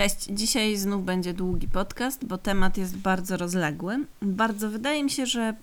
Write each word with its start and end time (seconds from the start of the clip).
Cześć, 0.00 0.26
dzisiaj 0.30 0.76
znów 0.76 1.04
będzie 1.04 1.34
długi 1.34 1.68
podcast, 1.68 2.24
bo 2.24 2.38
temat 2.38 2.78
jest 2.78 2.96
bardzo 2.96 3.36
rozległy. 3.36 3.98
Bardzo 4.22 4.70
wydaje 4.70 5.04
mi 5.04 5.10
się, 5.10 5.26
że 5.26 5.40
e, 5.40 5.54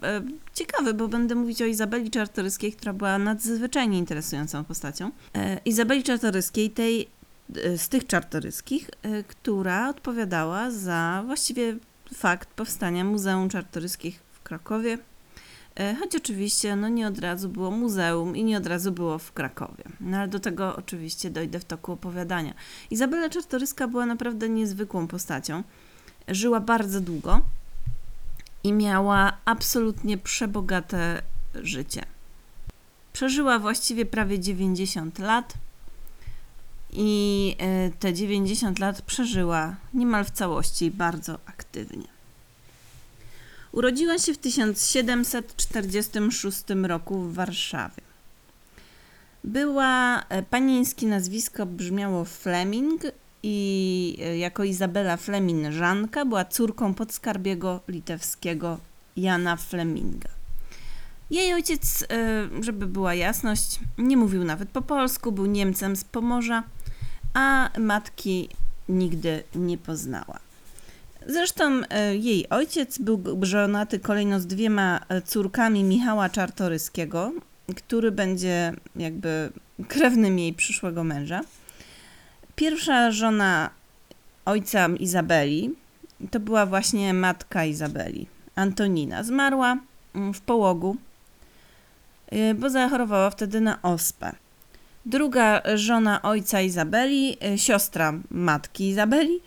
ciekawy, 0.54 0.94
bo 0.94 1.08
będę 1.08 1.36
mówić 1.36 1.62
o 1.62 1.66
Izabeli 1.66 2.12
Czartoryskiej, 2.12 2.74
która 2.74 2.94
była 2.94 3.18
nadzwyczajnie 3.18 3.98
interesującą 3.98 4.64
postacią. 4.64 5.12
E, 5.36 5.60
Izabeli 5.66 6.04
Czartoryskiej, 6.04 6.70
tej 6.70 7.08
e, 7.56 7.78
z 7.78 7.90
tych 7.90 8.08
czartoryskich, 8.08 8.90
e, 9.02 9.24
która 9.24 9.90
odpowiadała 9.90 10.72
za 10.72 11.24
właściwie 11.26 11.76
fakt 12.14 12.50
powstania 12.50 13.04
Muzeum 13.04 13.50
Czartoryskich 13.50 14.20
w 14.34 14.44
Krakowie. 14.44 14.98
E, 15.78 15.96
Choć 15.96 16.16
oczywiście 16.16 16.76
no 16.76 16.90
nie 16.90 17.08
od 17.08 17.20
razu 17.20 17.50
było 17.50 17.72
muzeum 17.72 18.36
i 18.36 18.44
nie 18.44 18.58
od 18.58 18.68
razu 18.68 18.92
było 18.92 19.18
w 19.20 19.32
Krakowie. 19.32 19.84
No 20.02 20.18
ale 20.18 20.28
do 20.28 20.40
tego 20.40 20.76
oczywiście 20.76 21.30
dojdę 21.30 21.60
w 21.60 21.66
toku 21.66 21.92
opowiadania. 21.92 22.54
Izabela 22.92 23.30
Czartoryska 23.30 23.88
była 23.88 24.06
naprawdę 24.06 24.50
niezwykłą 24.50 25.08
postacią. 25.08 25.64
Żyła 26.28 26.60
bardzo 26.60 27.02
długo 27.02 27.42
i 28.64 28.74
miała 28.74 29.38
absolutnie 29.46 30.18
przebogate 30.18 31.22
życie. 31.56 32.06
Przeżyła 33.14 33.60
właściwie 33.60 34.06
prawie 34.06 34.40
90 34.40 35.20
lat 35.20 35.54
i 36.92 37.56
e, 37.60 37.90
te 37.90 38.14
90 38.14 38.80
lat 38.80 39.02
przeżyła 39.02 39.76
niemal 39.94 40.26
w 40.26 40.32
całości 40.32 40.92
bardzo 40.92 41.40
aktywnie. 41.46 42.17
Urodziła 43.72 44.20
się 44.20 44.34
w 44.34 44.38
1746 44.38 46.64
roku 46.84 47.22
w 47.22 47.34
Warszawie. 47.34 48.02
Była 49.44 50.24
e, 50.30 50.44
panieńskie 50.44 51.08
nazwisko 51.08 51.66
brzmiało 51.66 52.26
Fleming 52.26 53.02
i 53.44 54.18
e, 54.22 54.38
jako 54.38 54.64
Izabela 54.64 55.18
Fleminżanka 55.18 56.26
była 56.26 56.46
córką 56.46 56.94
podskarbiego 56.94 57.80
litewskiego 57.88 58.80
Jana 59.18 59.56
Fleminga. 59.56 60.30
Jej 61.30 61.54
ojciec, 61.54 62.06
e, 62.10 62.64
żeby 62.64 62.88
była 62.88 63.14
jasność, 63.14 63.80
nie 63.98 64.18
mówił 64.18 64.44
nawet 64.44 64.70
po 64.70 64.82
polsku, 64.82 65.32
był 65.32 65.46
Niemcem 65.46 65.96
z 65.96 66.04
Pomorza, 66.04 66.64
a 67.34 67.70
matki 67.80 68.50
nigdy 68.90 69.44
nie 69.56 69.78
poznała. 69.78 70.47
Zresztą 71.30 71.82
e, 71.90 72.16
jej 72.16 72.50
ojciec 72.50 72.98
był 72.98 73.24
żonaty 73.42 74.00
kolejno 74.00 74.40
z 74.40 74.48
dwiema 74.48 75.00
e, 75.10 75.22
córkami 75.22 75.84
Michała 75.84 76.30
Czartoryskiego, 76.30 77.32
który 77.76 78.12
będzie 78.12 78.74
jakby 78.96 79.50
krewnym 79.88 80.40
jej 80.40 80.54
przyszłego 80.54 81.04
męża. 81.04 81.42
Pierwsza 82.56 83.12
żona 83.12 83.70
ojca 84.46 84.88
Izabeli 85.00 85.76
to 86.32 86.40
była 86.40 86.66
właśnie 86.66 87.14
matka 87.14 87.66
Izabeli, 87.66 88.28
Antonina. 88.56 89.24
Zmarła 89.24 89.78
mm, 90.16 90.34
w 90.34 90.42
połogu, 90.42 90.98
e, 92.30 92.54
bo 92.54 92.70
zachorowała 92.70 93.30
wtedy 93.30 93.62
na 93.62 93.82
ospę. 93.82 94.36
Druga 95.06 95.62
żona 95.76 96.22
ojca 96.22 96.62
Izabeli, 96.62 97.38
siostra 97.56 98.14
matki 98.32 98.90
Izabeli, 98.90 99.40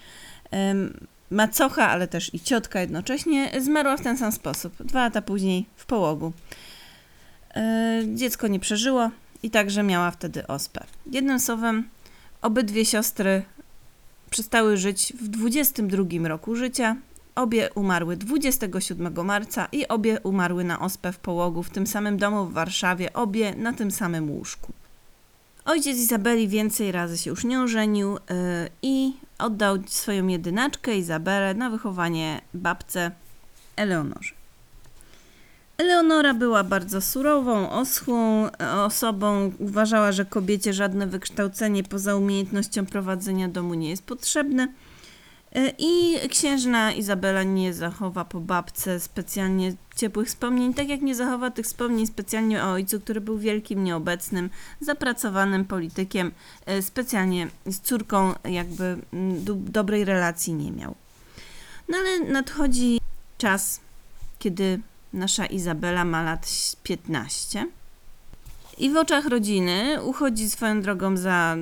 macocha, 1.30 1.88
ale 1.90 2.08
też 2.08 2.34
i 2.34 2.40
ciotka 2.40 2.80
jednocześnie, 2.80 3.60
zmarła 3.60 3.96
w 3.96 4.00
ten 4.00 4.18
sam 4.18 4.32
sposób, 4.32 4.82
dwa 4.82 5.00
lata 5.00 5.22
później 5.22 5.66
w 5.76 5.86
połogu. 5.86 6.32
E, 7.54 8.02
Dziecko 8.14 8.48
nie 8.48 8.60
przeżyło 8.60 9.10
i 9.42 9.50
także 9.50 9.82
miała 9.82 10.10
wtedy 10.10 10.46
ospę. 10.46 10.84
Jednym 11.06 11.40
słowem, 11.40 11.88
obydwie 12.42 12.84
siostry 12.84 13.42
przestały 14.30 14.76
żyć 14.76 15.12
w 15.20 15.28
22 15.28 16.28
roku 16.28 16.56
życia. 16.56 16.96
Obie 17.34 17.70
umarły 17.74 18.16
27 18.16 19.24
marca 19.24 19.68
i 19.72 19.88
obie 19.88 20.20
umarły 20.20 20.64
na 20.64 20.80
ospę 20.80 21.12
w 21.12 21.18
połogu 21.18 21.62
w 21.62 21.70
tym 21.70 21.86
samym 21.86 22.18
domu 22.18 22.46
w 22.46 22.52
Warszawie, 22.52 23.12
obie 23.12 23.54
na 23.54 23.72
tym 23.72 23.90
samym 23.90 24.30
łóżku. 24.30 24.72
Ojciec 25.64 25.96
Izabeli 25.96 26.48
więcej 26.48 26.92
razy 26.92 27.18
się 27.18 27.30
już 27.30 27.44
nie 27.44 27.60
ożenił 27.60 28.12
yy, 28.12 28.18
i 28.82 29.12
oddał 29.42 29.78
swoją 29.86 30.26
jedynaczkę 30.26 30.96
Izabelę 30.96 31.54
na 31.54 31.70
wychowanie 31.70 32.40
babce 32.54 33.10
Eleonorze. 33.76 34.34
Eleonora 35.78 36.34
była 36.34 36.64
bardzo 36.64 37.00
surową, 37.00 37.70
oschłą 37.70 38.50
e, 38.50 38.72
osobą. 38.72 39.52
Uważała, 39.58 40.12
że 40.12 40.24
kobiecie 40.24 40.72
żadne 40.72 41.06
wykształcenie 41.06 41.82
poza 41.82 42.16
umiejętnością 42.16 42.86
prowadzenia 42.86 43.48
domu 43.48 43.74
nie 43.74 43.90
jest 43.90 44.06
potrzebne. 44.06 44.68
E, 45.54 45.72
I 45.78 46.18
księżna 46.28 46.92
Izabela 46.92 47.42
nie 47.42 47.74
zachowa 47.74 48.24
po 48.24 48.40
babce 48.40 49.00
specjalnie 49.00 49.74
ciepłych 49.96 50.28
wspomnień, 50.28 50.74
tak 50.74 50.88
jak 50.88 51.00
nie 51.00 51.14
zachowa 51.14 51.50
tych 51.50 51.66
wspomnień 51.66 52.06
specjalnie 52.06 52.64
o 52.64 52.70
ojcu, 52.70 53.00
który 53.00 53.20
był 53.20 53.38
wielkim 53.38 53.84
nieobecnym, 53.84 54.50
zapracowanym 54.80 55.64
politykiem, 55.64 56.32
e, 56.66 56.82
specjalnie 56.82 57.48
z 57.66 57.80
córką 57.80 58.34
jakby 58.44 58.98
mm, 59.12 59.44
do, 59.44 59.54
dobrej 59.54 60.04
relacji 60.04 60.54
nie 60.54 60.72
miał. 60.72 60.94
No 61.88 61.98
ale 61.98 62.32
nadchodzi 62.32 63.00
czas, 63.38 63.80
kiedy 64.38 64.80
nasza 65.12 65.46
Izabela 65.46 66.04
ma 66.04 66.22
lat 66.22 66.48
15 66.82 67.66
i 68.80 68.90
w 68.90 68.96
oczach 68.96 69.26
rodziny 69.26 70.02
uchodzi 70.02 70.50
swoją 70.50 70.82
drogą 70.82 71.16
za 71.16 71.56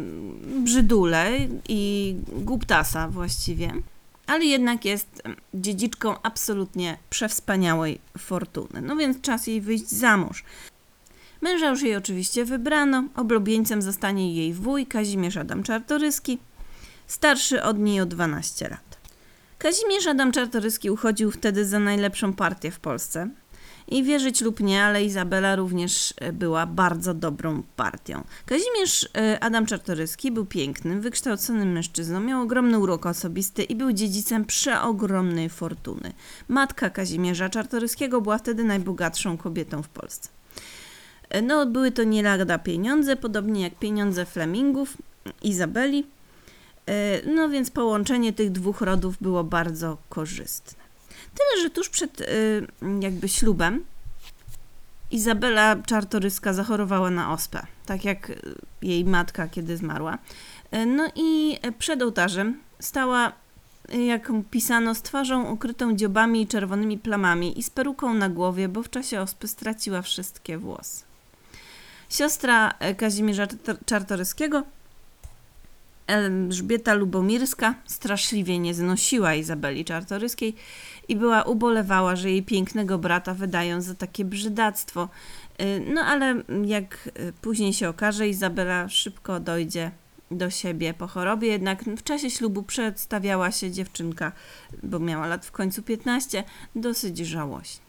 brzydulę 0.60 1.30
i 1.68 2.14
głuptasa 2.28 3.08
właściwie, 3.08 3.72
ale 4.26 4.44
jednak 4.44 4.84
jest 4.84 5.22
dziedziczką 5.54 6.14
absolutnie 6.22 6.98
przewspaniałej 7.10 8.00
fortuny. 8.18 8.82
No 8.82 8.96
więc 8.96 9.20
czas 9.20 9.46
jej 9.46 9.60
wyjść 9.60 9.88
za 9.88 10.16
mąż. 10.16 10.44
Męża 11.40 11.70
już 11.70 11.82
jej 11.82 11.96
oczywiście 11.96 12.44
wybrano, 12.44 13.04
oblubieńcem 13.16 13.82
zostanie 13.82 14.34
jej 14.34 14.54
wuj 14.54 14.86
Kazimierz 14.86 15.36
Adam 15.36 15.62
Czartoryski, 15.62 16.38
starszy 17.06 17.62
od 17.62 17.78
niej 17.78 18.00
o 18.00 18.06
12 18.06 18.68
lat. 18.68 18.98
Kazimierz 19.58 20.06
Adam 20.06 20.32
Czartoryski 20.32 20.90
uchodził 20.90 21.30
wtedy 21.30 21.64
za 21.64 21.78
najlepszą 21.78 22.32
partię 22.32 22.70
w 22.70 22.80
Polsce. 22.80 23.28
I 23.88 24.04
wierzyć 24.04 24.40
lub 24.40 24.60
nie, 24.60 24.84
ale 24.84 25.04
Izabela 25.04 25.56
również 25.56 26.14
e, 26.16 26.32
była 26.32 26.66
bardzo 26.66 27.14
dobrą 27.14 27.62
partią. 27.76 28.24
Kazimierz 28.46 29.08
e, 29.16 29.40
Adam 29.40 29.66
Czartoryski 29.66 30.32
był 30.32 30.46
pięknym, 30.46 31.00
wykształconym 31.00 31.72
mężczyzną, 31.72 32.20
miał 32.20 32.42
ogromny 32.42 32.78
urok 32.78 33.06
osobisty 33.06 33.62
i 33.62 33.76
był 33.76 33.92
dziedzicem 33.92 34.44
przeogromnej 34.44 35.48
fortuny. 35.48 36.12
Matka 36.48 36.90
Kazimierza 36.90 37.48
Czartoryskiego 37.48 38.20
była 38.20 38.38
wtedy 38.38 38.64
najbogatszą 38.64 39.36
kobietą 39.36 39.82
w 39.82 39.88
Polsce. 39.88 40.28
E, 41.28 41.42
No, 41.42 41.66
były 41.66 41.90
to 41.90 42.04
nie 42.04 42.22
lada 42.22 42.58
pieniądze, 42.58 43.16
podobnie 43.16 43.62
jak 43.62 43.78
pieniądze 43.78 44.26
Flemingów, 44.26 44.96
Izabeli. 45.42 46.06
No 47.26 47.48
więc 47.48 47.70
połączenie 47.70 48.32
tych 48.32 48.52
dwóch 48.52 48.80
rodów 48.80 49.16
było 49.20 49.44
bardzo 49.44 49.98
korzystne. 50.08 50.87
Tyle, 51.34 51.62
że 51.62 51.70
tuż 51.70 51.88
przed 51.88 52.20
y, 52.20 52.26
jakby 53.00 53.28
ślubem 53.28 53.84
Izabela 55.10 55.76
Czartoryska 55.86 56.52
zachorowała 56.52 57.10
na 57.10 57.32
ospę, 57.32 57.66
tak 57.86 58.04
jak 58.04 58.32
jej 58.82 59.04
matka, 59.04 59.48
kiedy 59.48 59.76
zmarła. 59.76 60.18
Y, 60.74 60.86
No 60.86 61.08
i 61.14 61.58
przed 61.78 62.02
ołtarzem 62.02 62.60
stała, 62.80 63.32
jak 64.06 64.32
pisano, 64.50 64.94
z 64.94 65.02
twarzą 65.02 65.50
ukrytą 65.50 65.96
dziobami 65.96 66.42
i 66.42 66.46
czerwonymi 66.46 66.98
plamami 66.98 67.58
i 67.58 67.62
z 67.62 67.70
peruką 67.70 68.14
na 68.14 68.28
głowie, 68.28 68.68
bo 68.68 68.82
w 68.82 68.90
czasie 68.90 69.20
ospy 69.20 69.48
straciła 69.48 70.02
wszystkie 70.02 70.58
włosy. 70.58 71.04
Siostra 72.10 72.74
Kazimierza 72.96 73.46
Czar- 73.46 73.84
Czartoryskiego 73.86 74.62
Elżbieta 76.08 76.94
Lubomirska 76.94 77.74
straszliwie 77.86 78.58
nie 78.58 78.74
znosiła 78.74 79.34
Izabeli 79.34 79.84
Czartoryskiej 79.84 80.54
i 81.08 81.16
była 81.16 81.42
ubolewała, 81.42 82.16
że 82.16 82.30
jej 82.30 82.42
pięknego 82.42 82.98
brata 82.98 83.34
wydają 83.34 83.80
za 83.80 83.94
takie 83.94 84.24
brzydactwo. 84.24 85.08
Y, 85.62 85.82
No 85.94 86.00
ale 86.00 86.42
jak 86.66 87.08
y, 87.20 87.32
później 87.40 87.72
się 87.72 87.88
okaże, 87.88 88.28
Izabela 88.28 88.88
szybko 88.88 89.40
dojdzie 89.40 89.90
do 90.30 90.50
siebie 90.50 90.94
po 90.94 91.06
chorobie, 91.06 91.48
jednak 91.48 91.84
w 91.84 92.02
czasie 92.02 92.30
ślubu 92.30 92.62
przedstawiała 92.62 93.50
się 93.50 93.70
dziewczynka, 93.70 94.32
bo 94.82 94.98
miała 94.98 95.26
lat 95.26 95.46
w 95.46 95.52
końcu 95.52 95.82
15, 95.82 96.44
dosyć 96.74 97.18
żałośnie. 97.18 97.88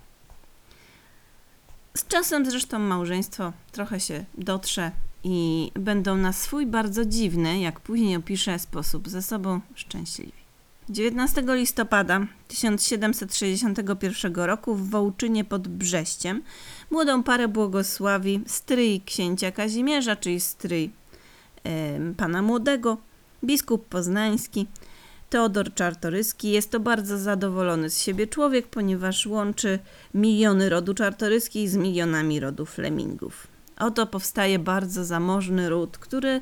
Z 1.98 2.08
czasem 2.08 2.46
zresztą 2.46 2.80
małżeństwo 2.80 3.54
trochę 3.72 4.00
się 4.00 4.26
dotrze 4.38 4.92
i 5.24 5.72
będą 5.76 6.18
na 6.18 6.34
swój 6.34 6.66
bardzo 6.66 7.06
dziwny, 7.06 7.60
jak 7.60 7.80
później 7.80 8.16
opiszę, 8.16 8.60
sposób 8.60 9.10
ze 9.10 9.22
sobą 9.22 9.62
szczęśliwi. 9.76 10.40
19 10.90 11.44
listopada 11.48 12.28
1761 12.48 14.34
roku 14.36 14.76
w 14.76 14.90
Wołczynie 14.90 15.46
pod 15.46 15.68
Brześciem 15.68 16.42
młodą 16.92 17.24
parę 17.24 17.48
błogosławi 17.48 18.42
stryj 18.46 19.02
księcia 19.02 19.52
Kazimierza, 19.52 20.16
czyli 20.16 20.40
stryj 20.40 20.92
em, 21.64 22.16
pana 22.16 22.42
młodego, 22.42 22.98
biskup 23.44 23.88
poznański, 23.88 24.68
Teodor 25.30 25.74
Czartoryski. 25.74 26.52
Jest 26.52 26.72
to 26.72 26.80
bardzo 26.80 27.18
zadowolony 27.18 27.90
z 27.90 28.02
siebie 28.02 28.28
człowiek, 28.28 28.68
ponieważ 28.68 29.26
łączy 29.26 29.80
miliony 30.14 30.70
rodu 30.70 30.94
Czartoryskich 30.94 31.70
z 31.70 31.76
milionami 31.76 32.40
rodu 32.40 32.66
Flemingów. 32.66 33.48
Oto 33.80 34.08
powstaje 34.08 34.60
bardzo 34.60 35.06
zamożny 35.06 35.70
ród, 35.70 35.98
który 35.98 36.42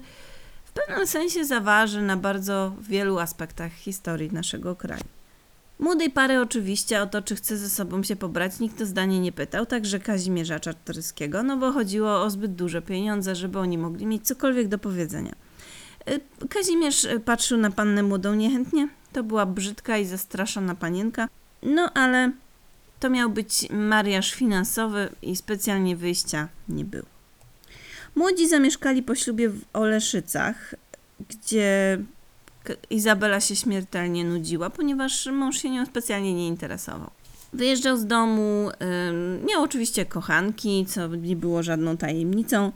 w 0.65 0.71
pewnym 0.71 1.07
sensie 1.07 1.45
zaważy 1.45 2.01
na 2.01 2.17
bardzo 2.17 2.73
wielu 2.81 3.19
aspektach 3.19 3.73
historii 3.73 4.31
naszego 4.31 4.75
kraju. 4.75 5.03
Młodej 5.79 6.09
pary 6.09 6.41
oczywiście 6.41 7.01
o 7.01 7.07
to, 7.07 7.21
czy 7.21 7.35
chce 7.35 7.57
ze 7.57 7.69
sobą 7.69 8.03
się 8.03 8.15
pobrać, 8.15 8.59
nikt 8.59 8.81
o 8.81 8.85
zdanie 8.85 9.19
nie 9.19 9.31
pytał, 9.31 9.65
także 9.65 9.99
Kazimierza 9.99 10.59
Czartoryskiego, 10.59 11.43
no 11.43 11.57
bo 11.57 11.71
chodziło 11.71 12.21
o 12.21 12.29
zbyt 12.29 12.55
duże 12.55 12.81
pieniądze, 12.81 13.35
żeby 13.35 13.59
oni 13.59 13.77
mogli 13.77 14.05
mieć 14.05 14.27
cokolwiek 14.27 14.67
do 14.67 14.77
powiedzenia. 14.77 15.35
Y, 16.09 16.47
Kazimierz 16.49 17.03
y, 17.03 17.19
patrzył 17.19 17.57
na 17.57 17.71
pannę 17.71 18.03
młodą 18.03 18.35
niechętnie, 18.35 18.89
to 19.13 19.23
była 19.23 19.45
brzydka 19.45 19.97
i 19.97 20.05
zastraszona 20.05 20.75
panienka, 20.75 21.27
no 21.63 21.91
ale 21.93 22.31
to 22.99 23.09
miał 23.09 23.29
być 23.29 23.67
mariaż 23.69 24.31
finansowy 24.31 25.09
i 25.21 25.35
specjalnie 25.35 25.95
wyjścia 25.95 26.47
nie 26.69 26.85
było. 26.85 27.16
Młodzi 28.17 28.47
zamieszkali 28.47 29.03
po 29.03 29.15
ślubie 29.15 29.49
w 29.49 29.61
Oleszycach, 29.73 30.75
gdzie 31.29 31.99
Izabela 32.89 33.39
się 33.39 33.55
śmiertelnie 33.55 34.25
nudziła, 34.25 34.69
ponieważ 34.69 35.25
mąż 35.25 35.61
się 35.61 35.69
nią 35.69 35.85
specjalnie 35.85 36.33
nie 36.33 36.47
interesował. 36.47 37.09
Wyjeżdżał 37.53 37.97
z 37.97 38.05
domu, 38.05 38.69
miał 39.47 39.63
oczywiście 39.63 40.05
kochanki, 40.05 40.85
co 40.85 41.07
nie 41.07 41.35
było 41.35 41.63
żadną 41.63 41.97
tajemnicą. 41.97 42.71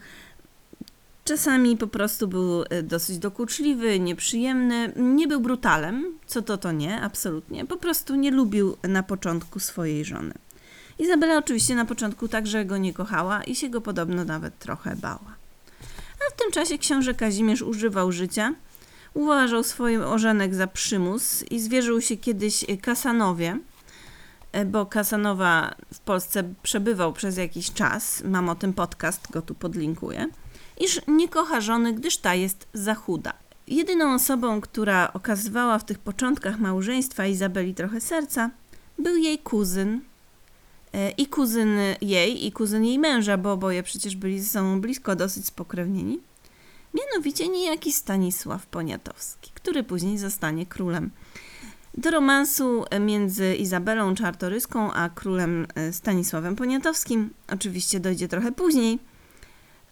Czasami 1.26 1.78
po 1.78 1.88
prostu 1.88 2.28
był 2.28 2.64
y, 2.64 2.84
dosyć 2.84 3.18
dokuczliwy, 3.18 4.00
nieprzyjemny, 4.00 4.94
nie 4.96 5.28
był 5.28 5.40
brutalem, 5.40 6.06
co 6.28 6.42
to 6.42 6.58
to 6.58 6.72
nie, 6.72 7.02
absolutnie. 7.02 7.66
Po 7.66 7.78
prostu 7.78 8.16
nie 8.16 8.32
lubił 8.32 8.78
na 8.84 9.04
początku 9.04 9.60
swojej 9.60 10.06
żony. 10.06 10.34
Izabela 11.02 11.38
oczywiście 11.38 11.76
na 11.76 11.86
początku 11.86 12.28
także 12.28 12.66
go 12.66 12.78
nie 12.78 12.94
kochała 12.94 13.44
i 13.44 13.56
się 13.56 13.70
go 13.70 13.82
podobno 13.82 14.26
nawet 14.26 14.60
trochę 14.60 14.96
bała. 14.96 15.36
A 16.28 16.34
w 16.34 16.36
tym 16.36 16.52
czasie 16.52 16.78
książę 16.78 17.14
Kazimierz 17.14 17.62
używał 17.62 18.12
życia, 18.12 18.54
Uważał 19.14 19.64
swoim 19.64 20.02
ożenek 20.02 20.56
za 20.56 20.68
przymus 20.68 21.44
i 21.44 21.60
zwierzył 21.60 22.02
się 22.02 22.18
kiedyś 22.18 22.66
Kasanowie, 22.82 23.58
e, 24.52 24.66
bo 24.66 24.86
Kasanowa 24.86 25.76
w 25.94 26.00
Polsce 26.00 26.44
przebywał 26.64 27.14
przez 27.14 27.38
jakiś 27.38 27.74
czas, 27.74 28.24
mam 28.26 28.50
o 28.50 28.56
tym 28.56 28.74
podcast, 28.74 29.32
go 29.32 29.42
tu 29.42 29.56
podlinkuję, 29.56 30.28
iż 30.80 31.02
nie 31.08 31.30
kocha 31.30 31.62
żony, 31.62 31.94
gdyż 31.94 32.18
ta 32.18 32.36
jest 32.36 32.68
za 32.74 32.96
chuda. 32.96 33.34
Jedyną 33.68 34.14
osobą, 34.14 34.62
która 34.62 35.14
okazywała 35.14 35.80
w 35.80 35.86
tych 35.86 36.00
początkach 36.00 36.60
małżeństwa 36.60 37.26
Izabeli 37.26 37.76
trochę 37.76 38.02
serca, 38.02 38.50
był 39.00 39.18
jej 39.18 39.40
kuzyn. 39.40 40.02
E, 40.94 41.10
I 41.10 41.28
kuzyn 41.28 41.78
jej, 42.02 42.46
i 42.46 42.52
kuzyn 42.52 42.86
jej 42.86 43.00
męża, 43.00 43.38
bo 43.38 43.52
oboje 43.52 43.84
przecież 43.84 44.16
byli 44.16 44.42
ze 44.42 44.50
sobą 44.50 44.82
blisko, 44.82 45.16
dosyć 45.16 45.46
spokrewnieni 45.46 46.20
mianowicie 46.94 47.48
niejaki 47.48 47.92
Stanisław 47.92 48.66
Poniatowski, 48.66 49.52
który 49.54 49.84
później 49.84 50.18
zostanie 50.18 50.66
królem. 50.66 51.12
Do 51.98 52.12
romansu 52.12 52.86
między 53.00 53.56
Izabelą 53.56 54.16
Czartoryską 54.16 54.94
a 54.94 55.10
królem 55.10 55.68
e, 55.76 55.94
Stanisławem 55.94 56.56
Poniatowskim 56.56 57.30
oczywiście 57.48 58.00
dojdzie 58.00 58.28
trochę 58.28 58.52
później, 58.52 59.00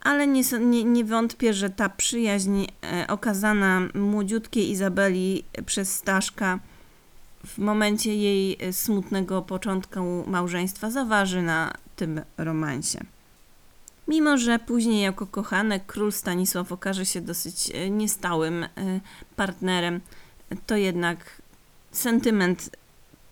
ale 0.01 0.27
nie, 0.27 0.41
nie, 0.59 0.83
nie 0.83 1.05
wątpię, 1.05 1.53
że 1.53 1.69
ta 1.69 1.89
przyjaźń 1.89 2.65
e, 2.83 3.07
okazana 3.07 3.81
młodziutkiej 3.93 4.69
Izabeli 4.71 5.43
przez 5.65 5.95
Staszka 5.95 6.59
w 7.45 7.57
momencie 7.57 8.15
jej 8.15 8.57
e, 8.59 8.73
smutnego 8.73 9.41
początku 9.41 10.23
małżeństwa 10.27 10.91
zaważy 10.91 11.41
na 11.41 11.73
tym 11.95 12.21
romansie. 12.37 12.99
Mimo, 14.07 14.37
że 14.37 14.59
później 14.59 15.01
jako 15.01 15.27
kochanek 15.27 15.85
król 15.85 16.11
Stanisław 16.11 16.71
okaże 16.71 17.05
się 17.05 17.21
dosyć 17.21 17.71
e, 17.73 17.89
niestałym 17.89 18.63
e, 18.63 18.67
partnerem, 19.35 20.01
to 20.67 20.75
jednak 20.75 21.41
sentyment 21.91 22.69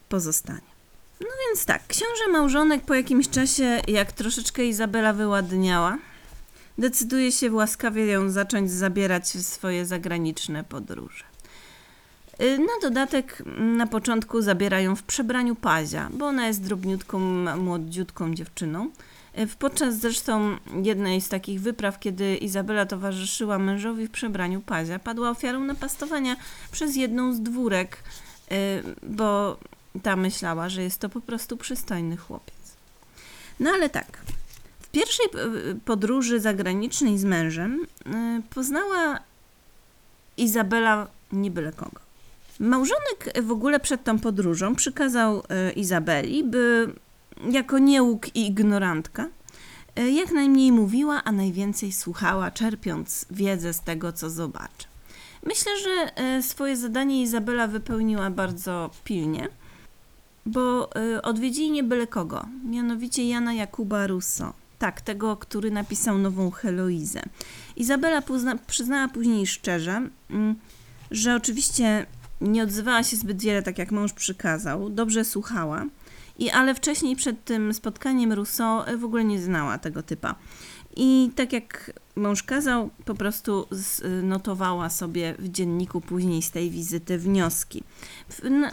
pozostanie. 0.09 0.77
No 1.21 1.27
więc 1.48 1.65
tak, 1.65 1.88
książę 1.88 2.27
małżonek 2.31 2.83
po 2.83 2.94
jakimś 2.94 3.30
czasie, 3.30 3.81
jak 3.88 4.12
troszeczkę 4.12 4.65
Izabela 4.65 5.13
wyładniała, 5.13 5.98
decyduje 6.77 7.31
się 7.31 7.51
łaskawie 7.51 8.06
ją 8.06 8.30
zacząć 8.30 8.71
zabierać 8.71 9.24
w 9.24 9.42
swoje 9.42 9.86
zagraniczne 9.86 10.63
podróże. 10.63 11.24
E, 12.38 12.57
na 12.57 12.74
dodatek 12.81 13.44
na 13.57 13.88
początku 13.88 14.42
zabierają 14.42 14.95
w 14.95 15.04
przebraniu 15.04 15.56
pazia, 15.56 16.10
bo 16.13 16.25
ona 16.25 16.48
jest 16.48 16.63
drobniutką, 16.63 17.19
młodziutką 17.57 18.36
dziewczyną. 18.36 18.92
E, 19.34 19.48
podczas 19.48 20.00
zresztą 20.00 20.57
jednej 20.84 21.22
z 21.22 21.30
takich 21.30 21.62
wypraw, 21.62 22.00
kiedy 22.00 22.36
Izabela 22.36 22.86
towarzyszyła 22.86 23.60
mężowi 23.60 24.07
w 24.07 24.12
przebraniu 24.12 24.62
pazia, 24.62 25.00
padła 25.00 25.30
ofiarą 25.30 25.63
napastowania 25.63 26.36
przez 26.72 26.95
jedną 26.95 27.34
z 27.34 27.42
dwórek, 27.42 28.04
e, 28.51 28.56
bo 29.04 29.57
ta 30.04 30.16
myślała, 30.16 30.69
że 30.69 30.83
jest 30.83 31.00
to 31.00 31.10
po 31.10 31.22
prostu 31.22 31.57
przystojny 31.57 32.18
chłopiec. 32.18 32.56
No 33.60 33.69
ale 33.69 33.90
tak, 33.90 34.18
w 34.80 34.90
pierwszej 34.90 35.25
podróży 35.86 36.40
zagranicznej 36.40 37.18
z 37.18 37.24
mężem 37.24 37.88
poznała 38.50 39.19
Izabela 40.38 41.07
nie 41.31 41.51
byle 41.51 41.72
kogo. 41.72 42.06
Małżonek 42.59 43.44
w 43.44 43.51
ogóle 43.51 43.80
przed 43.80 44.04
tą 44.04 44.19
podróżą 44.19 44.75
przykazał 44.75 45.44
Izabeli, 45.75 46.44
by 46.44 46.94
jako 47.51 47.80
niełuk 47.80 48.36
i 48.36 48.48
ignorantka, 48.48 49.30
e, 49.95 50.12
jak 50.12 50.31
najmniej 50.31 50.71
mówiła, 50.71 51.24
a 51.24 51.31
najwięcej 51.31 51.92
słuchała, 51.92 52.51
czerpiąc 52.51 53.25
wiedzę 53.31 53.74
z 53.74 53.81
tego, 53.81 54.12
co 54.12 54.30
zobaczy. 54.30 54.88
Myślę, 55.45 55.71
że 55.83 56.15
e, 56.15 56.44
swoje 56.44 56.77
zadanie 56.77 57.21
Izabela 57.21 57.68
wypełniła 57.68 58.30
bardzo 58.30 58.89
pilnie, 59.04 59.49
bo 60.45 60.95
e, 60.95 61.21
odwiedzili 61.21 61.71
nie 61.71 61.83
byle 61.83 62.07
kogo, 62.07 62.45
mianowicie 62.66 63.30
Jana 63.30 63.54
Jakuba 63.54 64.07
Russo. 64.07 64.54
Tak, 64.80 65.02
tego, 65.02 65.37
który 65.37 65.71
napisał 65.71 66.18
nową 66.18 66.52
Heloizę. 66.52 67.21
Izabela 67.76 68.21
przyznała 68.68 69.07
później 69.07 69.47
szczerze, 69.47 70.09
mm, 70.30 70.56
że 71.11 71.35
oczywiście 71.35 72.06
nie 72.41 72.63
odzywała 72.63 73.03
się 73.03 73.17
zbyt 73.17 73.41
wiele, 73.41 73.63
tak 73.63 73.77
jak 73.77 73.91
mąż 73.91 74.13
przykazał, 74.13 74.89
dobrze 74.89 75.25
słuchała, 75.25 75.85
i, 76.39 76.49
ale 76.49 76.75
wcześniej 76.75 77.15
przed 77.15 77.45
tym 77.45 77.73
spotkaniem 77.73 78.33
Rousseau 78.33 78.83
e, 78.85 78.97
w 78.97 79.03
ogóle 79.03 79.23
nie 79.23 79.41
znała 79.41 79.77
tego 79.77 80.03
typa. 80.03 80.35
I 80.95 81.31
tak 81.35 81.53
jak 81.53 81.91
mąż 82.15 82.44
kazał, 82.44 82.89
po 83.06 83.15
prostu 83.15 83.67
notowała 84.23 84.89
sobie 84.89 85.35
w 85.39 85.49
dzienniku 85.49 86.01
później 86.01 86.41
z 86.41 86.51
tej 86.51 86.69
wizyty 86.69 87.17
wnioski. 87.17 87.83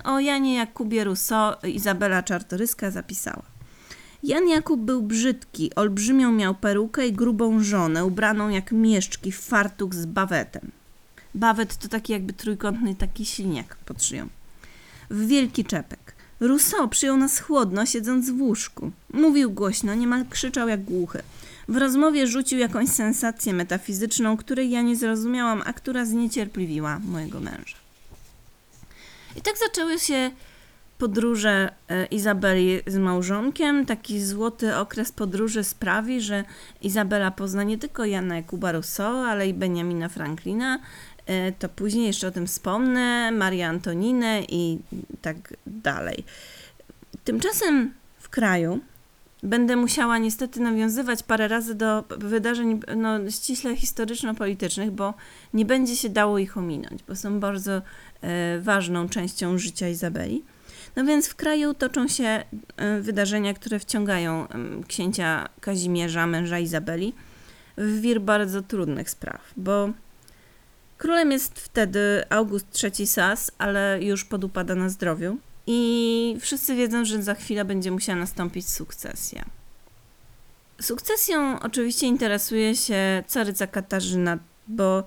O 0.05 0.21
Janie 0.21 0.55
Jakubie 0.55 1.05
Rousseau 1.05 1.55
Izabela 1.67 2.23
Czartoryska 2.23 2.91
zapisała. 2.91 3.43
Jan 4.23 4.49
Jakub 4.49 4.81
był 4.81 5.03
brzydki, 5.03 5.75
olbrzymią 5.75 6.33
miał 6.33 6.55
perukę 6.55 7.07
i 7.07 7.13
grubą 7.13 7.63
żonę, 7.63 8.05
ubraną 8.05 8.49
jak 8.49 8.73
mieszczki 8.73 9.33
w 9.33 9.41
fartuk 9.41 9.95
z 9.95 10.07
bawetem. 10.07 10.71
Bawet 11.35 11.77
to 11.77 11.89
taki 11.89 12.13
jakby 12.13 12.33
trójkątny 12.33 12.95
taki 12.95 13.25
silniak 13.25 13.77
pod 13.77 14.03
szyją. 14.03 14.29
W 15.11 15.27
wielki 15.27 15.65
czepek. 15.65 16.15
Rousseau 16.41 16.89
przyjął 16.89 17.17
nas 17.17 17.41
chłodno, 17.41 17.87
siedząc 17.87 18.31
w 18.31 18.41
łóżku. 18.41 18.91
Mówił 19.13 19.51
głośno, 19.51 19.95
niemal 19.95 20.25
krzyczał 20.31 20.69
jak 20.69 20.85
głuchy. 20.85 21.23
W 21.69 21.77
rozmowie 21.77 22.27
rzucił 22.27 22.59
jakąś 22.59 22.89
sensację 22.89 23.53
metafizyczną, 23.53 24.37
której 24.37 24.71
ja 24.71 24.83
nie 24.83 24.97
zrozumiałam, 24.97 25.63
a 25.67 25.73
która 25.73 26.05
zniecierpliwiła 26.05 26.99
mojego 26.99 27.41
męża. 27.41 27.77
I 29.37 29.41
tak 29.41 29.55
zaczęły 29.59 29.99
się 29.99 30.31
podróże 30.99 31.73
e, 31.89 32.07
Izabeli 32.07 32.81
z 32.87 32.97
małżonkiem. 32.97 33.87
Taki 33.87 34.25
złoty 34.25 34.77
okres 34.77 35.13
podróży 35.13 35.65
sprawi, 35.65 36.21
że 36.21 36.45
Izabela 36.83 37.31
pozna 37.31 37.63
nie 37.63 37.79
tylko 37.79 38.05
Jana 38.05 38.37
Jakuba 38.37 38.73
Rousseau, 38.73 39.17
ale 39.17 39.49
i 39.49 39.55
Benjamina 39.55 40.09
Franklina, 40.09 40.79
to 41.59 41.69
później 41.69 42.07
jeszcze 42.07 42.29
o 42.29 42.31
tym 42.31 42.47
wspomnę, 42.47 43.33
Marię 43.33 43.69
Antoninę 43.69 44.43
i 44.49 44.79
tak 45.23 45.37
dalej. 45.67 46.25
Tymczasem 47.25 47.95
w 48.19 48.29
kraju 48.29 48.81
będę 49.45 49.77
musiała 49.77 50.19
niestety 50.19 50.61
nawiązywać 50.61 51.23
parę 51.23 51.49
razy 51.49 51.75
do 51.75 52.05
wydarzeń 52.19 52.81
no, 52.97 53.31
ściśle 53.31 53.77
historyczno-politycznych, 53.77 54.91
bo 54.91 55.15
nie 55.55 55.65
będzie 55.65 55.97
się 55.97 56.09
dało 56.09 56.39
ich 56.39 56.57
ominąć, 56.57 57.03
bo 57.09 57.17
są 57.17 57.41
bardzo 57.41 57.73
e, 57.73 58.59
ważną 58.61 59.09
częścią 59.09 59.59
życia 59.59 59.89
Izabeli. 59.89 60.45
No 60.97 61.05
więc 61.05 61.29
w 61.29 61.35
kraju 61.35 61.75
toczą 61.75 62.09
się 62.09 62.45
e, 62.77 63.01
wydarzenia, 63.01 63.55
które 63.55 63.79
wciągają 63.79 64.49
e, 64.49 64.49
księcia 64.89 65.49
Kazimierza, 65.61 66.27
męża 66.27 66.59
Izabeli, 66.59 67.13
w 67.79 68.01
wir 68.01 68.21
bardzo 68.21 68.63
trudnych 68.63 69.11
spraw, 69.11 69.41
bo 69.57 69.91
Królem 70.99 71.33
jest 71.33 71.61
wtedy 71.61 72.25
August 72.31 72.85
III 72.85 73.07
Sas, 73.07 73.51
ale 73.59 73.99
już 74.03 74.25
podupada 74.25 74.75
na 74.75 74.89
zdrowiu. 74.89 75.37
I 75.67 76.37
wszyscy 76.41 76.75
wiedzą, 76.75 77.05
że 77.05 77.23
za 77.23 77.35
chwilę 77.35 77.65
będzie 77.65 77.91
musiała 77.91 78.19
nastąpić 78.19 78.69
sukcesja. 78.69 79.45
Sukcesją 80.81 81.61
oczywiście 81.61 82.07
interesuje 82.07 82.77
się 82.77 83.25
caryca 83.27 83.67
Katarzyna, 83.67 84.39
bo 84.69 85.05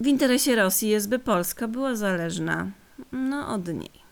w 0.00 0.06
interesie 0.06 0.56
Rosji 0.56 0.88
jest, 0.88 1.08
by 1.08 1.18
Polska 1.18 1.68
była 1.68 1.94
zależna 1.96 2.70
no, 3.12 3.48
od 3.48 3.68
niej. 3.68 4.02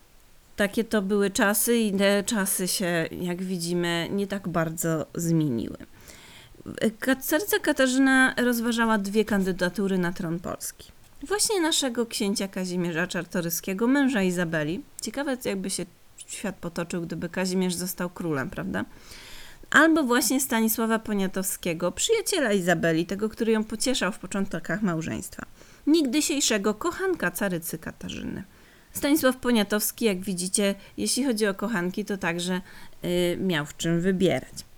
Takie 0.56 0.84
to 0.84 1.02
były 1.02 1.30
czasy 1.30 1.76
i 1.76 1.92
te 1.92 2.22
czasy 2.22 2.68
się, 2.68 3.08
jak 3.20 3.42
widzimy, 3.42 4.08
nie 4.10 4.26
tak 4.26 4.48
bardzo 4.48 5.06
zmieniły. 5.14 5.76
Caryca 7.28 7.58
Katarzyna 7.58 8.34
rozważała 8.36 8.98
dwie 8.98 9.24
kandydatury 9.24 9.98
na 9.98 10.12
tron 10.12 10.40
Polski. 10.40 10.92
Właśnie 11.22 11.60
naszego 11.60 12.06
księcia 12.06 12.48
Kazimierza 12.48 13.06
Czartoryskiego, 13.06 13.86
męża 13.86 14.22
Izabeli. 14.22 14.82
Ciekawe, 15.02 15.36
jakby 15.44 15.70
się 15.70 15.86
świat 16.26 16.56
potoczył, 16.56 17.02
gdyby 17.02 17.28
Kazimierz 17.28 17.74
został 17.74 18.10
królem, 18.10 18.50
prawda? 18.50 18.84
Albo 19.70 20.02
właśnie 20.02 20.40
Stanisława 20.40 20.98
Poniatowskiego, 20.98 21.92
przyjaciela 21.92 22.52
Izabeli, 22.52 23.06
tego, 23.06 23.28
który 23.28 23.52
ją 23.52 23.64
pocieszał 23.64 24.12
w 24.12 24.18
początkach 24.18 24.82
małżeństwa. 24.82 25.46
Nigdysiejszego 25.86 26.74
kochanka 26.74 27.30
carycy 27.30 27.78
Katarzyny. 27.78 28.44
Stanisław 28.92 29.36
Poniatowski, 29.36 30.04
jak 30.04 30.20
widzicie, 30.20 30.74
jeśli 30.96 31.24
chodzi 31.24 31.46
o 31.46 31.54
kochanki, 31.54 32.04
to 32.04 32.18
także 32.18 32.60
y, 33.04 33.38
miał 33.40 33.66
w 33.66 33.76
czym 33.76 34.00
wybierać. 34.00 34.69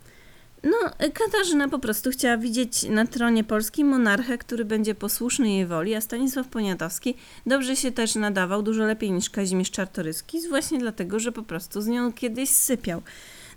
No, 0.62 0.76
Katarzyna 1.14 1.68
po 1.68 1.78
prostu 1.78 2.10
chciała 2.10 2.36
widzieć 2.36 2.82
na 2.82 3.06
tronie 3.06 3.44
polskim 3.44 3.88
monarchę, 3.88 4.38
który 4.38 4.64
będzie 4.64 4.94
posłuszny 4.94 5.50
jej 5.50 5.66
woli, 5.66 5.94
a 5.94 6.00
Stanisław 6.00 6.48
Poniatowski 6.48 7.14
dobrze 7.46 7.76
się 7.76 7.92
też 7.92 8.14
nadawał, 8.14 8.62
dużo 8.62 8.84
lepiej 8.84 9.12
niż 9.12 9.30
Kazimierz 9.30 9.70
Czartoryski, 9.70 10.48
właśnie 10.48 10.78
dlatego, 10.78 11.18
że 11.18 11.32
po 11.32 11.42
prostu 11.42 11.80
z 11.80 11.86
nią 11.86 12.12
kiedyś 12.12 12.50
sypiał. 12.50 13.02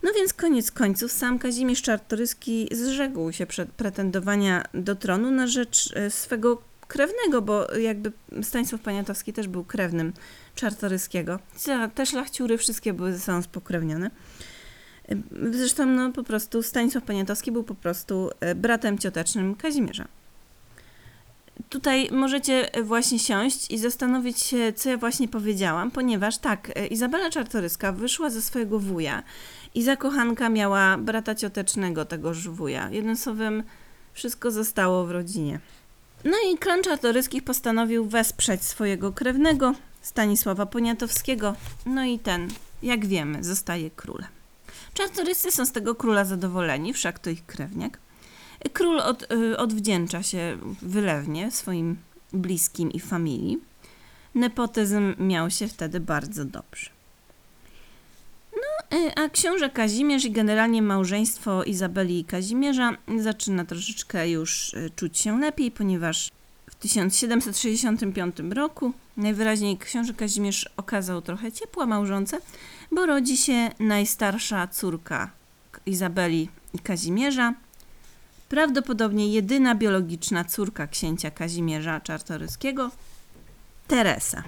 No 0.04 0.12
więc 0.16 0.34
koniec 0.34 0.72
końców 0.72 1.12
sam 1.12 1.40
Kazimierz 1.40 1.82
Czartoryski 1.82 2.68
zrzekł 2.72 3.32
się 3.32 3.46
przed 3.46 3.70
pretendowania 3.70 4.64
do 4.74 4.96
tronu 4.96 5.32
na 5.32 5.48
rzecz 5.48 5.94
e, 5.96 6.12
swego 6.12 6.62
krewnego, 6.88 7.42
bo 7.42 7.76
jakby 7.76 8.12
Stanisław 8.44 8.82
Poniatowski 8.82 9.34
też 9.34 9.48
był 9.48 9.64
krewnym 9.64 10.14
Czartoryskiego. 10.56 11.40
Te 11.96 12.06
szlachciury 12.06 12.58
wszystkie 12.58 12.94
były 12.94 13.14
ze 13.14 13.20
sobą 13.20 13.42
spokrewnione. 13.42 14.12
Zresztą 15.52 15.86
no, 15.86 16.12
po 16.12 16.24
prostu 16.24 16.64
Stanisław 16.64 17.04
Poniatowski 17.04 17.52
był 17.52 17.64
po 17.64 17.76
prostu 17.76 18.30
e, 18.40 18.56
bratem 18.56 18.98
ciotecznym 18.98 19.56
Kazimierza. 19.56 20.08
Tutaj 21.70 22.10
możecie 22.12 22.70
właśnie 22.84 23.20
siąść 23.20 23.72
i 23.72 23.78
zastanowić 23.78 24.40
się, 24.40 24.74
co 24.74 24.90
ja 24.90 24.98
właśnie 24.98 25.28
powiedziałam, 25.28 25.92
ponieważ 25.92 26.38
tak, 26.38 26.72
e, 26.76 26.88
Izabela 26.88 27.30
Czartoryska 27.30 27.92
wyszła 27.92 28.30
ze 28.30 28.42
swojego 28.42 28.80
wuja 28.80 29.24
i 29.76 29.84
zakochanka 29.84 30.50
miała 30.50 30.98
brata 30.98 31.36
ciotecznego 31.36 32.06
tegoż 32.06 32.50
wuja. 32.50 32.90
Jednym 32.90 33.16
słowem, 33.16 33.64
wszystko 34.14 34.52
zostało 34.52 35.06
w 35.06 35.12
rodzinie. 35.12 35.60
No 36.24 36.38
i 36.52 36.58
klan 36.58 36.84
Czartoryskich 36.84 37.44
postanowił 37.44 38.06
wesprzeć 38.06 38.64
swojego 38.64 39.12
krewnego, 39.12 39.74
Stanisława 40.02 40.66
Poniatowskiego, 40.66 41.56
no 41.86 42.06
i 42.06 42.20
ten, 42.20 42.50
jak 42.84 43.06
wiemy, 43.06 43.44
zostaje 43.44 43.92
królem. 43.92 44.35
Czartoryscy 44.96 45.52
są 45.52 45.66
z 45.66 45.72
tego 45.72 45.96
króla 45.96 46.26
zadowoleni, 46.26 46.94
wszak 46.94 47.20
to 47.20 47.30
ich 47.30 47.46
krewniak. 47.46 48.00
Król 48.74 49.00
od, 49.00 49.32
y, 49.32 49.58
odwdzięcza 49.58 50.24
się 50.24 50.58
wylewnie 50.82 51.52
swoim 51.52 51.98
bliskim 52.34 52.92
i 52.92 53.00
familii. 53.00 53.58
Nepotyzm 54.36 55.16
miał 55.20 55.50
się 55.50 55.68
wtedy 55.68 56.00
bardzo 56.00 56.46
dobrze. 56.46 56.90
No, 58.54 58.98
y, 58.98 59.16
a 59.16 59.30
książę 59.30 59.70
Kazimierz 59.70 60.26
i 60.26 60.32
generalnie 60.32 60.82
małżeństwo 60.82 61.64
Izabeli 61.64 62.20
i 62.20 62.26
Kazimierza 62.26 62.98
zaczyna 63.18 63.66
troszeczkę 63.66 64.30
już 64.30 64.74
y, 64.74 64.90
czuć 64.96 65.18
się 65.18 65.40
lepiej, 65.40 65.72
ponieważ 65.72 66.32
w 66.70 66.76
1765 66.76 68.36
roku 68.54 68.94
najwyraźniej 69.18 69.78
książę 69.78 70.14
Kazimierz 70.14 70.70
okazał 70.78 71.22
trochę 71.22 71.52
ciepła 71.52 71.86
małżonce, 71.86 72.38
bo 72.92 73.06
rodzi 73.06 73.38
się 73.38 73.72
najstarsza 73.80 74.68
córka 74.68 75.32
Izabeli 75.86 76.50
i 76.74 76.80
Kazimierza, 76.80 77.54
prawdopodobnie 78.50 79.28
jedyna 79.28 79.76
biologiczna 79.76 80.44
córka 80.46 80.88
księcia 80.88 81.32
Kazimierza 81.32 82.00
Czartoryskiego, 82.00 82.92
Teresa. 83.88 84.44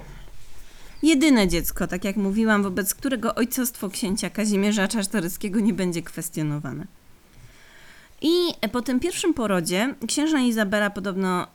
Jedyne 1.02 1.48
dziecko, 1.48 1.86
tak 1.86 2.04
jak 2.04 2.16
mówiłam, 2.16 2.62
wobec 2.62 2.94
którego 2.94 3.34
ojcostwo 3.34 3.90
księcia 3.90 4.30
Kazimierza 4.30 4.88
Czartoryskiego 4.88 5.60
nie 5.60 5.72
będzie 5.72 6.02
kwestionowane. 6.02 6.86
I 8.22 8.54
po 8.72 8.82
tym 8.82 9.00
pierwszym 9.00 9.34
porodzie 9.34 9.94
księżna 10.06 10.40
Izabela 10.40 10.90
podobno 10.90 11.46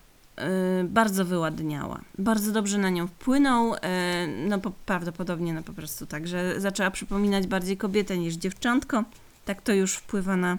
bardzo 0.84 1.26
wyładniała. 1.26 2.02
Bardzo 2.18 2.52
dobrze 2.52 2.78
na 2.78 2.90
nią 2.90 3.08
wpłynął, 3.08 3.74
y, 3.74 3.78
no 4.48 4.60
po, 4.60 4.72
prawdopodobnie 4.86 5.54
no 5.54 5.64
po 5.64 5.74
prostu 5.74 6.06
tak, 6.06 6.28
że 6.28 6.62
zaczęła 6.62 6.92
przypominać 6.92 7.48
bardziej 7.48 7.78
kobietę 7.78 8.18
niż 8.18 8.34
dziewczątko. 8.34 9.04
Tak 9.46 9.62
to 9.62 9.74
już 9.74 9.94
wpływa 9.94 10.36
na 10.36 10.58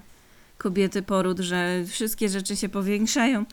kobiety 0.59 1.03
poród, 1.03 1.39
że 1.39 1.85
wszystkie 1.87 2.29
rzeczy 2.29 2.57
się 2.57 2.69
powiększają. 2.69 3.45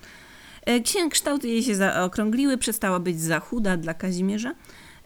Y, 0.69 1.09
kształty 1.09 1.47
jej 1.47 1.63
się 1.63 1.75
zaokrągliły, 1.75 2.57
przestała 2.57 2.99
być 2.99 3.21
za 3.21 3.39
chuda 3.39 3.77
dla 3.77 3.93
Kazimierza. 3.93 4.53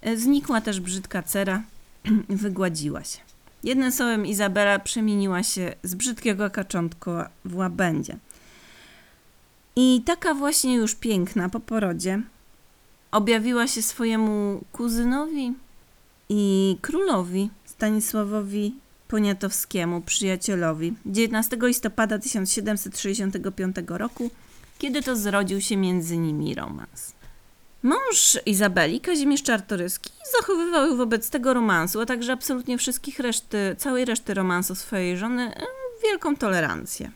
Y, 0.07 0.19
znikła 0.19 0.61
też 0.61 0.79
brzydka 0.79 1.23
cera, 1.23 1.63
wygładziła 2.29 3.03
się. 3.03 3.19
Jednym 3.63 3.91
słowem 3.91 4.25
Izabela 4.25 4.79
przemieniła 4.79 5.43
się 5.43 5.75
z 5.83 5.95
brzydkiego 5.95 6.49
kaczątka 6.49 7.29
w 7.45 7.55
łabędzie. 7.55 8.17
I 9.75 10.01
taka 10.05 10.33
właśnie 10.33 10.75
już 10.75 10.95
piękna 10.95 11.49
po 11.49 11.59
porodzie 11.59 12.21
objawiła 13.11 13.67
się 13.67 13.81
swojemu 13.81 14.61
kuzynowi 14.71 15.53
i 16.29 16.77
królowi 16.81 17.49
Stanisławowi 17.65 18.75
Poniatowskiemu, 19.07 20.01
przyjacielowi, 20.01 20.93
19 21.05 21.57
listopada 21.61 22.19
1765 22.19 23.75
roku, 23.87 24.31
kiedy 24.77 25.01
to 25.01 25.15
zrodził 25.15 25.61
się 25.61 25.77
między 25.77 26.17
nimi 26.17 26.55
romans. 26.55 27.13
Mąż 27.83 28.39
Izabeli, 28.45 29.01
Kazimierz 29.01 29.43
Czartoryski, 29.43 30.11
zachowywał 30.39 30.97
wobec 30.97 31.29
tego 31.29 31.53
romansu, 31.53 32.01
a 32.01 32.05
także 32.05 32.33
absolutnie 32.33 32.77
wszystkich 32.77 33.19
reszty, 33.19 33.75
całej 33.77 34.05
reszty 34.05 34.33
romansu 34.33 34.75
swojej 34.75 35.17
żony 35.17 35.51
wielką 36.03 36.35
tolerancję. 36.35 37.11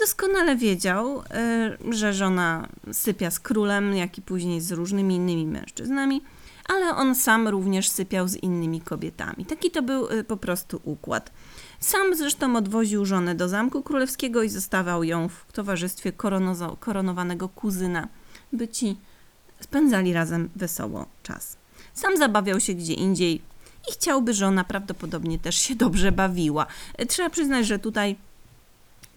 Doskonale 0.00 0.56
wiedział, 0.56 1.20
y, 1.20 1.94
że 1.94 2.12
żona 2.12 2.68
sypia 2.92 3.30
z 3.30 3.40
królem, 3.40 3.96
jak 3.96 4.18
i 4.18 4.22
później 4.22 4.60
z 4.60 4.72
różnymi 4.72 5.14
innymi 5.14 5.46
mężczyznami, 5.46 6.22
ale 6.68 6.96
on 6.96 7.14
sam 7.14 7.48
również 7.48 7.88
sypiał 7.88 8.28
z 8.28 8.36
innymi 8.36 8.80
kobietami. 8.80 9.46
Taki 9.46 9.70
to 9.70 9.82
był 9.82 10.10
y, 10.10 10.24
po 10.24 10.36
prostu 10.36 10.80
układ. 10.84 11.32
Sam 11.80 12.16
zresztą 12.16 12.56
odwoził 12.56 13.04
żonę 13.04 13.34
do 13.34 13.48
Zamku 13.48 13.82
Królewskiego 13.82 14.42
i 14.42 14.48
zostawał 14.48 15.04
ją 15.04 15.28
w 15.28 15.52
towarzystwie 15.52 16.12
koronowanego 16.80 17.48
kuzyna, 17.48 18.08
by 18.52 18.68
ci 18.68 18.96
spędzali 19.60 20.12
razem 20.12 20.50
wesoło 20.56 21.06
czas. 21.22 21.56
Sam 21.94 22.16
zabawiał 22.16 22.60
się 22.60 22.74
gdzie 22.74 22.94
indziej 22.94 23.42
i 23.88 23.92
chciałby 23.92 24.34
żona 24.34 24.64
prawdopodobnie 24.64 25.38
też 25.38 25.56
się 25.56 25.74
dobrze 25.74 26.12
bawiła. 26.12 26.66
Y, 27.00 27.06
trzeba 27.06 27.30
przyznać, 27.30 27.66
że 27.66 27.78
tutaj 27.78 28.16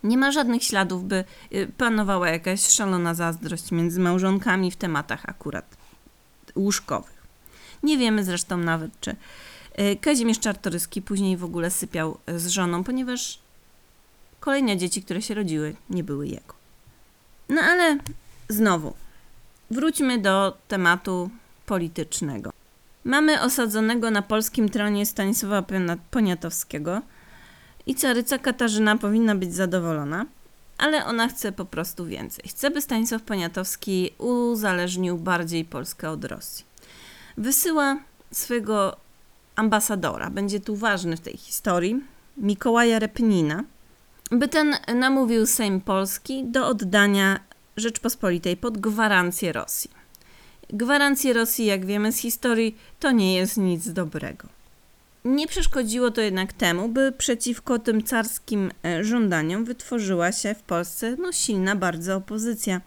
nie 0.03 0.17
ma 0.17 0.31
żadnych 0.31 0.63
śladów, 0.63 1.03
by 1.03 1.23
y, 1.53 1.71
panowała 1.77 2.29
jakaś 2.29 2.67
szalona 2.67 3.13
zazdrość 3.13 3.71
między 3.71 3.99
małżonkami 3.99 4.71
w 4.71 4.75
tematach 4.75 5.29
akurat 5.29 5.77
łóżkowych. 6.55 7.17
Nie 7.83 7.97
wiemy 7.97 8.23
zresztą 8.23 8.57
nawet, 8.57 8.91
czy 9.01 9.15
y, 9.79 9.95
Kazimierz 10.01 10.39
Czartoryski 10.39 11.01
później 11.01 11.37
w 11.37 11.43
ogóle 11.43 11.71
sypiał 11.71 12.17
y, 12.29 12.39
z 12.39 12.47
żoną, 12.47 12.83
ponieważ 12.83 13.39
kolejne 14.39 14.77
dzieci, 14.77 15.03
które 15.03 15.21
się 15.21 15.33
rodziły, 15.33 15.75
nie 15.89 16.03
były 16.03 16.27
jego. 16.27 16.53
No 17.49 17.61
ale 17.61 17.97
znowu, 18.49 18.93
wróćmy 19.71 20.17
do 20.17 20.57
tematu 20.67 21.29
politycznego. 21.65 22.53
Mamy 23.03 23.41
osadzonego 23.41 24.11
na 24.11 24.21
polskim 24.21 24.69
tronie 24.69 25.05
Stanisława 25.05 25.63
Poniatowskiego– 26.11 27.01
i 27.87 27.95
caryca 27.95 28.37
Katarzyna 28.37 28.97
powinna 28.97 29.35
być 29.35 29.53
zadowolona, 29.53 30.25
ale 30.77 31.05
ona 31.05 31.27
chce 31.27 31.51
po 31.51 31.65
prostu 31.65 32.05
więcej. 32.05 32.45
Chce, 32.49 32.71
by 32.71 32.81
Stanisław 32.81 33.21
Poniatowski 33.21 34.11
uzależnił 34.17 35.17
bardziej 35.17 35.65
Polskę 35.65 36.09
od 36.09 36.25
Rosji. 36.25 36.65
Wysyła 37.37 37.97
swego 38.31 38.97
ambasadora, 39.55 40.29
będzie 40.29 40.59
tu 40.59 40.75
ważny 40.75 41.17
w 41.17 41.19
tej 41.21 41.37
historii, 41.37 42.03
Mikołaja 42.37 42.99
Repnina, 42.99 43.63
by 44.31 44.47
ten 44.47 44.75
namówił 44.95 45.45
Sejm 45.45 45.81
Polski 45.81 46.45
do 46.45 46.67
oddania 46.67 47.39
Rzeczpospolitej 47.77 48.57
pod 48.57 48.77
gwarancję 48.77 49.53
Rosji. 49.53 49.91
Gwarancje 50.69 51.33
Rosji, 51.33 51.65
jak 51.65 51.85
wiemy 51.85 52.11
z 52.11 52.17
historii, 52.17 52.77
to 52.99 53.11
nie 53.11 53.35
jest 53.35 53.57
nic 53.57 53.89
dobrego. 53.89 54.56
Nie 55.27 55.47
przeszkodziło 55.47 56.11
to 56.11 56.21
jednak 56.21 56.53
temu, 56.53 56.89
by 56.89 57.11
przeciwko 57.11 57.79
tym 57.79 58.03
carskim 58.03 58.71
e, 58.85 59.03
żądaniom 59.03 59.65
wytworzyła 59.65 60.31
się 60.31 60.55
w 60.55 60.61
Polsce 60.61 61.15
no, 61.19 61.31
silna 61.31 61.75
bardzo 61.75 62.15
opozycja. 62.15 62.81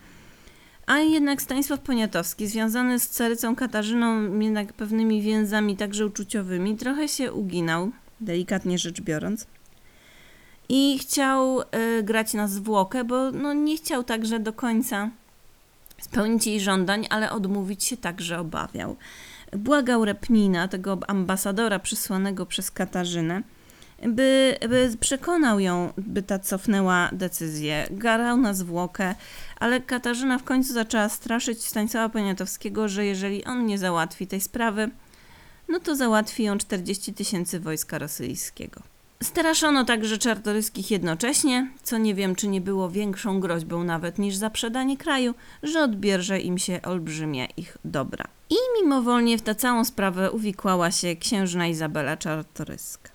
A 0.86 0.98
jednak 0.98 1.42
Stanisław 1.42 1.80
Poniatowski, 1.80 2.46
związany 2.46 3.00
z 3.00 3.08
carycą 3.08 3.56
Katarzyną 3.56 4.38
jednak 4.38 4.72
pewnymi 4.72 5.22
więzami 5.22 5.76
także 5.76 6.06
uczuciowymi, 6.06 6.76
trochę 6.76 7.08
się 7.08 7.32
uginał, 7.32 7.90
delikatnie 8.20 8.78
rzecz 8.78 9.00
biorąc. 9.00 9.46
I 10.68 10.98
chciał 10.98 11.60
y, 11.60 11.64
grać 12.02 12.34
na 12.34 12.48
zwłokę, 12.48 13.04
bo 13.04 13.30
no, 13.30 13.52
nie 13.52 13.76
chciał 13.76 14.04
także 14.04 14.38
do 14.38 14.52
końca 14.52 15.10
spełnić 16.00 16.46
jej 16.46 16.60
żądań, 16.60 17.06
ale 17.10 17.30
odmówić 17.30 17.84
się 17.84 17.96
także 17.96 18.38
obawiał. 18.38 18.96
Błagał 19.52 20.04
Repnina, 20.04 20.68
tego 20.68 20.98
ambasadora 21.06 21.78
przysłanego 21.78 22.46
przez 22.46 22.70
Katarzynę, 22.70 23.42
by, 24.08 24.56
by 24.68 24.90
przekonał 25.00 25.60
ją, 25.60 25.92
by 25.98 26.22
ta 26.22 26.38
cofnęła 26.38 27.10
decyzję. 27.12 27.86
Garał 27.90 28.36
na 28.36 28.54
zwłokę, 28.54 29.14
ale 29.56 29.80
Katarzyna 29.80 30.38
w 30.38 30.44
końcu 30.44 30.72
zaczęła 30.72 31.08
straszyć 31.08 31.66
Stanisława 31.66 32.08
Poniatowskiego, 32.08 32.88
że 32.88 33.06
jeżeli 33.06 33.44
on 33.44 33.66
nie 33.66 33.78
załatwi 33.78 34.26
tej 34.26 34.40
sprawy, 34.40 34.90
no 35.68 35.80
to 35.80 35.96
załatwi 35.96 36.44
ją 36.44 36.58
40 36.58 37.14
tysięcy 37.14 37.60
wojska 37.60 37.98
rosyjskiego. 37.98 38.82
Straszono 39.22 39.84
także 39.84 40.18
czartoryskich 40.18 40.90
jednocześnie, 40.90 41.70
co 41.82 41.98
nie 41.98 42.14
wiem, 42.14 42.34
czy 42.34 42.48
nie 42.48 42.60
było 42.60 42.90
większą 42.90 43.40
groźbą 43.40 43.84
nawet 43.84 44.18
niż 44.18 44.36
zaprzedanie 44.36 44.96
kraju, 44.96 45.34
że 45.62 45.80
odbierze 45.80 46.40
im 46.40 46.58
się 46.58 46.82
olbrzymie 46.82 47.48
ich 47.56 47.78
dobra. 47.84 48.24
I 48.50 48.56
mimowolnie 48.80 49.38
w 49.38 49.42
tę 49.42 49.54
całą 49.54 49.84
sprawę 49.84 50.30
uwikłała 50.30 50.90
się 50.90 51.16
księżna 51.16 51.66
Izabela 51.66 52.16
Czartoryska. 52.16 53.10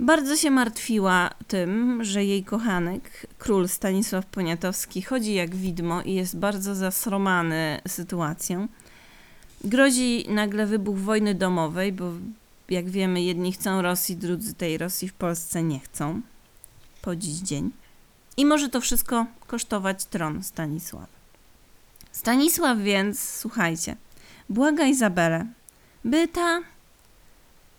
Bardzo 0.00 0.36
się 0.36 0.50
martwiła 0.50 1.30
tym, 1.48 2.04
że 2.04 2.24
jej 2.24 2.44
kochanek, 2.44 3.26
król 3.38 3.68
Stanisław 3.68 4.26
Poniatowski, 4.26 5.02
chodzi 5.02 5.34
jak 5.34 5.56
widmo 5.56 6.02
i 6.02 6.14
jest 6.14 6.38
bardzo 6.38 6.74
zasromany 6.74 7.80
sytuacją. 7.88 8.68
Grozi 9.64 10.26
nagle 10.28 10.66
wybuch 10.66 10.98
wojny 10.98 11.34
domowej, 11.34 11.92
bo 11.92 12.12
jak 12.68 12.90
wiemy, 12.90 13.22
jedni 13.22 13.52
chcą 13.52 13.82
Rosji, 13.82 14.16
drudzy 14.16 14.54
tej 14.54 14.78
Rosji 14.78 15.08
w 15.08 15.14
Polsce 15.14 15.62
nie 15.62 15.80
chcą. 15.80 16.20
Po 17.02 17.16
dziś 17.16 17.34
dzień. 17.34 17.70
I 18.36 18.44
może 18.44 18.68
to 18.68 18.80
wszystko 18.80 19.26
kosztować 19.46 20.04
tron 20.04 20.42
Stanisława. 20.42 21.15
Stanisław 22.16 22.78
więc, 22.78 23.20
słuchajcie, 23.20 23.96
błaga 24.48 24.86
Izabelę, 24.86 25.46
by 26.04 26.28
ta, 26.28 26.60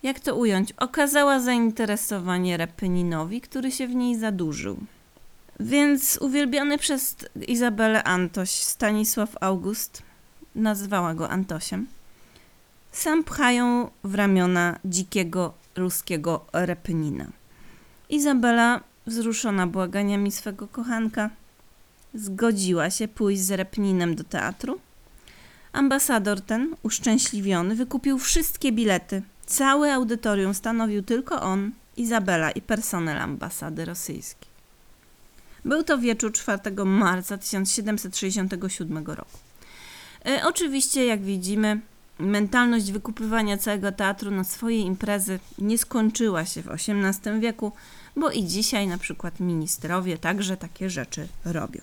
jak 0.02 0.20
to 0.20 0.36
ująć, 0.36 0.72
okazała 0.72 1.40
zainteresowanie 1.40 2.56
Repyninowi, 2.56 3.40
który 3.40 3.70
się 3.70 3.88
w 3.88 3.94
niej 3.94 4.18
zadłużył. 4.18 4.78
Więc 5.60 6.18
uwielbiony 6.20 6.78
przez 6.78 7.16
Izabelę 7.48 8.04
Antoś 8.04 8.50
Stanisław 8.50 9.36
August, 9.40 10.02
nazywała 10.54 11.14
go 11.14 11.30
Antosiem, 11.30 11.86
sam 12.92 13.24
pchają 13.24 13.90
w 14.04 14.14
ramiona 14.14 14.78
dzikiego 14.84 15.54
ruskiego 15.76 16.44
Repnina. 16.52 17.26
Izabela, 18.08 18.80
wzruszona 19.06 19.66
błaganiami 19.66 20.32
swego 20.32 20.68
kochanka, 20.68 21.30
zgodziła 22.14 22.90
się 22.90 23.08
pójść 23.08 23.42
z 23.42 23.50
Repninem 23.50 24.14
do 24.14 24.24
teatru. 24.24 24.80
Ambasador 25.72 26.40
ten, 26.40 26.76
uszczęśliwiony, 26.82 27.74
wykupił 27.74 28.18
wszystkie 28.18 28.72
bilety. 28.72 29.22
Całe 29.46 29.94
audytorium 29.94 30.54
stanowił 30.54 31.02
tylko 31.02 31.42
on, 31.42 31.70
Izabela 31.96 32.50
i 32.50 32.62
personel 32.62 33.18
ambasady 33.18 33.84
rosyjskiej. 33.84 34.48
Był 35.64 35.82
to 35.82 35.98
wieczór 35.98 36.32
4 36.32 36.84
marca 36.84 37.38
1767 37.38 39.06
roku. 39.06 39.38
E, 40.26 40.42
oczywiście, 40.44 41.06
jak 41.06 41.22
widzimy, 41.22 41.80
mentalność 42.18 42.92
wykupywania 42.92 43.58
całego 43.58 43.92
teatru 43.92 44.30
na 44.30 44.44
swoje 44.44 44.80
imprezy 44.82 45.38
nie 45.58 45.78
skończyła 45.78 46.44
się 46.44 46.62
w 46.62 46.68
XVIII 46.68 47.40
wieku, 47.40 47.72
bo 48.16 48.30
i 48.30 48.44
dzisiaj 48.44 48.86
na 48.86 48.98
przykład 48.98 49.40
ministrowie 49.40 50.18
także 50.18 50.56
takie 50.56 50.90
rzeczy 50.90 51.28
robią. 51.44 51.80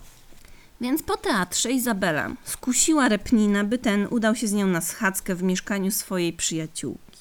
Więc 0.80 1.02
po 1.02 1.16
teatrze 1.16 1.70
Izabela 1.70 2.30
skusiła 2.44 3.08
Repnina, 3.08 3.64
by 3.64 3.78
ten 3.78 4.06
udał 4.10 4.34
się 4.34 4.48
z 4.48 4.52
nią 4.52 4.66
na 4.66 4.80
schadzkę 4.80 5.34
w 5.34 5.42
mieszkaniu 5.42 5.90
swojej 5.90 6.32
przyjaciółki. 6.32 7.20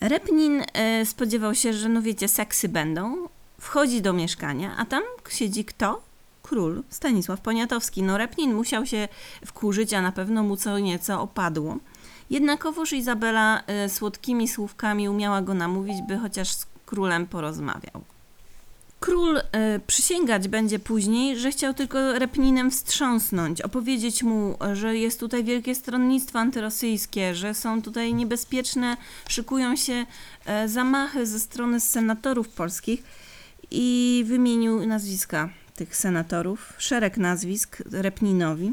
Repnin 0.00 0.62
e, 0.72 1.06
spodziewał 1.06 1.54
się, 1.54 1.72
że 1.72 1.88
no 1.88 2.02
wiecie, 2.02 2.28
seksy 2.28 2.68
będą. 2.68 3.28
Wchodzi 3.60 4.02
do 4.02 4.12
mieszkania, 4.12 4.76
a 4.76 4.84
tam 4.84 5.02
siedzi 5.30 5.64
kto? 5.64 6.02
Król 6.42 6.82
Stanisław 6.90 7.40
Poniatowski. 7.40 8.02
No 8.02 8.18
Repnin 8.18 8.54
musiał 8.54 8.86
się 8.86 9.08
wkurzyć, 9.46 9.94
a 9.94 10.02
na 10.02 10.12
pewno 10.12 10.42
mu 10.42 10.56
co 10.56 10.78
nieco 10.78 11.22
opadło. 11.22 11.76
Jednakowoż 12.30 12.92
Izabela 12.92 13.62
e, 13.66 13.88
słodkimi 13.88 14.48
słówkami 14.48 15.08
umiała 15.08 15.42
go 15.42 15.54
namówić, 15.54 15.96
by 16.08 16.18
chociaż 16.18 16.52
z 16.52 16.66
królem 16.86 17.26
porozmawiał. 17.26 18.02
Król 19.00 19.36
y, 19.36 19.42
przysięgać 19.86 20.48
będzie 20.48 20.78
później, 20.78 21.38
że 21.38 21.50
chciał 21.50 21.74
tylko 21.74 22.18
Repninem 22.18 22.70
wstrząsnąć, 22.70 23.62
opowiedzieć 23.62 24.22
mu, 24.22 24.56
że 24.72 24.96
jest 24.96 25.20
tutaj 25.20 25.44
wielkie 25.44 25.74
stronnictwo 25.74 26.38
antyrosyjskie, 26.38 27.34
że 27.34 27.54
są 27.54 27.82
tutaj 27.82 28.14
niebezpieczne, 28.14 28.96
szykują 29.28 29.76
się 29.76 30.06
y, 30.64 30.68
zamachy 30.68 31.26
ze 31.26 31.40
strony 31.40 31.80
senatorów 31.80 32.48
polskich 32.48 33.02
i 33.70 34.24
wymienił 34.28 34.86
nazwiska 34.86 35.48
tych 35.76 35.96
senatorów, 35.96 36.72
szereg 36.78 37.16
nazwisk 37.16 37.82
Repninowi. 37.90 38.72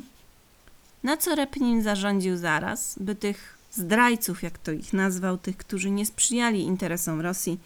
Na 1.04 1.18
co 1.18 1.36
Repnin 1.36 1.82
zarządził 1.84 2.38
zaraz, 2.38 2.96
by 3.00 3.16
tych 3.16 3.58
zdrajców, 3.72 4.44
jak 4.44 4.58
to 4.58 4.72
ich 4.72 4.94
nazwał, 4.94 5.38
tych, 5.38 5.58
którzy 5.58 5.92
nie 5.92 6.06
sprzyjali 6.06 6.62
interesom 6.62 7.22
Rosji, 7.22 7.60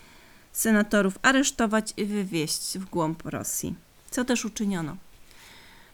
senatorów 0.51 1.19
aresztować 1.21 1.93
i 1.97 2.05
wywieźć 2.05 2.77
w 2.77 2.89
głąb 2.89 3.25
Rosji, 3.25 3.75
co 4.11 4.25
też 4.25 4.45
uczyniono. 4.45 4.95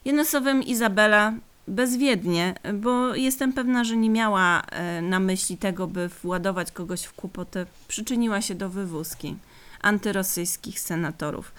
Jednym 0.06 0.26
słowem, 0.26 0.64
Izabela 0.64 1.34
bezwiednie, 1.68 2.56
bo 2.74 3.16
jestem 3.16 3.54
pewna, 3.54 3.84
że 3.84 3.98
nie 3.98 4.10
miała 4.10 4.62
e, 4.62 5.02
na 5.02 5.20
myśli 5.20 5.58
tego, 5.58 5.88
by 5.88 6.10
władować 6.24 6.72
kogoś 6.72 7.04
w 7.04 7.14
kłopoty, 7.14 7.66
przyczyniła 7.88 8.42
się 8.42 8.56
do 8.56 8.70
wywózki 8.70 9.36
antyrosyjskich 9.82 10.80
senatorów. 10.80 11.52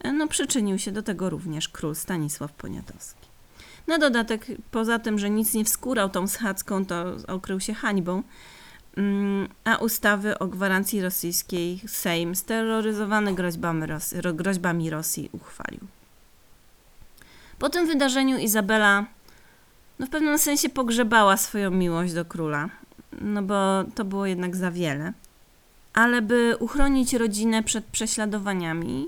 E, 0.00 0.12
no, 0.12 0.28
przyczynił 0.28 0.78
się 0.78 0.92
do 0.92 1.02
tego 1.02 1.30
również 1.30 1.68
król 1.68 1.94
Stanisław 1.94 2.52
Poniatowski. 2.52 3.26
Na 3.86 3.98
dodatek, 3.98 4.46
poza 4.70 4.98
tym, 4.98 5.18
że 5.18 5.30
nic 5.30 5.54
nie 5.54 5.64
wskórał 5.64 6.10
tą 6.10 6.28
schadzką, 6.28 6.86
to 6.86 7.04
okrył 7.28 7.60
się 7.60 7.74
hańbą, 7.74 8.22
a 9.64 9.76
ustawy 9.76 10.38
o 10.38 10.46
gwarancji 10.46 11.02
rosyjskiej 11.02 11.80
Sejm 11.86 12.34
steroryzowany 12.34 13.34
groźbami, 13.34 13.86
Ros 13.86 14.14
groźbami 14.34 14.90
Rosji 14.90 15.30
uchwalił. 15.32 15.80
Po 17.58 17.70
tym 17.70 17.86
wydarzeniu 17.86 18.38
Izabela 18.38 19.06
no 19.98 20.06
w 20.06 20.10
pewnym 20.10 20.38
sensie 20.38 20.68
pogrzebała 20.68 21.36
swoją 21.36 21.70
miłość 21.70 22.12
do 22.12 22.24
króla, 22.24 22.68
no 23.20 23.42
bo 23.42 23.84
to 23.94 24.04
było 24.04 24.26
jednak 24.26 24.56
za 24.56 24.70
wiele. 24.70 25.12
Ale 25.94 26.22
by 26.22 26.56
uchronić 26.60 27.14
rodzinę 27.14 27.62
przed 27.62 27.84
prześladowaniami, 27.84 29.06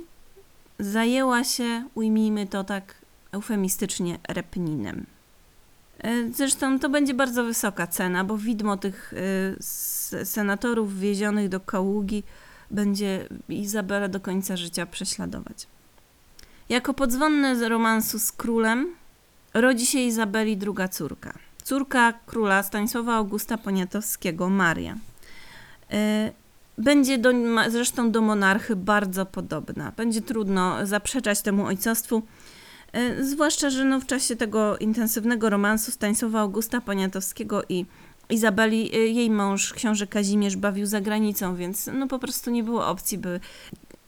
zajęła 0.79 1.45
się, 1.45 1.85
ujmijmy 1.95 2.47
to 2.47 2.65
tak 2.65 2.95
eufemistycznie, 3.33 4.19
repninem. 4.29 5.07
E, 5.99 6.33
zresztą 6.33 6.79
to 6.79 6.89
będzie 6.89 7.15
bardzo 7.15 7.45
wysoka 7.45 7.87
cena, 7.87 8.25
bo 8.25 8.39
widmo 8.39 8.77
tych 8.77 9.15
e, 9.15 10.25
senatorów 10.25 10.99
wiezionych 10.99 11.49
do 11.49 11.61
Kaługi 11.61 12.23
będzie 12.71 13.29
Izabela 13.49 14.09
do 14.09 14.21
końca 14.21 14.57
życia 14.57 14.87
prześladować. 14.87 15.67
Jako 16.69 16.95
podzwonne 16.95 17.57
z 17.57 17.63
romansu 17.63 18.19
z 18.19 18.33
królem 18.33 18.87
rodzi 19.55 19.87
się 19.87 19.99
Izabeli 19.99 20.57
druga 20.57 20.89
córka. 20.89 21.33
Córka 21.65 22.13
króla 22.27 22.63
Stanisława 22.63 23.15
Augusta 23.15 23.59
Poniatowskiego, 23.59 24.49
Maria. 24.49 24.97
E, 25.91 26.33
będzie 26.79 27.19
do, 27.19 27.31
zresztą 27.69 28.11
do 28.11 28.21
monarchy 28.21 28.77
bardzo 28.77 29.27
podobna. 29.27 29.93
Będzie 29.97 30.21
trudno 30.21 30.87
zaprzeczać 30.87 31.43
temu 31.43 31.67
ojcostwu. 31.67 32.23
E, 32.93 33.25
zwłaszcza, 33.25 33.71
że 33.71 33.85
no 33.85 34.01
w 34.01 34.07
czasie 34.07 34.37
tego 34.37 34.79
intensywnego 34.79 35.51
romansu 35.51 35.91
Stanisława 35.91 36.41
Augusta 36.41 36.81
Poniatowskiego 36.81 37.63
i 37.69 37.87
Izabeli, 38.31 38.97
e, 38.97 38.99
jej 38.99 39.31
mąż, 39.31 39.73
książę 39.73 40.07
Kazimierz, 40.07 40.57
bawił 40.57 40.87
za 40.87 41.01
granicą, 41.01 41.57
więc 41.57 41.91
no 41.93 42.07
po 42.07 42.19
prostu 42.19 42.51
nie 42.51 42.65
było 42.65 42.87
opcji, 42.87 43.19
by 43.19 43.41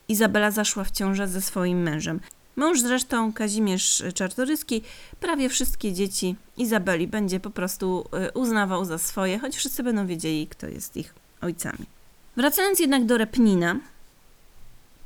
Izabela 0.08 0.50
zaszła 0.50 0.84
w 0.84 0.90
ciążę 0.90 1.28
ze 1.28 1.40
swoim 1.40 1.82
mężem. 1.82 2.20
Mąż 2.56 2.80
zresztą, 2.80 3.32
Kazimierz 3.32 4.02
Czartoryski, 4.14 4.82
prawie 5.20 5.48
wszystkie 5.48 5.92
dzieci 5.92 6.36
Izabeli 6.56 7.06
będzie 7.06 7.40
po 7.40 7.50
prostu 7.50 8.04
y, 8.28 8.32
uznawał 8.32 8.84
za 8.84 8.98
swoje, 8.98 9.38
choć 9.38 9.56
wszyscy 9.56 9.82
będą 9.82 10.06
wiedzieli, 10.06 10.46
kto 10.46 10.68
jest 10.68 10.96
ich 10.96 11.14
ojcami. 11.40 11.86
Wracając 12.36 12.80
jednak 12.80 13.04
do 13.04 13.18
Repnina, 13.18 13.76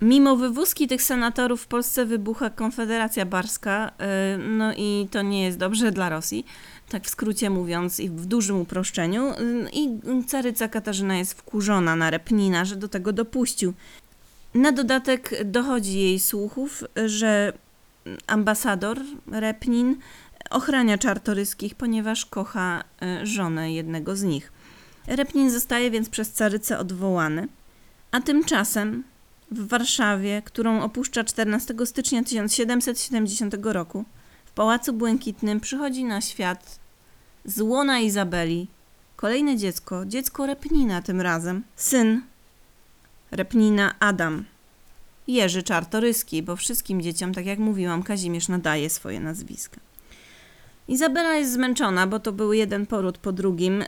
mimo 0.03 0.37
wywózki 0.37 0.89
tych 0.89 1.03
senatorów 1.03 1.63
w 1.63 1.67
Polsce 1.67 2.05
wybucha 2.05 2.51
Konfederacja 2.51 3.27
Barska, 3.27 3.89
y, 3.89 4.39
no 4.39 4.73
i 4.77 5.09
to 5.11 5.23
nie 5.23 5.45
jest 5.45 5.59
dobrze 5.59 5.93
dla 5.93 6.09
Rosji, 6.09 6.47
tak 6.89 7.05
w 7.05 7.11
skrócie 7.11 7.51
mówiąc 7.51 8.01
i 8.01 8.11
w 8.11 8.27
dużym 8.27 8.61
uproszczeniu. 8.61 9.31
Y, 9.31 9.69
I 9.73 9.89
caryca 10.27 10.69
Katarzyna 10.69 11.19
jest 11.19 11.35
wkurzona 11.35 11.97
na 11.97 12.11
Repnina, 12.11 12.65
że 12.65 12.77
do 12.77 12.89
tego 12.89 13.13
dopuścił. 13.13 13.73
Na 14.55 14.73
dodatek 14.73 15.45
dochodzi 15.45 15.99
jej 15.99 16.21
słuchów, 16.21 16.85
że 17.07 17.53
ambasador 18.27 19.01
Repnin 19.27 19.97
ochrania 20.51 20.99
czartoryskich, 20.99 21.75
ponieważ 21.75 22.27
kocha 22.27 22.85
e, 23.03 23.27
żonę 23.27 23.73
jednego 23.73 24.17
z 24.17 24.23
nich. 24.23 24.53
Repnin 25.07 25.51
zostaje 25.51 25.91
więc 25.91 26.09
przez 26.09 26.33
carycę 26.33 26.79
odwołany, 26.79 27.49
a 28.11 28.21
tymczasem 28.21 29.05
w 29.51 29.69
Warszawie, 29.69 30.43
którą 30.45 30.83
opuszcza 30.83 31.25
14 31.25 31.75
stycznia 31.85 32.23
1770 32.23 33.57
roku, 33.63 34.05
w 34.45 34.53
Pałacu 34.53 34.93
Błękitnym 34.93 35.61
przychodzi 35.61 36.05
na 36.05 36.21
świat 36.21 36.79
z 37.45 37.61
łona 37.61 38.01
Izabeli 38.01 38.69
kolejne 39.17 39.57
dziecko, 39.57 40.07
dziecko 40.07 40.47
Repnina 40.47 41.03
tym 41.03 41.21
razem, 41.21 41.63
syn 41.77 42.23
Repnina 43.31 43.95
Adam. 44.01 44.45
Jerzy 45.29 45.63
Czartoryski, 45.63 46.43
bo 46.43 46.57
wszystkim 46.57 47.03
dzieciom, 47.03 47.35
tak 47.35 47.47
jak 47.47 47.59
mówiłam, 47.59 48.03
Kazimierz 48.03 48.49
nadaje 48.49 48.91
swoje 48.91 49.21
nazwiska. 49.21 49.81
Izabela 50.89 51.35
jest 51.35 51.53
zmęczona, 51.53 52.07
bo 52.07 52.21
to 52.21 52.33
był 52.33 52.53
jeden 52.53 52.87
poród 52.87 53.19
po 53.19 53.33
drugim 53.33 53.79
yy, 53.79 53.87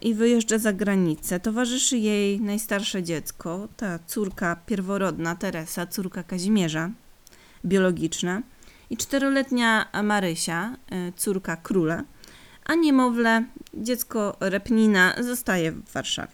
i 0.00 0.14
wyjeżdża 0.14 0.58
za 0.58 0.72
granicę. 0.72 1.40
Towarzyszy 1.40 1.98
jej 1.98 2.40
najstarsze 2.40 3.02
dziecko, 3.02 3.68
ta 3.76 3.98
córka 4.06 4.56
pierworodna 4.66 5.36
Teresa, 5.36 5.86
córka 5.86 6.22
Kazimierza, 6.22 6.90
biologiczna, 7.64 8.42
i 8.90 8.96
czteroletnia 8.96 9.88
Marysia, 10.02 10.76
yy, 10.90 11.12
córka 11.16 11.56
króla, 11.56 12.04
a 12.64 12.74
niemowlę, 12.74 13.44
dziecko 13.74 14.36
Repnina, 14.40 15.14
zostaje 15.20 15.72
w 15.72 15.92
Warszawie. 15.92 16.32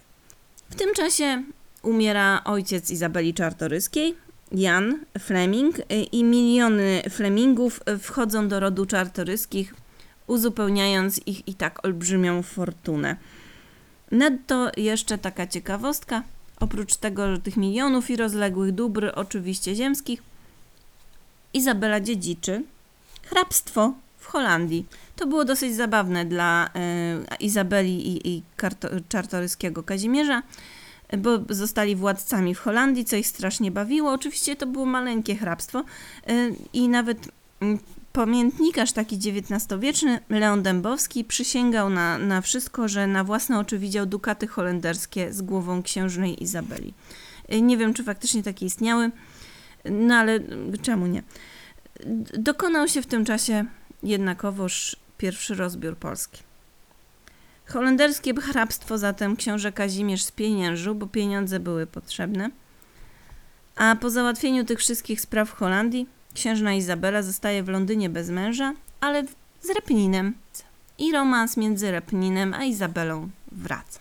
W 0.70 0.75
tym 0.75 0.94
czasie 0.94 1.42
umiera 1.83 2.44
ojciec 2.44 2.90
Izabeli 2.90 3.35
Czartoryskiej, 3.35 4.14
Jan 4.53 4.99
Fleming 5.18 5.79
y, 5.79 5.83
i 6.12 6.25
miliony 6.25 7.03
Flemingów 7.11 7.81
wchodzą 8.01 8.49
do 8.49 8.61
rodu 8.61 8.87
czartoryskich, 8.87 9.75
uzupełniając 10.30 11.20
ich 11.26 11.48
i 11.48 11.54
tak 11.54 11.84
olbrzymią 11.84 12.42
fortunę. 12.42 13.16
Nadto 14.10 14.70
jeszcze 14.76 15.18
taka 15.18 15.46
ciekawostka, 15.46 16.22
oprócz 16.60 16.96
tego, 16.96 17.34
że 17.34 17.40
tych 17.40 17.56
milionów 17.56 18.10
i 18.10 18.16
rozległych 18.16 18.72
dóbr, 18.72 19.12
oczywiście 19.14 19.74
ziemskich, 19.74 20.22
Izabela 21.54 22.00
dziedziczy 22.00 22.62
hrabstwo 23.22 23.94
w 24.18 24.26
Holandii. 24.26 24.86
To 25.16 25.26
było 25.26 25.44
dosyć 25.44 25.74
zabawne 25.74 26.24
dla 26.24 26.70
y, 27.32 27.36
Izabeli 27.36 28.08
i, 28.08 28.28
i 28.28 28.42
czartoryskiego 29.08 29.82
Kazimierza, 29.82 30.42
bo 31.18 31.38
zostali 31.48 31.96
władcami 31.96 32.54
w 32.54 32.60
Holandii, 32.60 33.04
co 33.04 33.16
ich 33.16 33.26
strasznie 33.26 33.70
bawiło. 33.70 34.12
Oczywiście 34.12 34.56
to 34.56 34.66
było 34.66 34.86
maleńkie 34.86 35.36
hrabstwo 35.36 35.80
y, 35.80 36.54
i 36.72 36.88
nawet 36.88 37.28
pamiętnikarz 38.12 38.92
taki 38.92 39.16
XIX-wieczny, 39.16 40.20
Leon 40.29 40.62
Dębowski, 40.62 41.25
przysięgał 41.25 41.90
na, 41.90 42.18
na 42.18 42.40
wszystko, 42.40 42.88
że 42.88 43.07
na 43.07 43.25
własne 43.25 43.59
oczy 43.59 43.79
widział 43.79 44.07
dukaty 44.07 44.46
holenderskie 44.46 45.33
z 45.33 45.42
głową 45.42 45.83
księżnej 45.83 46.42
Izabeli. 46.42 46.94
Y, 47.53 47.62
nie 47.62 47.77
wiem, 47.77 47.94
czy 47.94 48.05
faktycznie 48.05 48.42
takie 48.42 48.66
istniały, 48.66 49.11
no 49.85 50.14
ale 50.14 50.40
czemu 50.83 51.07
nie? 51.07 51.23
Dokonał 52.38 52.88
się 52.88 53.03
w 53.03 53.07
tym 53.07 53.25
czasie 53.25 53.64
jednakowoż 54.03 54.96
pierwszy 55.18 55.55
rozbiór 55.55 55.96
Polski. 55.96 56.42
Holenderskie 57.66 58.35
hrabstwo 58.35 58.99
zatem 58.99 59.37
książę 59.37 59.73
Kazimierz 59.73 60.23
spieniężył, 60.25 60.94
bo 60.94 61.07
pieniądze 61.07 61.61
były 61.61 61.87
potrzebne. 61.87 62.51
A 63.77 63.96
po 63.96 64.11
załatwieniu 64.11 64.64
tych 64.64 64.79
wszystkich 64.79 65.20
spraw 65.20 65.49
w 65.49 65.53
Holandii, 65.53 66.07
księżna 66.34 66.74
Izabela 66.74 67.22
zostaje 67.22 67.62
w 67.62 67.68
Londynie 67.68 68.10
bez 68.10 68.30
męża, 68.30 68.74
ale 69.00 69.24
z 69.62 69.70
Repninem. 69.74 70.34
I 70.98 71.12
romans 71.12 71.56
między 71.56 71.90
Repninem 71.90 72.54
a 72.54 72.64
Izabelą 72.64 73.28
wraca. 73.52 74.00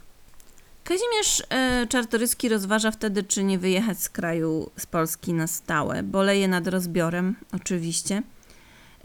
Kazimierz 0.83 1.43
e, 1.49 1.87
Czartoryski 1.87 2.49
rozważa 2.49 2.91
wtedy, 2.91 3.23
czy 3.23 3.43
nie 3.43 3.59
wyjechać 3.59 4.01
z 4.01 4.09
kraju, 4.09 4.69
z 4.77 4.85
Polski 4.85 5.33
na 5.33 5.47
stałe. 5.47 6.03
Boleje 6.03 6.47
nad 6.47 6.67
rozbiorem, 6.67 7.35
oczywiście. 7.51 8.23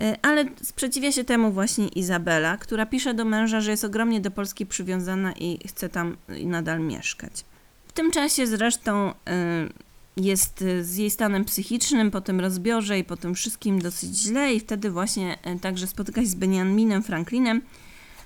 E, 0.01 0.17
ale 0.23 0.45
sprzeciwia 0.63 1.13
się 1.13 1.25
temu 1.25 1.53
właśnie 1.53 1.89
Izabela, 1.89 2.57
która 2.57 2.87
pisze 2.87 3.15
do 3.15 3.25
męża, 3.25 3.61
że 3.61 3.71
jest 3.71 3.85
ogromnie 3.85 4.21
do 4.21 4.31
Polski 4.31 4.67
przywiązana 4.67 5.33
i 5.33 5.69
chce 5.69 5.89
tam 5.89 6.17
nadal 6.29 6.81
mieszkać. 6.81 7.45
W 7.89 7.93
tym 7.93 8.11
czasie 8.11 8.47
zresztą 8.47 9.13
e, 9.27 9.69
jest 10.17 10.65
z 10.81 10.97
jej 10.97 11.11
stanem 11.11 11.45
psychicznym 11.45 12.11
po 12.11 12.21
tym 12.21 12.41
rozbiorze 12.41 12.99
i 12.99 13.05
po 13.05 13.17
tym 13.17 13.35
wszystkim 13.35 13.79
dosyć 13.79 14.19
źle 14.19 14.55
i 14.55 14.61
wtedy 14.61 14.91
właśnie 14.91 15.39
e, 15.43 15.59
także 15.59 15.87
spotyka 15.87 16.21
się 16.21 16.27
z 16.27 16.35
Benjaminem 16.35 17.03
Franklinem, 17.03 17.63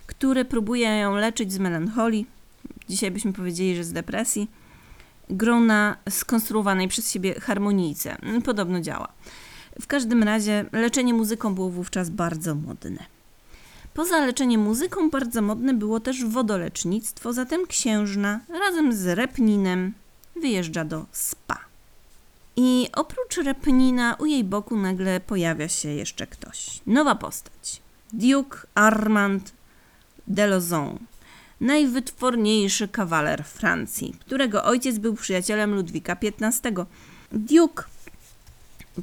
który 0.06 0.44
próbuje 0.44 0.88
ją 0.88 1.16
leczyć 1.16 1.52
z 1.52 1.58
melancholii. 1.58 2.26
Dzisiaj 2.88 3.10
byśmy 3.10 3.32
powiedzieli, 3.32 3.76
że 3.76 3.84
z 3.84 3.92
depresji. 3.92 4.50
Grą 5.30 5.60
na 5.60 5.96
skonstruowanej 6.08 6.88
przez 6.88 7.12
siebie 7.12 7.40
harmonijce. 7.40 8.16
Podobno 8.44 8.80
działa. 8.80 9.08
W 9.80 9.86
każdym 9.86 10.22
razie 10.22 10.64
leczenie 10.72 11.14
muzyką 11.14 11.54
było 11.54 11.70
wówczas 11.70 12.10
bardzo 12.10 12.54
modne. 12.54 13.06
Poza 13.94 14.26
leczeniem 14.26 14.60
muzyką 14.60 15.10
bardzo 15.10 15.42
modne 15.42 15.74
było 15.74 16.00
też 16.00 16.24
wodolecznictwo, 16.24 17.32
zatem 17.32 17.66
księżna 17.66 18.40
razem 18.48 18.92
z 18.92 19.06
Repninem 19.06 19.92
wyjeżdża 20.36 20.84
do 20.84 21.06
spa. 21.12 21.67
I 22.60 22.88
oprócz 22.92 23.36
Repnina 23.36 24.16
u 24.18 24.26
jej 24.26 24.44
boku 24.44 24.76
nagle 24.76 25.20
pojawia 25.20 25.68
się 25.68 25.88
jeszcze 25.88 26.26
ktoś. 26.26 26.80
Nowa 26.86 27.14
postać. 27.14 27.82
Duke 28.12 28.58
Armand 28.74 29.52
de 30.26 30.46
Lozon, 30.46 30.98
najwytworniejszy 31.60 32.88
kawaler 32.88 33.44
Francji, 33.44 34.14
którego 34.20 34.64
ojciec 34.64 34.98
był 34.98 35.14
przyjacielem 35.14 35.74
Ludwika 35.74 36.16
XV. 36.22 36.86
Duke 37.32 37.84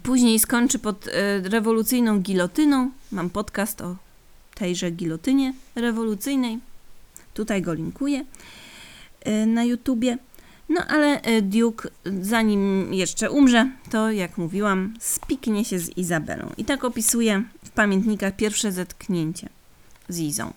Później 0.03 0.39
skończy 0.39 0.79
pod 0.79 1.07
e, 1.07 1.11
rewolucyjną 1.39 2.19
gilotyną. 2.19 2.91
Mam 3.11 3.29
podcast 3.29 3.81
o 3.81 3.95
tejże 4.55 4.91
gilotynie 4.91 5.53
rewolucyjnej. 5.75 6.59
Tutaj 7.33 7.61
go 7.61 7.73
linkuję 7.73 8.25
e, 9.21 9.45
na 9.45 9.63
YouTubie. 9.63 10.17
No 10.69 10.81
ale 10.87 11.21
e, 11.21 11.41
Duke, 11.41 11.89
zanim 12.21 12.93
jeszcze 12.93 13.31
umrze, 13.31 13.71
to 13.91 14.11
jak 14.11 14.37
mówiłam, 14.37 14.93
spiknie 14.99 15.65
się 15.65 15.79
z 15.79 15.97
Izabelą. 15.97 16.51
I 16.57 16.65
tak 16.65 16.83
opisuje 16.83 17.43
w 17.65 17.69
pamiętnikach 17.69 18.35
pierwsze 18.35 18.71
zetknięcie 18.71 19.49
z 20.09 20.19
Izą. 20.19 20.53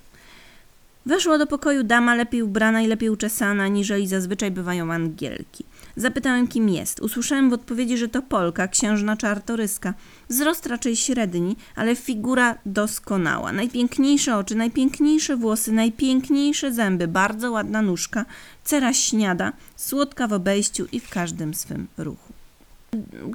Weszła 1.07 1.38
do 1.38 1.47
pokoju 1.47 1.83
dama 1.83 2.14
lepiej 2.14 2.42
ubrana 2.42 2.83
i 2.83 2.87
lepiej 2.87 3.11
uczesana, 3.11 3.68
niżeli 3.68 4.09
zazwyczaj 4.09 4.51
bywają 4.51 4.92
angielki. 4.92 5.64
Zapytałem, 5.99 6.49
kim 6.49 6.69
jest. 6.69 7.01
Usłyszałem 7.01 7.51
w 7.51 7.53
odpowiedzi, 7.53 7.99
że 7.99 8.09
to 8.09 8.23
Polka, 8.23 8.69
księżna 8.69 9.17
czartoryska. 9.17 9.95
Wzrost 10.29 10.67
raczej 10.67 10.97
średni, 10.97 11.57
ale 11.77 11.97
figura 11.97 12.59
doskonała. 12.67 13.53
Najpiękniejsze 13.53 14.37
oczy, 14.37 14.55
najpiękniejsze 14.55 15.37
włosy, 15.37 15.73
najpiękniejsze 15.73 16.73
zęby, 16.73 17.09
bardzo 17.09 17.51
ładna 17.51 17.83
nóżka, 17.83 18.25
cera 18.65 18.93
śniada, 18.93 19.53
słodka 19.77 20.29
w 20.29 20.33
obejściu 20.33 20.87
i 20.93 21.01
w 21.01 21.11
każdym 21.11 21.55
swym 21.55 21.87
ruchu. 21.97 22.33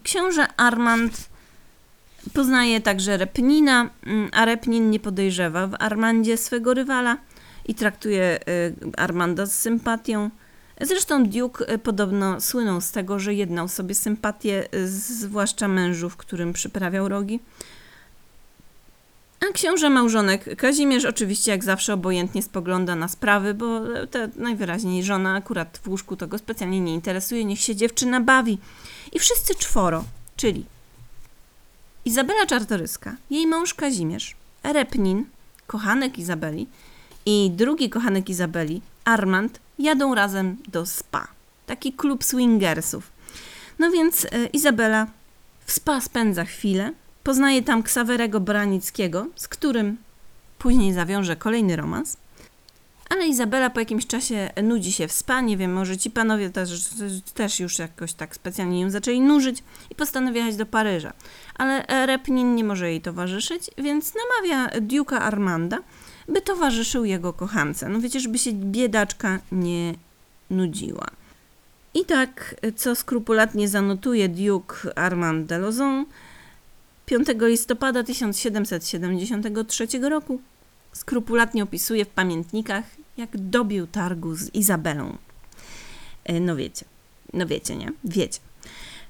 Książę 0.03 0.47
Armand 0.57 1.29
poznaje 2.33 2.81
także 2.81 3.17
Repnina, 3.17 3.89
a 4.31 4.45
Repnin 4.45 4.89
nie 4.89 4.99
podejrzewa 4.99 5.67
w 5.67 5.75
Armandzie 5.79 6.37
swego 6.37 6.73
rywala 6.73 7.17
i 7.65 7.75
traktuje 7.75 8.39
y, 8.47 8.73
Armanda 8.97 9.45
z 9.45 9.59
sympatią. 9.59 10.29
Zresztą 10.81 11.25
Duke 11.25 11.67
e, 11.67 11.77
podobno 11.77 12.41
słynął 12.41 12.81
z 12.81 12.91
tego, 12.91 13.19
że 13.19 13.33
jednał 13.33 13.67
sobie 13.67 13.95
sympatię, 13.95 14.67
e, 14.71 14.87
zwłaszcza 14.87 15.67
mężów, 15.67 16.17
którym 16.17 16.53
przyprawiał 16.53 17.09
rogi. 17.09 17.39
A 19.49 19.53
książę 19.53 19.89
małżonek 19.89 20.55
Kazimierz 20.55 21.05
oczywiście 21.05 21.51
jak 21.51 21.63
zawsze 21.63 21.93
obojętnie 21.93 22.43
spogląda 22.43 22.95
na 22.95 23.07
sprawy, 23.07 23.53
bo 23.53 23.81
te 24.11 24.29
najwyraźniej 24.35 25.03
żona 25.03 25.35
akurat 25.35 25.79
w 25.83 25.87
łóżku 25.87 26.15
to 26.15 26.27
go 26.27 26.37
specjalnie 26.37 26.81
nie 26.81 26.93
interesuje, 26.93 27.45
niech 27.45 27.59
się 27.59 27.75
dziewczyna 27.75 28.21
bawi. 28.21 28.57
I 29.11 29.19
wszyscy 29.19 29.55
czworo, 29.55 30.03
czyli 30.35 30.65
Izabela 32.05 32.45
Czartoryska, 32.45 33.15
jej 33.29 33.47
mąż 33.47 33.73
Kazimierz, 33.73 34.35
Repnin, 34.63 35.25
kochanek 35.67 36.19
Izabeli 36.19 36.67
i 37.25 37.51
drugi 37.51 37.89
kochanek 37.89 38.29
Izabeli, 38.29 38.81
Armand, 39.05 39.59
jadą 39.79 40.15
razem 40.15 40.57
do 40.67 40.85
spa. 40.85 41.27
Taki 41.65 41.93
klub 41.93 42.23
swingersów. 42.23 43.11
No 43.79 43.91
więc 43.91 44.25
e, 44.25 44.45
Izabela 44.45 45.07
w 45.65 45.71
spa 45.71 46.01
spędza 46.01 46.45
chwilę, 46.45 46.91
poznaje 47.23 47.61
tam 47.61 47.83
Ksawerego 47.83 48.39
Branickiego, 48.39 49.27
z 49.35 49.47
którym 49.47 49.97
później 50.59 50.93
zawiąże 50.93 51.35
kolejny 51.35 51.75
romans. 51.75 52.17
Ale 53.09 53.27
Izabela 53.27 53.69
po 53.69 53.79
jakimś 53.79 54.07
czasie 54.07 54.49
nudzi 54.63 54.91
się 54.91 55.07
w 55.07 55.11
spa, 55.11 55.41
nie 55.41 55.57
wiem, 55.57 55.73
może 55.73 55.97
ci 55.97 56.11
panowie 56.11 56.49
też, 57.33 57.59
już 57.59 57.79
jakoś 57.79 58.13
tak 58.13 58.35
specjalnie 58.35 58.81
ją 58.81 58.89
zaczęli 58.89 59.21
nużyć 59.21 59.63
i 59.89 59.95
postanawia 59.95 60.39
jechać 60.39 60.55
do 60.55 60.65
Paryża. 60.65 61.13
Ale 61.55 61.85
Repnin 62.05 62.55
nie 62.55 62.63
może 62.63 62.89
jej 62.89 63.01
towarzyszyć, 63.01 63.69
więc 63.77 64.13
namawia 64.15 64.79
Duke'a 64.79 65.15
Armanda, 65.15 65.77
by 66.27 66.41
towarzyszył 66.41 67.05
jego 67.05 67.33
kochance. 67.33 67.89
No 67.89 67.99
wiecie, 67.99 68.19
żeby 68.19 68.37
się 68.37 68.53
biedaczka 68.53 69.39
nie 69.51 69.93
nudziła. 70.49 71.07
I 71.93 72.05
tak, 72.05 72.55
co 72.75 72.95
skrupulatnie 72.95 73.67
zanotuje 73.67 74.29
Duke 74.29 74.97
Armand 74.97 75.47
de 75.47 75.57
Lozon, 75.57 76.05
5 77.05 77.27
listopada 77.41 78.03
1773 78.03 79.87
roku 80.09 80.41
skrupulatnie 80.93 81.63
opisuje 81.63 82.05
w 82.05 82.09
pamiętnikach, 82.09 82.83
jak 83.17 83.37
dobił 83.37 83.87
targu 83.87 84.35
z 84.35 84.55
Izabelą. 84.55 85.17
E, 86.23 86.39
no 86.39 86.55
wiecie, 86.55 86.85
no 87.33 87.45
wiecie, 87.45 87.75
nie? 87.75 87.91
Wiecie. 88.03 88.39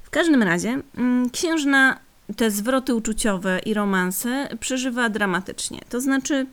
W 0.04 0.10
każdym 0.10 0.44
razie 0.44 0.82
mm, 0.98 1.30
księżna 1.30 2.00
te 2.36 2.52
zwroty 2.52 2.96
uczuciowe 2.96 3.60
i 3.66 3.74
romanse 3.74 4.50
przeżywa 4.60 5.10
dramatycznie. 5.10 5.82
To 5.90 6.02
znaczy 6.02 6.46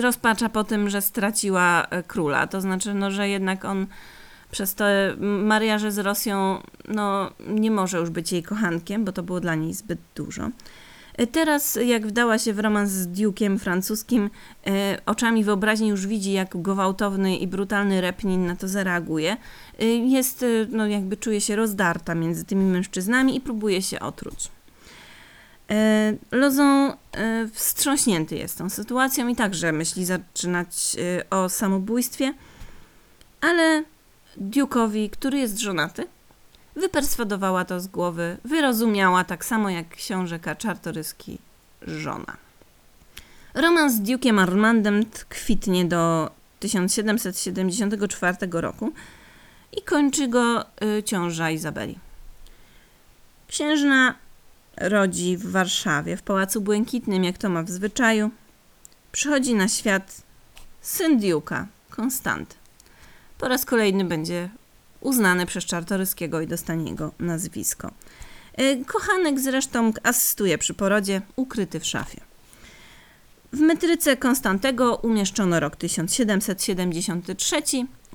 rozpacza 0.00 0.48
po 0.48 0.64
tym, 0.64 0.88
że 0.88 1.02
straciła 1.02 1.86
e, 1.90 2.02
króla. 2.02 2.46
To 2.46 2.60
znaczy, 2.60 2.94
no, 2.94 3.10
że 3.10 3.28
jednak 3.28 3.64
on 3.64 3.86
przez 4.50 4.74
to 4.74 4.84
mariaże 5.20 5.92
z 5.92 5.98
Rosją 5.98 6.62
no, 6.88 7.30
nie 7.48 7.70
może 7.70 7.98
już 7.98 8.10
być 8.10 8.32
jej 8.32 8.42
kochankiem, 8.42 9.04
bo 9.04 9.12
to 9.12 9.22
było 9.22 9.40
dla 9.40 9.54
niej 9.54 9.74
zbyt 9.74 9.98
dużo. 10.14 10.50
E, 11.14 11.26
teraz, 11.26 11.78
jak 11.84 12.06
wdała 12.06 12.38
się 12.38 12.52
w 12.52 12.58
romans 12.58 12.90
z 12.90 13.08
Duke'iem 13.08 13.58
francuskim, 13.58 14.30
e, 14.66 14.98
oczami 15.06 15.44
wyobraźni 15.44 15.88
już 15.88 16.06
widzi, 16.06 16.32
jak 16.32 16.56
gwałtowny 16.56 17.36
i 17.36 17.46
brutalny 17.46 18.00
Repnin 18.00 18.46
na 18.46 18.56
to 18.56 18.68
zareaguje. 18.68 19.36
Jest, 20.08 20.44
no 20.70 20.86
jakby 20.86 21.16
czuje 21.16 21.40
się 21.40 21.56
rozdarta 21.56 22.14
między 22.14 22.44
tymi 22.44 22.64
mężczyznami 22.64 23.36
i 23.36 23.40
próbuje 23.40 23.82
się 23.82 24.00
otruć. 24.00 24.50
Lozon 26.32 26.92
wstrząśnięty 27.52 28.36
jest 28.36 28.58
tą 28.58 28.70
sytuacją 28.70 29.28
i 29.28 29.36
także 29.36 29.72
myśli 29.72 30.04
zaczynać 30.04 30.96
o 31.30 31.48
samobójstwie, 31.48 32.34
ale 33.40 33.84
Duke'owi, 34.40 35.10
który 35.10 35.38
jest 35.38 35.58
żonaty, 35.58 36.06
Wyperswadowała 36.76 37.64
to 37.64 37.80
z 37.80 37.86
głowy, 37.86 38.36
wyrozumiała 38.44 39.24
tak 39.24 39.44
samo 39.44 39.70
jak 39.70 39.88
książę 39.88 40.40
Czartoryski 40.58 41.38
żona. 41.82 42.36
Romans 43.54 43.92
z 43.92 44.00
Duke'iem 44.00 44.40
Armandem 44.40 45.04
kwitnie 45.28 45.84
do 45.84 46.30
1774 46.60 48.36
roku 48.52 48.92
i 49.72 49.82
kończy 49.82 50.28
go 50.28 50.64
ciąża 51.04 51.50
Izabeli. 51.50 51.98
Księżna 53.48 54.14
rodzi 54.76 55.36
w 55.36 55.50
Warszawie, 55.50 56.16
w 56.16 56.22
Pałacu 56.22 56.60
Błękitnym, 56.60 57.24
jak 57.24 57.38
to 57.38 57.48
ma 57.48 57.62
w 57.62 57.70
zwyczaju. 57.70 58.30
Przychodzi 59.12 59.54
na 59.54 59.68
świat 59.68 60.22
syn 60.80 61.20
Duke'a, 61.20 61.64
Konstanty. 61.90 62.56
Po 63.38 63.48
raz 63.48 63.64
kolejny 63.64 64.04
będzie 64.04 64.48
uznany 65.00 65.46
przez 65.46 65.64
Czartoryskiego 65.64 66.40
i 66.40 66.46
dostanie 66.46 66.90
jego 66.90 67.12
nazwisko. 67.18 67.90
E, 68.54 68.84
kochanek 68.84 69.40
zresztą 69.40 69.92
asystuje 70.02 70.58
przy 70.58 70.74
porodzie, 70.74 71.22
ukryty 71.36 71.80
w 71.80 71.86
szafie. 71.86 72.20
W 73.52 73.60
metryce 73.60 74.16
Konstantego 74.16 74.96
umieszczono 74.96 75.60
rok 75.60 75.76
1773, 75.76 77.62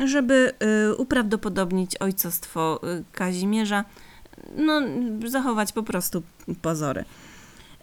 żeby 0.05 0.53
y, 0.91 0.95
uprawdopodobnić 0.95 1.97
ojcostwo 1.97 2.81
y, 2.83 3.03
Kazimierza, 3.11 3.85
no, 4.55 4.81
zachować 5.29 5.71
po 5.71 5.83
prostu 5.83 6.23
pozory. 6.61 7.05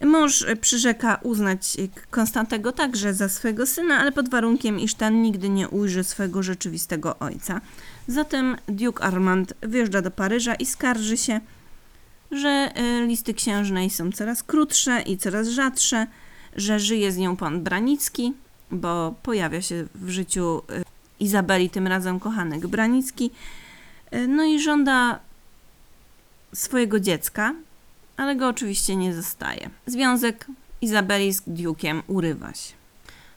Mąż 0.05 0.47
przyrzeka 0.61 1.19
uznać 1.23 1.77
Konstantego 2.11 2.73
także 2.73 3.15
za 3.15 3.29
swojego 3.29 3.67
syna, 3.67 3.99
ale 3.99 4.13
pod 4.13 4.29
warunkiem, 4.29 4.81
iż 4.81 4.95
ten 4.95 5.23
nigdy 5.23 5.49
nie 5.49 5.69
ujrzy 5.69 6.05
swojego 6.05 6.43
rzeczywistego 6.43 7.19
ojca. 7.19 7.61
Zatem 8.09 8.57
Duke 8.69 9.05
Armand 9.05 9.55
wjeżdża 9.63 10.03
do 10.03 10.11
Paryża 10.11 10.55
i 10.55 10.67
skarży 10.67 11.17
się, 11.17 11.41
że 12.31 12.49
e, 12.49 13.07
listy 13.07 13.35
księżnej 13.35 13.91
są 13.91 14.13
coraz 14.13 14.43
krótsze 14.43 15.03
i 15.03 15.19
coraz 15.19 15.49
rzadsze, 15.49 16.07
że 16.57 16.81
żyje 16.81 17.13
z 17.13 17.17
nią 17.17 17.37
pan 17.37 17.63
Branicki, 17.63 18.33
bo 18.71 19.15
pojawia 19.23 19.63
się 19.63 19.87
w 19.95 20.11
życiu 20.11 20.63
e, 20.71 20.83
Izabeli, 21.21 21.71
tym 21.71 21.87
razem 21.87 22.21
kochanek 22.21 22.67
Branicki, 22.67 23.31
e, 24.11 24.27
no 24.27 24.45
i 24.45 24.61
żąda 24.61 25.21
swojego 26.55 27.01
dziecka, 27.01 27.55
ale 28.17 28.37
go 28.37 28.49
oczywiście 28.49 28.97
nie 28.97 29.15
zostaje. 29.15 29.71
Związek 29.87 30.47
Izabeli 30.81 31.33
z 31.33 31.43
Duke'iem 31.43 32.03
urywa 32.07 32.55
się. 32.55 32.73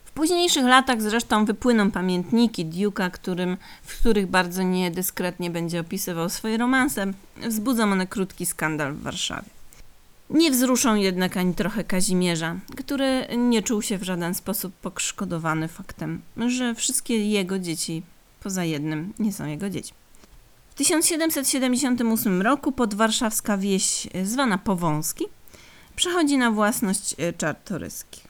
W 0.05 0.11
późniejszych 0.11 0.65
latach 0.65 1.01
zresztą 1.01 1.45
wypłyną 1.45 1.91
pamiętniki 1.91 2.65
Duke'a, 2.65 3.11
którym, 3.11 3.57
w 3.83 3.99
których 3.99 4.27
bardzo 4.27 4.63
niedyskretnie 4.63 5.49
będzie 5.49 5.79
opisywał 5.79 6.29
swoje 6.29 6.57
romanse. 6.57 7.05
Wzbudzą 7.47 7.83
one 7.83 8.07
krótki 8.07 8.45
skandal 8.45 8.93
w 8.93 9.01
Warszawie. 9.01 9.49
Nie 10.29 10.51
wzruszą 10.51 10.95
jednak 10.95 11.37
ani 11.37 11.53
trochę 11.53 11.83
Kazimierza, 11.83 12.55
który 12.77 13.27
nie 13.37 13.61
czuł 13.61 13.81
się 13.81 13.97
w 13.97 14.03
żaden 14.03 14.33
sposób 14.33 14.73
poszkodowany 14.73 15.67
faktem, 15.67 16.21
że 16.47 16.75
wszystkie 16.75 17.29
jego 17.29 17.59
dzieci, 17.59 18.03
poza 18.43 18.63
jednym, 18.63 19.13
nie 19.19 19.33
są 19.33 19.45
jego 19.45 19.69
dziećmi. 19.69 19.97
W 20.77 20.85
1778 20.85 22.41
roku 22.41 22.71
podwarszawska 22.71 23.57
wieś 23.57 24.07
e, 24.13 24.25
zwana 24.25 24.57
Powązki 24.57 25.25
przechodzi 25.95 26.37
na 26.37 26.51
własność 26.51 27.15
e, 27.17 27.33
Czartoryskich. 27.33 28.23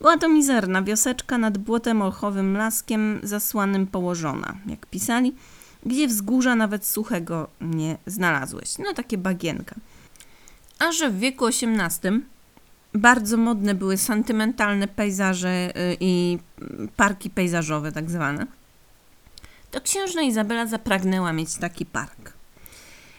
Była 0.00 0.16
to 0.18 0.28
mizerna 0.28 0.82
wioseczka 0.82 1.38
nad 1.38 1.58
błotem 1.58 2.02
olchowym 2.02 2.56
laskiem 2.56 3.20
zasłanym 3.22 3.86
położona, 3.86 4.56
jak 4.66 4.86
pisali, 4.86 5.34
gdzie 5.86 6.08
wzgórza 6.08 6.54
nawet 6.54 6.86
suchego 6.86 7.48
nie 7.60 7.96
znalazłeś. 8.06 8.78
No 8.78 8.94
takie 8.94 9.18
bagienka. 9.18 9.76
A 10.78 10.92
że 10.92 11.10
w 11.10 11.18
wieku 11.18 11.46
XVIII 11.46 12.20
bardzo 12.94 13.36
modne 13.36 13.74
były 13.74 13.96
sentymentalne 13.96 14.88
pejzaże 14.88 15.48
e, 15.48 15.72
i 16.00 16.38
parki 16.96 17.30
pejzażowe 17.30 17.92
tak 17.92 18.10
zwane 18.10 18.61
to 19.72 19.80
księżna 19.80 20.22
Izabela 20.22 20.66
zapragnęła 20.66 21.32
mieć 21.32 21.54
taki 21.54 21.86
park. 21.86 22.32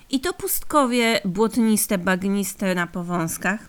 I 0.09 0.19
to 0.19 0.33
pustkowie 0.33 1.21
błotniste, 1.25 1.97
bagniste 1.97 2.75
na 2.75 2.87
powązkach 2.87 3.59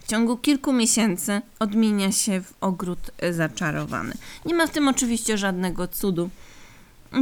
w 0.00 0.06
ciągu 0.06 0.36
kilku 0.36 0.72
miesięcy 0.72 1.40
odmienia 1.58 2.12
się 2.12 2.40
w 2.40 2.54
ogród 2.60 3.10
zaczarowany. 3.30 4.14
Nie 4.44 4.54
ma 4.54 4.66
w 4.66 4.70
tym 4.70 4.88
oczywiście 4.88 5.38
żadnego 5.38 5.88
cudu, 5.88 6.30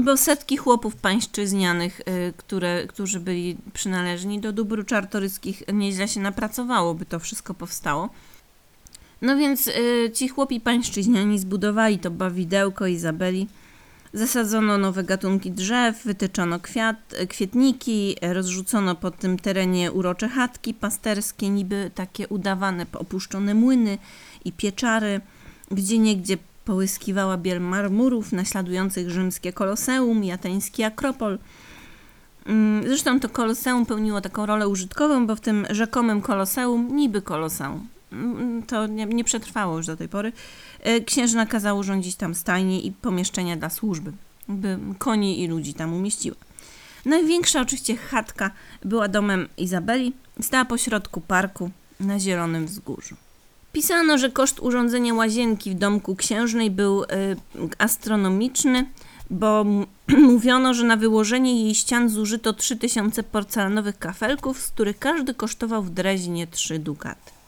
bo 0.04 0.16
setki 0.16 0.56
chłopów 0.56 0.96
pańszczyznianych, 0.96 2.00
y, 2.00 2.32
które, 2.36 2.86
którzy 2.86 3.20
byli 3.20 3.56
przynależni 3.72 4.40
do 4.40 4.52
dóbr 4.52 4.86
czartoryskich, 4.86 5.62
nieźle 5.72 6.08
się 6.08 6.20
napracowało, 6.20 6.94
by 6.94 7.06
to 7.06 7.18
wszystko 7.18 7.54
powstało. 7.54 8.08
No 9.22 9.36
więc 9.36 9.66
y, 9.66 10.10
ci 10.14 10.28
chłopi 10.28 10.60
pańszczyźniani 10.60 11.38
zbudowali 11.38 11.98
to 11.98 12.10
bawidełko 12.10 12.86
Izabeli, 12.86 13.48
Zasadzono 14.12 14.78
nowe 14.78 15.04
gatunki 15.04 15.50
drzew, 15.50 16.04
wytyczono 16.04 16.60
kwiat, 16.60 17.14
kwietniki, 17.28 18.16
rozrzucono 18.22 18.94
po 18.94 19.10
tym 19.10 19.38
terenie 19.38 19.92
urocze 19.92 20.28
chatki 20.28 20.74
pasterskie, 20.74 21.50
niby 21.50 21.90
takie 21.94 22.28
udawane, 22.28 22.86
opuszczone 22.92 23.54
młyny 23.54 23.98
i 24.44 24.52
pieczary, 24.52 25.20
gdzie 25.70 25.98
niegdzie 25.98 26.36
połyskiwała 26.64 27.36
biel 27.36 27.60
marmurów 27.60 28.32
naśladujących 28.32 29.10
rzymskie 29.10 29.52
koloseum 29.52 30.24
i 30.24 30.32
ateński 30.32 30.82
akropol. 30.82 31.38
Mm, 32.46 32.88
zresztą 32.88 33.20
to 33.20 33.28
koloseum 33.28 33.86
pełniło 33.86 34.20
taką 34.20 34.46
rolę 34.46 34.68
użytkową, 34.68 35.26
bo 35.26 35.36
w 35.36 35.40
tym 35.40 35.66
rzekomym 35.70 36.20
koloseum, 36.20 36.96
niby 36.96 37.22
koloseum, 37.22 37.88
to 38.66 38.86
nie, 38.86 39.06
nie 39.06 39.24
przetrwało 39.24 39.76
już 39.76 39.86
do 39.86 39.96
tej 39.96 40.08
pory, 40.08 40.32
E, 40.82 41.00
księżna 41.00 41.46
kazała 41.46 41.80
urządzić 41.80 42.16
tam 42.16 42.34
stajnie 42.34 42.80
i 42.80 42.92
pomieszczenia 42.92 43.56
dla 43.56 43.70
służby, 43.70 44.12
by 44.48 44.78
koni 44.98 45.42
i 45.42 45.48
ludzi 45.48 45.74
tam 45.74 45.94
umieściła. 45.94 46.36
Największa 47.04 47.60
oczywiście 47.60 47.96
chatka 47.96 48.50
była 48.84 49.08
domem 49.08 49.48
Izabeli, 49.56 50.12
stała 50.40 50.64
po 50.64 50.78
środku 50.78 51.20
parku, 51.20 51.70
na 52.00 52.18
Zielonym 52.18 52.66
Wzgórzu. 52.66 53.16
Pisano, 53.72 54.18
że 54.18 54.30
koszt 54.30 54.60
urządzenia 54.60 55.14
łazienki 55.14 55.70
w 55.70 55.74
domku 55.74 56.16
księżnej 56.16 56.70
był 56.70 57.02
y, 57.02 57.06
astronomiczny, 57.78 58.86
bo 59.30 59.64
mówiono, 60.32 60.74
że 60.74 60.84
na 60.84 60.96
wyłożenie 60.96 61.64
jej 61.64 61.74
ścian 61.74 62.08
zużyto 62.08 62.52
3000 62.52 63.22
porcelanowych 63.22 63.98
kafelków, 63.98 64.60
z 64.60 64.70
których 64.70 64.98
każdy 64.98 65.34
kosztował 65.34 65.82
w 65.82 65.90
Dreźnie 65.90 66.46
3 66.46 66.78
dukaty. 66.78 67.39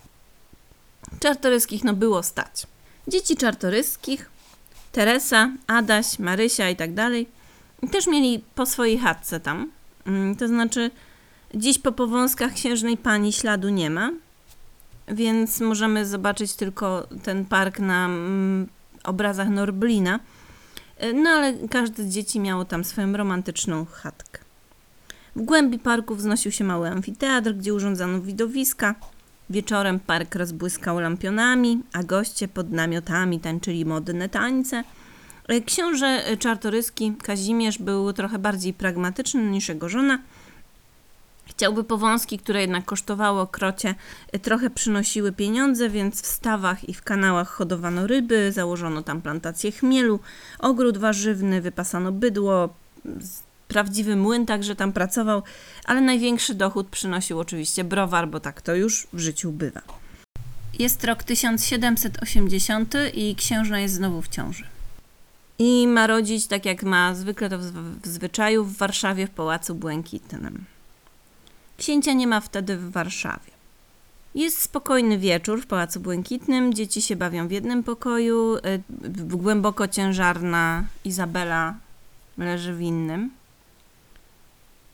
Czartoryskich 1.21 1.85
no 1.85 1.95
było 1.95 2.23
stać. 2.23 2.67
Dzieci 3.09 3.37
czartoryskich, 3.37 4.31
Teresa, 4.93 5.51
Adaś, 5.67 6.19
Marysia 6.19 6.71
i 6.71 6.77
tak 6.77 6.95
dalej, 6.95 7.29
też 7.91 8.07
mieli 8.07 8.45
po 8.55 8.67
swojej 8.67 8.99
chatce 8.99 9.41
tam. 9.41 9.71
Mm, 10.07 10.37
to 10.37 10.49
znaczy, 10.49 10.91
dziś 11.55 11.79
po 11.79 11.93
powązkach 11.93 12.53
księżnej 12.53 12.97
pani 12.97 13.33
śladu 13.33 13.69
nie 13.69 13.91
ma, 13.91 14.11
więc 15.09 15.61
możemy 15.61 16.07
zobaczyć 16.07 16.55
tylko 16.55 17.07
ten 17.23 17.45
park 17.45 17.79
na 17.79 18.05
mm, 18.07 18.69
obrazach 19.05 19.49
Norblina. 19.49 20.21
E, 20.97 21.13
no 21.13 21.31
ale 21.31 21.55
każde 21.69 22.03
z 22.03 22.09
dzieci 22.09 22.41
miało 22.41 22.65
tam 22.65 22.85
swoją 22.85 23.13
romantyczną 23.13 23.87
chatkę. 23.93 24.39
W 25.37 25.43
głębi 25.43 25.79
parku 25.79 26.15
wznosił 26.15 26.53
się 26.53 26.65
mały 26.65 26.89
amfiteatr, 26.89 27.53
gdzie 27.55 27.75
urządzano 27.75 28.21
widowiska. 28.21 28.95
Wieczorem 29.51 30.01
park 30.01 30.35
rozbłyskał 30.35 31.01
lampionami, 31.01 31.83
a 31.93 32.03
goście 32.03 32.49
pod 32.49 32.73
namiotami 32.73 33.41
tańczyli 33.41 33.85
modne 33.85 34.29
tańce. 34.29 34.85
E, 35.49 35.61
książę 35.61 36.23
czartoryski 36.39 37.15
Kazimierz 37.23 37.79
był 37.79 38.13
trochę 38.13 38.39
bardziej 38.39 38.75
pragmatyczny 38.75 39.43
niż 39.43 39.69
jego 39.69 39.89
żona– 39.89 40.19
Chciałby 41.47 41.85
powązki, 41.85 42.39
które 42.39 42.61
jednak 42.61 42.85
kosztowało 42.85 43.47
krocie, 43.47 43.95
y, 44.35 44.39
trochę 44.39 44.71
przynosiły 44.71 45.33
pieniądze, 45.33 45.89
więc 45.89 46.23
w 46.23 46.27
stawach 46.27 46.89
i 46.89 46.95
w 46.95 47.03
kanałach 47.03 47.49
hodowano 47.49 48.07
ryby, 48.07 48.53
założono 48.53 49.03
tam 49.03 49.23
plantację 49.23 49.73
chmielu, 49.73 50.21
ogród 50.59 50.99
warzywny, 50.99 51.61
wypasano 51.61 52.13
bydło, 52.13 52.75
prawdziwy 53.73 54.17
młyn 54.17 54.47
także 54.47 54.77
tam 54.77 54.93
pracował, 54.93 55.43
ale 55.85 56.01
największy 56.01 56.55
dochód 56.55 56.89
przynosił 56.89 57.39
oczywiście 57.39 57.85
browar, 57.85 58.29
bo 58.29 58.41
tak 58.41 58.63
to 58.63 58.75
już 58.75 59.07
w 59.13 59.19
życiu 59.19 59.53
bywa. 59.53 59.81
Jest 60.79 61.05
rok 61.05 61.23
1780 61.23 62.95
i 63.15 63.35
księżna 63.37 63.81
jest 63.81 63.95
znowu 63.95 64.23
w 64.23 64.29
ciąży. 64.29 64.65
I 65.59 65.89
ma 65.89 66.07
rodzić, 66.07 66.47
tak 66.47 66.65
jak 66.65 66.83
ma 66.83 67.15
zwykle 67.15 67.51
to 67.51 67.59
w 67.59 68.07
zwyczaju, 68.07 68.65
w 68.65 68.77
Warszawie 68.77 69.27
w 69.27 69.31
Pałacu 69.31 69.75
Błękitnym. 69.75 70.65
Księcia 71.79 72.13
nie 72.13 72.27
ma 72.27 72.41
wtedy 72.41 72.77
w 72.77 72.91
Warszawie. 72.91 73.53
Jest 74.35 74.63
spokojny 74.63 75.19
wieczór 75.19 75.63
w 75.63 75.67
Pałacu 75.67 76.01
Błękitnym, 76.01 76.75
dzieci 76.75 77.03
się 77.03 77.17
bawią 77.17 77.49
w 77.49 77.51
jednym 77.51 77.83
pokoju, 77.83 78.57
y, 78.57 78.83
głęboko 79.37 79.89
ciężarna 79.89 80.85
Izabela 81.05 81.75
leży 82.39 82.75
w 82.75 82.81
innym. 82.81 83.31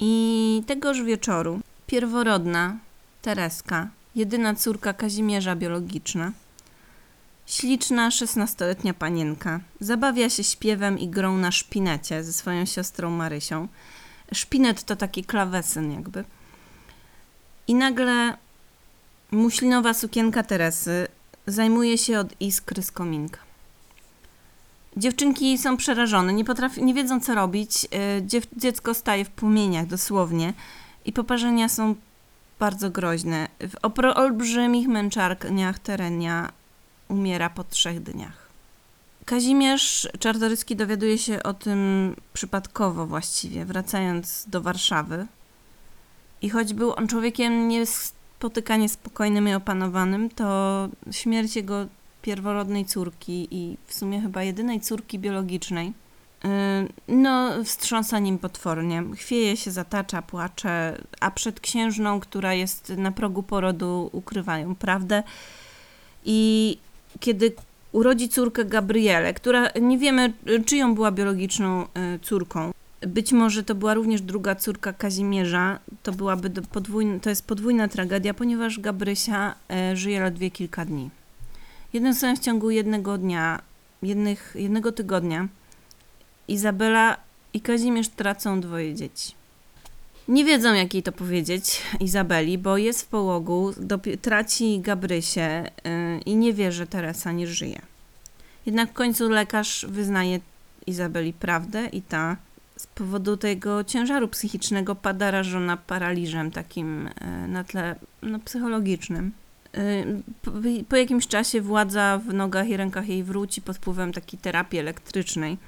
I 0.01 0.63
tegoż 0.67 1.03
wieczoru 1.03 1.61
pierworodna 1.87 2.77
Tereska, 3.23 3.89
jedyna 4.15 4.55
córka 4.55 4.93
Kazimierza 4.93 5.57
biologiczna, 5.57 6.33
śliczna 7.47 8.11
szesnastoletnia 8.11 8.95
panienka, 8.95 9.61
zabawia 9.81 10.31
się 10.31 10.45
śpiewem 10.45 10.99
i 10.99 11.09
grą 11.09 11.37
na 11.37 11.53
szpinecie 11.53 12.25
ze 12.25 12.33
swoją 12.33 12.67
siostrą 12.67 13.11
Marysią. 13.11 13.69
Szpinet 14.33 14.85
to 14.85 14.97
taki 14.97 15.25
klawesyn 15.25 15.93
jakby– 15.93 16.25
i 17.69 17.75
nagle 17.75 18.37
muślinowa 19.31 19.95
sukienka 19.95 20.43
Teresy 20.43 21.09
zajmuje 21.47 21.99
się 21.99 22.19
od 22.19 22.41
iskry 22.41 22.83
z 22.83 22.93
kominka. 22.93 23.48
Dziewczynki 24.99 25.59
są 25.59 25.77
przerażone, 25.77 26.33
nie, 26.33 26.45
potrafi, 26.45 26.85
nie 26.85 26.95
wiedzą 26.95 27.21
co 27.21 27.35
robić. 27.35 27.89
Dziew, 28.23 28.47
dziecko 28.57 28.95
staje 28.95 29.25
w 29.25 29.31
płomieniach 29.31 29.87
dosłownie 29.87 30.53
i 31.05 31.13
poparzenia 31.13 31.69
są 31.69 31.95
bardzo 32.59 32.91
groźne. 32.91 33.49
W 33.61 34.01
olbrzymich 34.17 34.89
męczarniach 34.89 35.79
terenia 35.79 36.53
umiera 37.09 37.51
po 37.51 37.65
trzech 37.65 38.03
dniach. 38.03 38.49
Kazimierz 39.25 40.09
Czartoryski 40.19 40.77
dowiaduje 40.77 41.19
się 41.19 41.43
o 41.43 41.55
tym 41.55 42.15
przypadkowo 42.33 43.07
właściwie, 43.07 43.65
wracając 43.65 44.45
do 44.49 44.61
Warszawy 44.61 45.27
i 46.43 46.51
choć 46.51 46.75
był 46.75 46.95
on 46.95 47.09
człowiekiem 47.09 47.69
niespotykanie 47.69 48.89
spokojnym 48.89 49.49
i 49.49 49.55
opanowanym, 49.55 50.31
to 50.31 50.89
śmierć 51.11 51.57
jego 51.57 51.87
pierworodnej 52.29 52.85
córki 52.85 53.49
i 53.51 53.77
w 53.87 53.95
sumie 53.95 54.21
chyba 54.21 54.43
jedynej 54.43 54.81
córki 54.81 55.19
biologicznej, 55.19 55.89
y, 55.89 56.49
no, 57.09 57.65
wstrząsa 57.65 58.19
nim 58.19 58.39
potwornie. 58.39 59.05
Chwieje 59.17 59.57
się, 59.57 59.71
zatacza, 59.71 60.23
płacze, 60.23 60.99
a 61.21 61.31
przed 61.31 61.61
księżną, 61.61 62.21
która 62.21 62.55
jest 62.55 62.89
na 62.89 63.13
progu 63.13 63.43
porodu, 63.43 64.11
ukrywają 64.13 64.75
prawdę. 64.75 65.23
I 66.25 66.79
kiedy 67.21 67.53
urodzi 67.93 68.29
córkę 68.29 68.65
Gabrielę, 68.65 69.35
która 69.35 69.69
nie 69.81 69.99
wiemy, 69.99 70.33
czyją 70.67 70.95
była 70.95 71.11
biologiczną 71.11 71.85
y, 71.85 71.87
córką, 72.23 72.73
być 73.07 73.33
może 73.33 73.65
to 73.65 73.75
była 73.75 73.95
również 73.95 74.23
druga 74.23 74.55
córka 74.55 74.93
Kazimierza. 74.93 75.79
To 76.03 76.13
byłaby 76.13 76.51
podwójna, 76.51 77.21
to 77.21 77.31
jest 77.31 77.47
podwójna 77.47 77.89
tragedia, 77.89 78.35
ponieważ 78.35 78.81
Gabrysia 78.81 79.55
e, 79.71 79.97
żyje 79.97 80.21
ledwie 80.21 80.51
kilka 80.51 80.85
dni. 80.85 81.11
Jednym 81.93 82.15
słowem 82.15 82.37
w 82.37 82.41
ciągu 82.41 82.71
jednego 82.71 83.19
dnia, 83.19 83.63
jednych, 84.03 84.55
jednego 84.59 84.93
tygodnia 84.93 85.49
Izabela 86.49 87.17
i 87.53 87.61
Kazimierz 87.61 88.09
tracą 88.09 88.61
dwoje 88.61 88.95
dzieci. 88.95 89.35
Nie 90.29 90.45
wiedzą, 90.45 90.75
jak 90.75 90.95
jej 90.95 91.03
to 91.03 91.13
powiedzieć 91.13 91.83
Izabeli, 92.01 92.59
bo 92.59 92.77
jest 92.77 93.03
w 93.03 93.07
połogu, 93.07 93.73
traci 94.23 94.81
Gabrysię 94.81 95.71
yy, 95.85 96.21
i 96.27 96.37
nie 96.37 96.53
wie, 96.53 96.73
że 96.73 96.87
Teresa 96.87 97.33
nie 97.33 97.47
żyje. 97.47 97.83
Jednak 98.67 98.91
w 98.91 98.93
końcu 98.93 99.29
lekarz 99.29 99.87
wyznaje 99.89 100.41
Izabeli 100.87 101.33
prawdę 101.33 101.87
i 101.87 102.03
ta 102.03 102.37
z 102.77 102.87
powodu 102.87 103.37
tego 103.37 103.85
ciężaru 103.85 104.29
psychicznego 104.29 104.95
pada 104.95 105.31
rażona 105.31 105.77
paraliżem 105.77 106.51
takim 106.51 107.09
e, 107.21 107.49
na 107.49 107.65
tle 107.65 107.97
no, 108.23 108.39
psychologicznym. 108.39 109.33
E, 109.75 110.05
po, 110.89 110.97
jakimś 110.97 111.27
czasie 111.27 111.61
władza 111.61 112.19
w 112.19 112.35
nogach 112.35 112.69
i 112.69 112.77
rękach 112.77 113.09
jej 113.09 113.25
wróci 113.25 113.63
pod 113.63 113.77
wpływem 113.77 114.13
takiej 114.13 114.39
terapii 114.39 114.79
elektrycznej. 114.79 115.59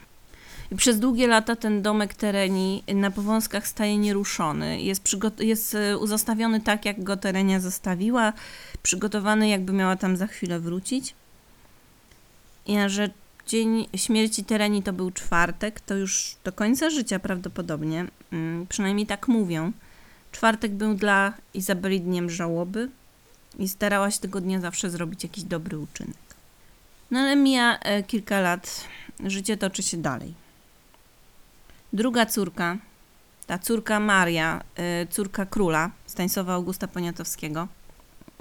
I 0.73 0.77
przez 0.77 0.99
długie 0.99 1.27
lata 1.27 1.57
ten 1.57 1.83
domek 1.83 2.15
tereni 2.15 2.83
na 2.95 3.11
powązkach 3.11 3.69
staje 3.69 3.99
nieruszony. 3.99 4.83
Jest, 4.83 5.09
jest 5.39 5.75
e, 5.75 5.99
uzostawiony 5.99 6.61
tak, 6.61 6.85
jak 6.85 7.03
go 7.03 7.17
terenia 7.17 7.61
zostawiła, 7.61 8.33
przygotowany, 8.83 9.49
jakby 9.49 9.73
miała 9.73 9.97
tam 9.97 10.17
za 10.17 10.27
chwilę 10.27 10.61
wrócić. 10.61 11.15
Ja, 12.67 12.89
że 12.89 13.11
Dzień 13.51 13.87
śmierci 13.97 14.45
Tereni 14.45 14.83
to 14.83 14.93
był 14.93 15.11
czwartek, 15.11 15.81
to 15.81 15.95
już 15.95 16.37
do 16.45 16.53
końca 16.53 16.91
życia 16.91 17.19
prawdopodobnie, 17.19 18.07
mm, 18.33 18.67
przynajmniej 18.67 19.07
tak 19.07 19.29
mówią. 19.29 19.73
Czwartek 20.33 20.73
był 20.73 20.95
dla 20.95 21.33
Izabeli 21.55 22.01
dniem 22.01 22.31
żałoby 22.31 22.89
i 23.59 23.69
starała 23.69 24.11
się 24.11 24.21
tego 24.21 24.41
dnia 24.41 24.61
zawsze 24.61 24.91
zrobić 24.91 25.23
jakiś 25.23 25.45
dobry 25.45 25.79
uczynek. 25.79 26.17
No 27.11 27.19
ale 27.19 27.37
mija 27.37 27.79
e, 27.79 28.03
kilka 28.03 28.41
lat, 28.41 28.85
życie 29.25 29.57
toczy 29.57 29.83
się 29.83 29.97
dalej. 29.97 30.35
Druga 31.93 32.27
córka, 32.27 32.79
ta 33.47 33.59
córka 33.59 34.01
Maria, 34.01 34.63
e, 34.77 35.07
córka 35.07 35.47
króla 35.47 35.91
Stanisława 36.07 36.55
Augusta 36.55 36.89
Poniatowskiego, 36.89 37.69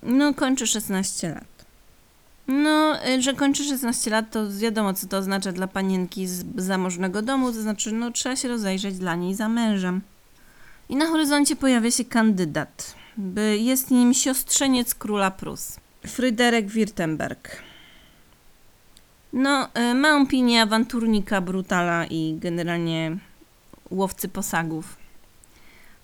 no 0.03 0.33
kończy 0.33 0.67
16 0.67 1.29
lat. 1.29 1.59
No, 2.49 3.07
y, 3.07 3.21
że 3.21 3.33
kończy 3.33 3.63
16 3.63 4.11
lat, 4.11 4.31
to 4.31 4.49
wiadomo, 4.49 4.93
co 4.93 5.07
to 5.07 5.17
oznacza 5.17 5.51
dla 5.51 5.67
panienki 5.67 6.27
z 6.27 6.45
zamożnego 6.55 7.21
domu, 7.21 7.53
to 7.53 7.61
znaczy, 7.61 7.91
no, 7.91 8.11
trzeba 8.11 8.35
się 8.35 8.47
rozejrzeć 8.47 8.97
dla 8.97 9.15
niej 9.15 9.35
za 9.35 9.49
mężem. 9.49 10.01
I 10.89 10.95
na 10.95 11.07
horyzoncie 11.07 11.55
pojawia 11.55 11.91
się 11.91 12.05
kandydat, 12.05 12.95
jest 13.59 13.91
nim 13.91 14.13
siostrzeniec 14.13 14.95
króla 14.95 15.31
Prus, 15.31 15.77
Fryderyk 16.07 16.67
Wirtemberg. 16.67 17.63
No, 19.33 19.67
y, 19.91 19.93
ma 19.93 20.21
opinię 20.21 20.61
awanturnika, 20.61 21.41
brutala 21.41 22.05
i 22.05 22.35
generalnie 22.39 23.17
łowcy 23.91 24.29
posagów. 24.29 24.97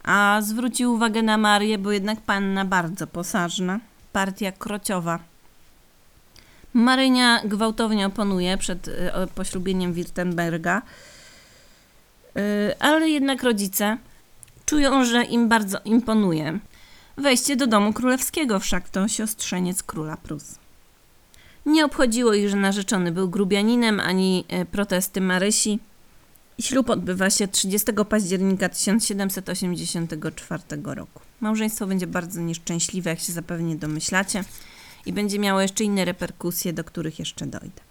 A 0.04 0.40
zwrócił 0.44 0.94
uwagę 0.94 1.24
na 1.24 1.38
Marię, 1.38 1.78
bo 1.78 1.92
jednak 1.92 2.22
panna 2.22 2.66
bardzo 2.66 3.08
posażna, 3.08 3.80
partia 4.14 4.52
krociowa– 4.52 5.20
Marynia 6.76 7.42
gwałtownie 7.46 8.06
oponuje 8.08 8.58
przed 8.58 8.88
y, 8.88 8.92
poślubieniem 9.36 9.94
Wirtenberga, 9.94 10.82
y, 12.38 12.42
ale 12.80 13.10
jednak 13.10 13.44
rodzice 13.44 13.98
czują, 14.66 15.06
że 15.06 15.24
im 15.24 15.50
bardzo 15.50 15.78
imponuje. 15.86 16.60
Wejście 17.18 17.56
do 17.56 17.68
domu 17.68 17.94
królewskiego, 17.94 18.60
wszak 18.60 18.90
to 18.90 19.08
siostrzeniec 19.08 19.84
króla 19.84 20.18
Prus. 20.18 20.56
Nie 21.66 21.86
obchodziło 21.86 22.34
ich, 22.34 22.50
że 22.50 22.58
narzeczony 22.58 23.12
był 23.12 23.30
grubianinem, 23.30 24.00
ani 24.00 24.46
e, 24.48 24.66
protesty 24.66 25.22
Marysi. 25.22 25.80
Ślub 26.60 26.90
odbywa 26.90 27.30
się 27.30 27.48
30 27.48 27.88
października 28.10 28.70
1784 28.70 30.64
roku. 30.84 31.22
Małżeństwo 31.42 31.88
będzie 31.88 32.08
bardzo 32.08 32.42
nieszczęśliwe, 32.42 33.10
jak 33.10 33.20
się 33.20 33.34
zapewne 33.34 33.76
domyślacie, 33.76 34.44
i 35.06 35.14
będzie 35.14 35.40
miało 35.40 35.62
jeszcze 35.62 35.84
inne 35.84 36.06
reperkusje, 36.06 36.74
do 36.74 36.84
których 36.84 37.20
jeszcze 37.20 37.46
dojdę. 37.46 37.85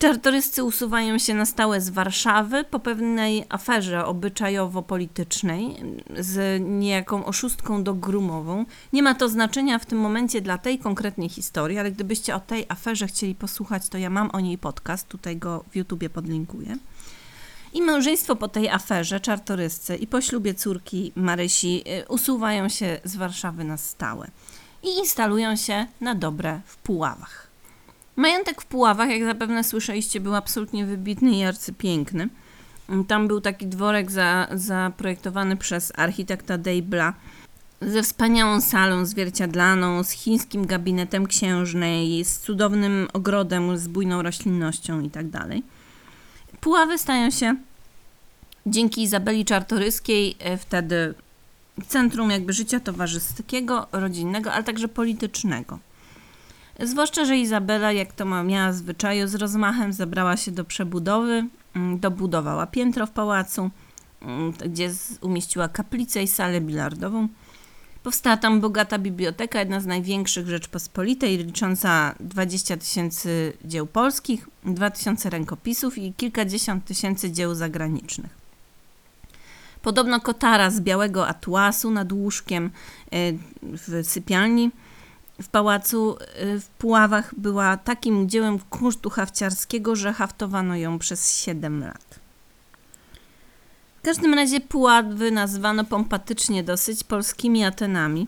Czartoryscy 0.00 0.64
usuwają 0.64 1.18
się 1.18 1.34
na 1.34 1.46
stałe 1.46 1.80
z 1.80 1.90
Warszawy 1.90 2.64
po 2.64 2.78
pewnej 2.78 3.44
aferze 3.48 4.04
obyczajowo-politycznej 4.04 5.76
z 6.18 6.62
niejaką 6.62 7.24
oszustką 7.24 7.84
dogrumową. 7.84 8.64
Nie 8.92 9.02
ma 9.02 9.14
to 9.14 9.28
znaczenia 9.28 9.78
w 9.78 9.86
tym 9.86 9.98
momencie 9.98 10.40
dla 10.40 10.58
tej 10.58 10.78
konkretnej 10.78 11.28
historii, 11.28 11.78
ale 11.78 11.92
gdybyście 11.92 12.34
o 12.34 12.40
tej 12.40 12.66
aferze 12.68 13.06
chcieli 13.06 13.34
posłuchać, 13.34 13.88
to 13.88 13.98
ja 13.98 14.10
mam 14.10 14.30
o 14.32 14.40
niej 14.40 14.58
podcast, 14.58 15.08
tutaj 15.08 15.36
go 15.36 15.64
w 15.70 15.76
YouTubie 15.76 16.10
podlinkuję. 16.10 16.76
I 17.72 17.82
małżeństwo 17.82 18.36
po 18.36 18.48
tej 18.48 18.68
aferze 18.68 19.20
czartoryscy 19.20 19.96
i 19.96 20.06
po 20.06 20.20
ślubie 20.20 20.54
córki 20.54 21.12
Marysi 21.14 21.84
y, 22.02 22.08
usuwają 22.08 22.68
się 22.68 23.00
z 23.04 23.16
Warszawy 23.16 23.64
na 23.64 23.76
stałe 23.76 24.30
i 24.82 24.98
instalują 24.98 25.56
się 25.56 25.86
na 26.00 26.14
dobre 26.14 26.60
w 26.66 26.76
Puławach. 26.76 27.49
Majątek 28.16 28.62
w 28.62 28.66
Puławach, 28.66 29.10
jak 29.10 29.24
zapewne 29.24 29.64
słyszeliście, 29.64 30.20
był 30.20 30.34
absolutnie 30.34 30.86
wybitny 30.86 31.30
i 31.30 31.44
arcypiękny. 31.44 32.28
Tam 33.08 33.28
był 33.28 33.40
taki 33.40 33.66
dworek 33.66 34.10
za, 34.10 34.48
zaprojektowany 34.52 35.56
przez 35.56 35.92
architekta 35.96 36.58
Deibla 36.58 37.14
ze 37.80 38.02
wspaniałą 38.02 38.60
salą 38.60 39.06
zwierciadlaną, 39.06 40.04
z 40.04 40.10
chińskim 40.10 40.66
gabinetem 40.66 41.26
księżnej, 41.26 42.24
z 42.24 42.38
cudownym 42.38 43.08
ogrodem, 43.12 43.78
z 43.78 43.88
bujną 43.88 44.22
roślinnością 44.22 45.00
itd. 45.00 45.30
Tak 45.30 45.50
Puławy 46.60 46.98
stają 46.98 47.30
się 47.30 47.56
dzięki 48.66 49.02
Izabeli 49.02 49.44
Czartoryskiej 49.44 50.36
e, 50.38 50.58
wtedy 50.58 51.14
centrum 51.88 52.30
jakby 52.30 52.52
życia 52.52 52.80
towarzyskiego, 52.80 53.86
rodzinnego, 53.92 54.52
ale 54.52 54.64
także 54.64 54.88
politycznego. 54.88 55.78
Zwłaszcza, 56.82 57.24
że 57.24 57.36
Izabela, 57.36 57.92
jak 57.92 58.12
to 58.12 58.24
miała 58.24 58.72
zwyczaju, 58.72 59.28
z 59.28 59.34
rozmachem 59.34 59.92
zabrała 59.92 60.36
się 60.36 60.50
do 60.50 60.64
przebudowy, 60.64 61.46
mm, 61.74 61.98
dobudowała 61.98 62.66
piętro 62.66 63.06
w 63.06 63.10
pałacu, 63.10 63.70
mm, 64.22 64.52
gdzie 64.52 64.90
umieściła 65.20 65.68
kaplicę 65.68 66.22
i 66.22 66.28
salę 66.28 66.60
bilardową. 66.60 67.28
Powstała 68.02 68.36
tam 68.36 68.60
bogata 68.60 68.98
biblioteka, 68.98 69.58
jedna 69.58 69.80
z 69.80 69.86
największych 69.86 70.48
Rzeczpospolitej, 70.48 71.38
licząca 71.38 72.14
20 72.20 72.76
tysięcy 72.76 73.52
dzieł 73.64 73.86
polskich, 73.86 74.48
2000 74.64 75.30
rękopisów 75.30 75.98
i 75.98 76.12
kilkadziesiąt 76.12 76.84
tysięcy 76.84 77.30
dzieł 77.30 77.54
zagranicznych. 77.54 78.40
Podobno 79.82 80.20
kotara 80.20 80.70
z 80.70 80.80
białego 80.80 81.28
atłasu 81.28 81.90
nad 81.90 82.12
łóżkiem 82.12 82.64
e, 82.64 83.32
w 83.62 84.08
sypialni 84.08 84.70
w 85.42 85.48
pałacu 85.48 86.16
y, 86.42 86.60
w 86.60 86.68
Puławach 86.68 87.34
była 87.36 87.76
takim 87.76 88.28
dziełem 88.28 88.58
kunsztu 88.58 89.10
hafciarskiego, 89.10 89.96
że 89.96 90.12
haftowano 90.12 90.76
ją 90.76 90.98
przez 90.98 91.42
7 91.42 91.80
lat. 91.80 92.20
W 93.98 94.02
każdym 94.02 94.34
razie 94.34 94.60
Puławy 94.60 95.30
nazwano 95.30 95.84
pompatycznie 95.84 96.64
dosyć 96.64 97.04
polskimi 97.04 97.64
Atenami. 97.64 98.26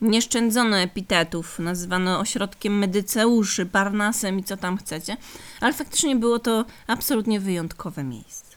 Nie 0.00 0.22
szczędzono 0.22 0.76
epitetów, 0.76 1.58
nazwano 1.58 2.20
ośrodkiem 2.20 2.78
medyceuszy, 2.78 3.66
Parnasem 3.66 4.38
i 4.38 4.44
co 4.44 4.56
tam 4.56 4.76
chcecie, 4.76 5.16
ale 5.60 5.72
faktycznie 5.72 6.16
było 6.16 6.38
to 6.38 6.64
absolutnie 6.86 7.40
wyjątkowe 7.40 8.04
miejsce. 8.04 8.56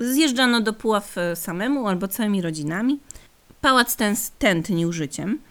Zjeżdżano 0.00 0.60
do 0.60 0.72
Puław 0.72 1.18
e, 1.18 1.36
samemu 1.36 1.88
albo 1.88 2.08
całymi 2.08 2.42
rodzinami. 2.42 2.98
Pałac 3.60 3.96
ten 3.96 4.16
tętnił 4.38 4.92
życiem– 4.92 5.38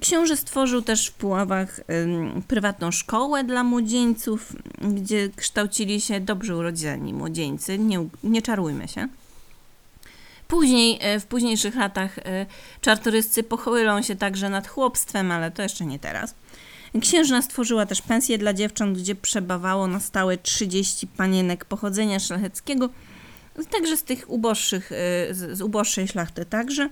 Książę 0.00 0.36
stworzył 0.36 0.82
też 0.82 1.08
w 1.08 1.12
Puławach 1.12 1.80
prywatną 2.48 2.90
szkołę 2.90 3.44
dla 3.44 3.64
młodzieńców, 3.64 4.52
gdzie 4.80 5.28
kształcili 5.36 6.00
się 6.00 6.20
dobrze 6.20 6.56
urodzeni 6.56 7.14
młodzieńcy, 7.14 7.78
nie, 7.78 8.08
nie 8.24 8.42
czarujmy 8.42 8.88
się. 8.88 9.08
Później, 10.48 10.98
e, 11.00 11.20
w 11.20 11.26
późniejszych 11.26 11.74
latach 11.76 12.18
e, 12.18 12.46
czartoryscy 12.80 13.42
pochylą 13.42 14.02
się 14.02 14.16
także 14.16 14.50
nad 14.50 14.68
chłopstwem, 14.68 15.32
ale 15.32 15.50
to 15.50 15.62
jeszcze 15.62 15.86
nie 15.86 15.98
teraz. 15.98 16.34
Księżna 17.00 17.42
stworzyła 17.42 17.86
też 17.86 18.02
pensję 18.02 18.38
dla 18.38 18.54
dziewcząt, 18.54 18.98
gdzie 18.98 19.14
przebawało 19.14 19.86
na 19.86 20.00
stałe 20.00 20.38
30 20.38 21.06
panienek 21.06 21.64
pochodzenia 21.64 22.20
szlacheckiego, 22.20 22.88
także 23.70 23.96
z 23.96 24.02
tych 24.02 24.30
uboższych, 24.30 24.92
e, 24.92 25.34
z 25.34 25.62
uboższej 25.62 26.08
szlachty 26.08 26.44
także, 26.44 26.88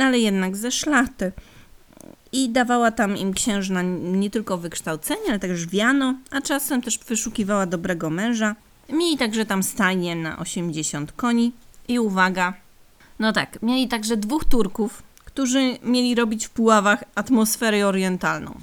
ale 0.00 0.18
jednak 0.18 0.56
ze 0.56 0.70
szlachty 0.70 1.32
i 2.32 2.50
dawała 2.50 2.90
tam 2.90 3.16
im 3.16 3.34
księżna 3.34 3.82
nie 3.82 4.30
tylko 4.30 4.58
wykształcenie, 4.58 5.28
ale 5.28 5.38
także 5.38 5.66
wiano, 5.66 6.14
a 6.30 6.40
czasem 6.40 6.82
też 6.82 6.98
wyszukiwała 6.98 7.66
dobrego 7.66 8.10
męża. 8.10 8.56
Mieli 8.88 9.18
także 9.18 9.46
tam 9.46 9.62
stajnie 9.62 10.16
na 10.16 10.38
80 10.38 11.12
koni 11.12 11.52
i 11.88 11.98
uwaga, 11.98 12.54
no 13.18 13.32
tak, 13.32 13.62
mieli 13.62 13.88
także 13.88 14.16
dwóch 14.16 14.44
Turków, 14.44 15.02
którzy 15.24 15.78
mieli 15.82 16.14
robić 16.14 16.46
w 16.46 16.50
Puławach 16.50 17.04
atmosferę 17.14 17.86
orientalną. 17.86 18.60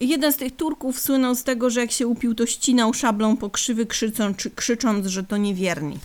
Jeden 0.00 0.32
z 0.32 0.36
tych 0.36 0.56
Turków 0.56 1.00
słynął 1.00 1.34
z 1.34 1.44
tego, 1.44 1.70
że 1.70 1.80
jak 1.80 1.92
się 1.92 2.06
upił, 2.06 2.34
to 2.34 2.46
ścinał 2.46 2.94
szablą 2.94 3.36
po 3.36 3.50
krzywy, 3.50 3.86
krzycząc, 3.86 4.48
krzycząc 4.54 5.06
że 5.06 5.24
to 5.24 5.36
niewierni. 5.36 5.98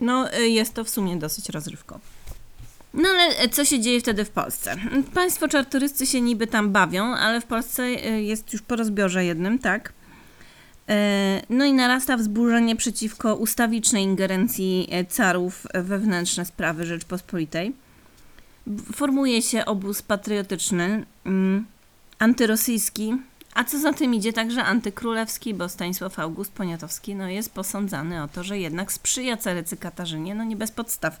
No, 0.00 0.34
y, 0.34 0.48
jest 0.48 0.74
to 0.74 0.84
w 0.84 0.90
sumie 0.90 1.16
dosyć 1.16 1.48
rozrywkowe. 1.48 2.00
No 2.98 3.08
ale 3.08 3.48
co 3.48 3.64
się 3.64 3.80
dzieje 3.80 4.00
wtedy 4.00 4.24
w 4.24 4.30
Polsce? 4.30 4.76
Państwo 5.14 5.48
czartoryscy 5.48 6.06
się 6.06 6.20
niby 6.20 6.46
tam 6.46 6.72
bawią, 6.72 7.04
ale 7.04 7.40
w 7.40 7.44
Polsce 7.44 7.82
e, 7.82 8.22
jest 8.22 8.52
już 8.52 8.62
po 8.62 8.76
rozbiorze 8.76 9.24
jednym, 9.24 9.58
tak? 9.58 9.92
E, 10.88 11.42
no 11.50 11.64
i 11.64 11.72
narasta 11.72 12.16
wzburzenie 12.16 12.76
przeciwko 12.76 13.36
ustawicznej 13.36 14.04
ingerencji 14.04 14.88
e, 14.90 15.04
carów 15.04 15.66
wewnętrzne 15.74 16.44
sprawy 16.44 16.86
Rzeczpospolitej. 16.86 17.72
Formuje 18.92 19.42
się 19.42 19.64
obóz 19.64 20.02
patriotyczny, 20.02 21.04
mm, 21.26 21.66
antyrosyjski, 22.18 23.16
a 23.54 23.64
co 23.64 23.78
za 23.78 23.92
tym 23.92 24.14
idzie 24.14 24.32
także 24.32 24.64
antykrólewski, 24.64 25.54
bo 25.54 25.68
Stanisław 25.68 26.18
August 26.18 26.52
Poniatowski 26.52 27.14
no, 27.14 27.28
jest 27.28 27.54
posądzany 27.54 28.22
o 28.22 28.28
to, 28.28 28.44
że 28.44 28.58
jednak 28.58 28.92
sprzyja 28.92 29.36
carycy 29.36 29.76
Katarzynie, 29.76 30.34
no 30.34 30.44
nie 30.44 30.56
bez 30.56 30.70
podstaw. 30.70 31.20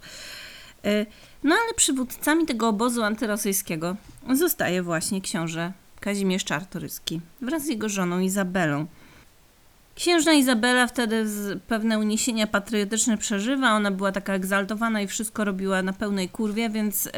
E, 0.84 1.06
no 1.44 1.54
ale 1.54 1.74
przywódcami 1.74 2.46
tego 2.46 2.68
obozu 2.68 3.02
antyrosyjskiego 3.02 3.96
zostaje 4.34 4.82
właśnie 4.82 5.20
książę 5.20 5.72
Kazimierz 6.00 6.44
Czartoryski 6.44 7.20
wraz 7.40 7.62
z 7.64 7.68
jego 7.68 7.88
żoną 7.88 8.20
Izabelą. 8.20 8.86
Księżna 9.94 10.32
Izabela 10.32 10.86
wtedy 10.86 11.26
pewne 11.68 11.98
uniesienia 11.98 12.46
patriotyczne 12.46 13.18
przeżywa. 13.18 13.72
Ona 13.72 13.90
była 13.90 14.12
taka 14.12 14.34
egzaltowana 14.34 15.02
i 15.02 15.06
wszystko 15.06 15.44
robiła 15.44 15.82
na 15.82 15.92
pełnej 15.92 16.28
kurwie, 16.28 16.70
więc 16.70 17.04
yy, 17.04 17.12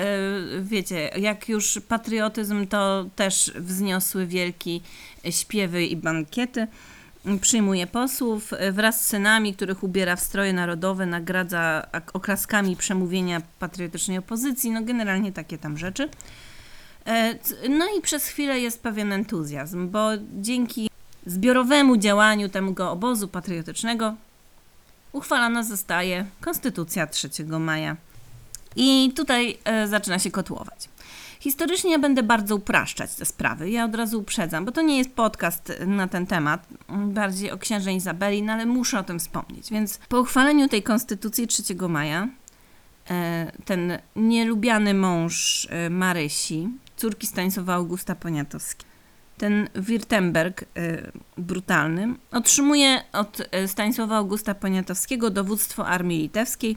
wiecie, 0.62 1.10
jak 1.16 1.48
już 1.48 1.80
patriotyzm, 1.88 2.66
to 2.66 3.06
też 3.16 3.52
wzniosły 3.54 4.26
wielki 4.26 4.82
śpiewy 5.30 5.86
i 5.86 5.96
bankiety 5.96 6.66
przyjmuje 7.40 7.86
posłów 7.86 8.52
e, 8.52 8.72
wraz 8.72 9.04
z 9.04 9.06
synami, 9.06 9.54
których 9.54 9.82
ubiera 9.82 10.16
w 10.16 10.20
stroje 10.20 10.52
narodowe, 10.52 11.06
nagradza 11.06 11.86
oklaskami 12.12 12.76
przemówienia 12.76 13.42
patriotycznej 13.58 14.18
opozycji, 14.18 14.70
no 14.70 14.82
generalnie 14.82 15.32
takie 15.32 15.58
tam 15.58 15.78
rzeczy. 15.78 16.08
E, 17.06 17.34
no 17.68 17.86
i 17.98 18.00
przez 18.02 18.26
chwilę 18.26 18.60
jest 18.60 18.82
pewien 18.82 19.12
entuzjazm, 19.12 19.88
bo 19.88 20.08
dzięki 20.40 20.90
zbiorowemu 21.26 21.96
działaniu 21.96 22.48
tego 22.48 22.90
obozu 22.90 23.28
patriotycznego 23.28 24.14
uchwalona 25.12 25.62
zostaje 25.62 26.26
Konstytucja 26.40 27.06
3 27.06 27.30
maja. 27.44 27.96
I 28.76 29.12
tutaj 29.16 29.58
e, 29.64 29.88
zaczyna 29.88 30.18
się 30.18 30.30
kotłować. 30.30 30.89
Historycznie 31.40 31.92
ja 31.92 31.98
będę 31.98 32.22
bardzo 32.22 32.56
upraszczać 32.56 33.14
te 33.14 33.24
sprawy. 33.24 33.70
Ja 33.70 33.84
od 33.84 33.94
razu 33.94 34.18
uprzedzam, 34.18 34.64
bo 34.64 34.72
to 34.72 34.82
nie 34.82 34.98
jest 34.98 35.14
podcast 35.14 35.72
na 35.86 36.08
ten 36.08 36.26
temat, 36.26 36.66
bardziej 36.88 37.50
o 37.50 37.58
księżnej 37.58 37.96
Izabeli, 37.96 38.42
no 38.42 38.52
ale 38.52 38.66
muszę 38.66 38.98
o 38.98 39.02
tym 39.02 39.18
wspomnieć. 39.18 39.70
Więc 39.70 39.98
po 39.98 40.20
uchwaleniu 40.20 40.68
tej 40.68 40.82
konstytucji 40.82 41.46
3 41.46 41.62
maja 41.88 42.28
e, 43.10 43.52
ten 43.64 43.98
nielubiany 44.16 44.94
mąż 44.94 45.66
e, 45.70 45.90
Marysi, 45.90 46.68
córki 46.96 47.26
Stanisława 47.26 47.74
Augusta 47.74 48.14
Poniatowski, 48.14 48.86
ten 49.38 49.68
Wirtemberg 49.74 50.62
e, 50.62 50.66
brutalny, 51.38 52.14
otrzymuje 52.30 53.02
od 53.12 53.38
Stanisława 53.66 54.16
Augusta 54.16 54.54
Poniatowskiego 54.54 55.30
dowództwo 55.30 55.86
armii 55.86 56.18
litewskiej 56.18 56.76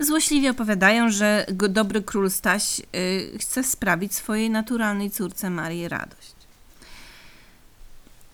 Złośliwie 0.00 0.50
opowiadają, 0.50 1.10
że 1.10 1.46
dobry 1.68 2.02
król 2.02 2.30
Staś 2.30 2.80
y, 2.80 3.38
chce 3.38 3.64
sprawić 3.64 4.14
swojej 4.14 4.50
naturalnej 4.50 5.10
córce 5.10 5.50
Marii 5.50 5.88
radość. 5.88 6.34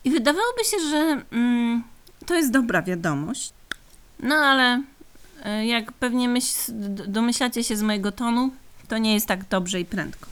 I 0.03 0.11
wydawałoby 0.11 0.63
się, 0.63 0.79
że 0.89 1.21
mm, 1.31 1.83
to 2.25 2.35
jest 2.35 2.51
dobra 2.51 2.81
wiadomość, 2.81 3.53
no 4.19 4.35
ale 4.35 4.83
y, 5.61 5.65
jak 5.65 5.91
pewnie 5.91 6.29
myśl, 6.29 6.71
domyślacie 7.07 7.63
się 7.63 7.77
z 7.77 7.81
mojego 7.81 8.11
tonu, 8.11 8.51
to 8.87 8.97
nie 8.97 9.13
jest 9.13 9.25
tak 9.27 9.47
dobrze 9.49 9.79
i 9.79 9.85
prędko. 9.85 10.27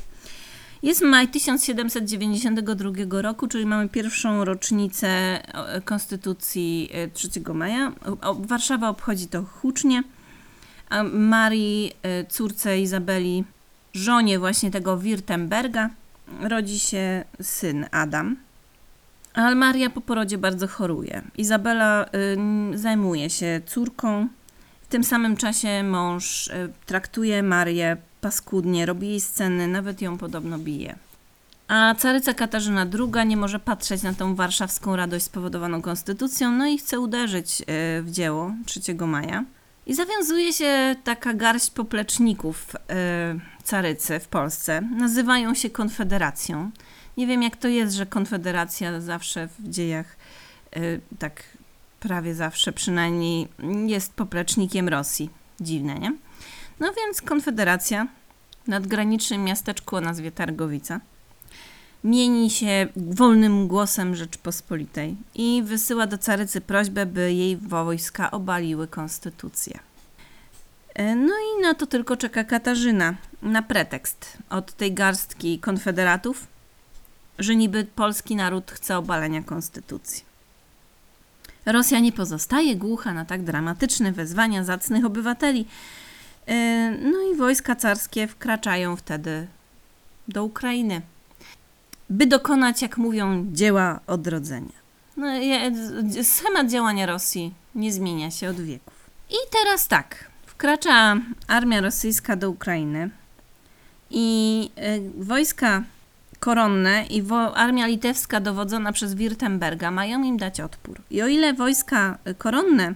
Jest 0.83 1.01
maj 1.01 1.27
1792 1.27 3.21
roku, 3.21 3.47
czyli 3.47 3.65
mamy 3.65 3.89
pierwszą 3.89 4.45
rocznicę 4.45 5.39
Konstytucji 5.85 6.89
e, 6.93 7.07
3 7.07 7.29
maja. 7.53 7.91
O- 8.05 8.29
o- 8.29 8.35
Warszawa 8.35 8.89
obchodzi 8.89 9.27
to 9.27 9.43
hucznie. 9.43 10.03
A 10.89 11.03
Marii, 11.03 11.91
e, 12.03 12.25
córce 12.25 12.79
Izabeli, 12.79 13.43
żonie 13.93 14.39
właśnie 14.39 14.71
tego 14.71 14.97
Wirtemberga, 14.97 15.89
rodzi 16.41 16.79
się 16.79 17.23
syn 17.41 17.85
Adam. 17.91 18.35
Ale 19.35 19.55
Maria 19.55 19.89
po 19.89 20.01
porodzie 20.01 20.37
bardzo 20.37 20.67
choruje. 20.67 21.21
Izabela 21.37 22.05
y, 22.73 22.77
zajmuje 22.77 23.29
się 23.29 23.61
córką. 23.65 24.27
W 24.81 24.87
tym 24.87 25.03
samym 25.03 25.37
czasie 25.37 25.83
mąż 25.83 26.47
y, 26.47 26.71
traktuje 26.85 27.43
Marię 27.43 27.97
paskudnie, 28.21 28.85
robi 28.85 29.07
jej 29.07 29.21
sceny, 29.21 29.67
nawet 29.67 30.01
ją 30.01 30.17
podobno 30.17 30.57
bije. 30.57 30.95
A 31.67 31.95
caryca 31.95 32.33
Katarzyna 32.33 32.85
II 32.99 33.27
nie 33.27 33.37
może 33.37 33.59
patrzeć 33.59 34.03
na 34.03 34.13
tą 34.13 34.35
warszawską 34.35 34.95
radość 34.95 35.25
spowodowaną 35.25 35.81
konstytucją, 35.81 36.51
no 36.51 36.67
i 36.67 36.77
chce 36.77 36.99
uderzyć 36.99 37.61
y, 37.61 37.65
w 38.03 38.11
dzieło 38.11 38.51
3 38.65 38.81
maja. 38.95 39.43
I 39.85 39.93
zawiązuje 39.93 40.53
się 40.53 40.95
taka 41.03 41.33
garść 41.33 41.71
popleczników 41.71 42.75
y, 42.75 43.63
carycy 43.63 44.19
w 44.19 44.27
Polsce. 44.27 44.81
Nazywają 44.81 45.53
się 45.53 45.69
Konfederacją. 45.69 46.71
Nie 47.17 47.27
wiem, 47.27 47.43
jak 47.43 47.57
to 47.57 47.67
jest, 47.67 47.95
że 47.95 48.05
Konfederacja 48.05 49.01
zawsze 49.01 49.47
w 49.47 49.69
dziejach, 49.69 50.17
y, 50.77 51.01
tak 51.19 51.43
prawie 51.99 52.35
zawsze 52.35 52.71
przynajmniej, 52.71 53.47
jest 53.85 54.13
poplecznikiem 54.13 54.89
Rosji. 54.89 55.29
Dziwne, 55.59 55.95
nie? 55.95 56.13
No 56.79 56.93
więc 56.97 57.21
Konfederacja 57.21 58.07
w 58.63 58.67
nadgranicznym 58.67 59.43
miasteczku 59.43 59.95
o 59.95 60.01
nazwie 60.01 60.31
Targowica 60.31 60.99
mieni 62.05 62.49
się 62.49 62.87
wolnym 62.95 63.67
głosem 63.67 64.15
Rzeczpospolitej 64.15 65.15
i 65.35 65.63
wysyła 65.65 66.07
do 66.07 66.17
carycy 66.17 66.61
prośbę, 66.61 67.05
by 67.05 67.33
jej 67.33 67.57
wojska 67.57 68.31
obaliły 68.31 68.87
konstytucję. 68.87 69.79
E, 70.93 71.15
No 71.15 71.33
i 71.33 71.61
na 71.61 71.73
to 71.73 71.87
tylko 71.87 72.17
czeka 72.17 72.43
Katarzyna, 72.43 73.15
na 73.41 73.61
pretekst 73.61 74.37
od 74.49 74.73
tej 74.73 74.93
garstki 74.93 75.59
konfederatów, 75.59 76.47
że 77.39 77.55
niby 77.55 77.85
polski 77.95 78.35
naród 78.35 78.71
chce 78.71 78.97
obalenia 78.97 79.43
konstytucji. 79.43 80.23
Rosja 81.65 81.99
nie 81.99 82.11
pozostaje 82.11 82.75
głucha 82.75 83.13
na 83.13 83.25
tak 83.25 83.43
dramatyczne 83.43 84.11
wezwania 84.11 84.63
zacnych 84.63 85.05
obywateli. 85.05 85.65
E, 86.47 86.91
No 87.01 87.21
i 87.33 87.35
wojska 87.35 87.75
carskie 87.75 88.27
wkraczają 88.27 88.95
wtedy 88.95 89.47
do 90.27 90.43
Ukrainy, 90.43 91.01
by 92.09 92.27
dokonać, 92.27 92.81
jak 92.81 92.97
mówią, 92.97 93.45
dzieła 93.51 93.99
odrodzenia. 94.07 94.85
No, 95.17 95.27
schemat 96.23 96.69
działania 96.69 97.05
Rosji 97.05 97.53
nie 97.75 97.93
zmienia 97.93 98.31
się 98.31 98.49
od 98.49 98.61
wieków. 98.61 98.93
I 99.29 99.35
teraz 99.51 99.87
tak, 99.87 100.31
wkracza 100.45 101.17
armia 101.47 101.81
rosyjska 101.81 102.35
do 102.35 102.49
Ukrainy 102.49 103.09
i 104.09 104.69
e, 104.75 104.99
wojska 105.17 105.83
koronne 106.39 107.05
i 107.09 107.23
armia 107.53 107.87
litewska 107.87 108.39
dowodzona 108.39 108.91
przez 108.91 109.13
Wirtemberga 109.13 109.91
mają 109.91 110.23
im 110.23 110.37
dać 110.37 110.59
odpór. 110.59 111.01
I 111.09 111.21
o 111.21 111.27
ile 111.27 111.53
wojska 111.53 112.17
y, 112.27 112.35
koronne 112.35 112.93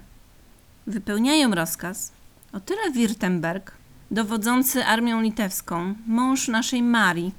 wypełniają 0.87 1.55
rozkaz, 1.55 2.11
o 2.53 2.59
tyle 2.59 2.91
Wirtemberg, 2.91 3.71
dowodzący 4.11 4.85
armią 4.85 5.21
litewską, 5.21 5.95
mąż 6.07 6.47
naszej 6.47 6.83
Marii, 6.83 7.31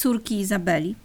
córki 0.00 0.40
Izabeli, 0.40 0.96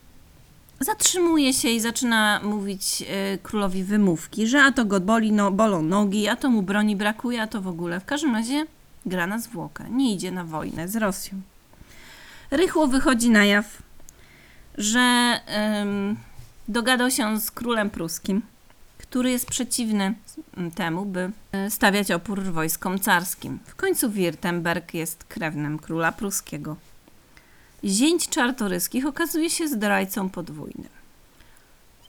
zatrzymuje 0.79 1.53
się 1.53 1.69
i 1.69 1.79
zaczyna 1.79 2.39
mówić 2.43 3.01
y, 3.01 3.37
królowi 3.43 3.83
wymówki, 3.83 4.47
że 4.47 4.63
a 4.63 4.71
to 4.71 4.85
go 4.85 4.99
boli, 4.99 5.31
no, 5.31 5.51
bolą 5.51 5.81
nogi, 5.81 6.27
a 6.27 6.35
to 6.35 6.49
mu 6.49 6.61
broni 6.61 6.95
brakuje, 6.95 7.41
a 7.41 7.47
to 7.47 7.61
w 7.61 7.67
ogóle. 7.67 7.99
W 7.99 8.05
każdym 8.05 8.35
razie 8.35 8.65
gra 9.05 9.27
na 9.27 9.39
zwłokę, 9.39 9.89
nie 9.89 10.13
idzie 10.13 10.31
na 10.31 10.43
wojnę 10.43 10.87
z 10.87 10.95
Rosją. 10.95 11.41
Rychło 12.51 12.87
wychodzi 12.87 13.29
na 13.29 13.45
jaw, 13.45 13.81
że 14.77 15.39
em, 15.45 16.15
dogadał 16.67 17.11
się 17.11 17.39
z 17.39 17.51
królem 17.51 17.89
pruskim, 17.89 18.41
który 18.97 19.31
jest 19.31 19.45
przeciwny 19.45 20.13
temu, 20.75 21.05
by 21.05 21.31
e, 21.51 21.69
stawiać 21.71 22.11
opór 22.11 22.43
wojskom 22.43 22.99
carskim. 22.99 23.59
W 23.65 23.75
końcu 23.75 24.09
Wirtemberg 24.09 24.93
jest 24.93 25.23
krewnym 25.23 25.79
króla 25.79 26.11
pruskiego. 26.11 26.75
Zięć 27.85 28.29
czartoryskich 28.29 29.05
okazuje 29.05 29.49
się 29.49 29.67
zdrajcą 29.67 30.29
podwójnym. 30.29 30.89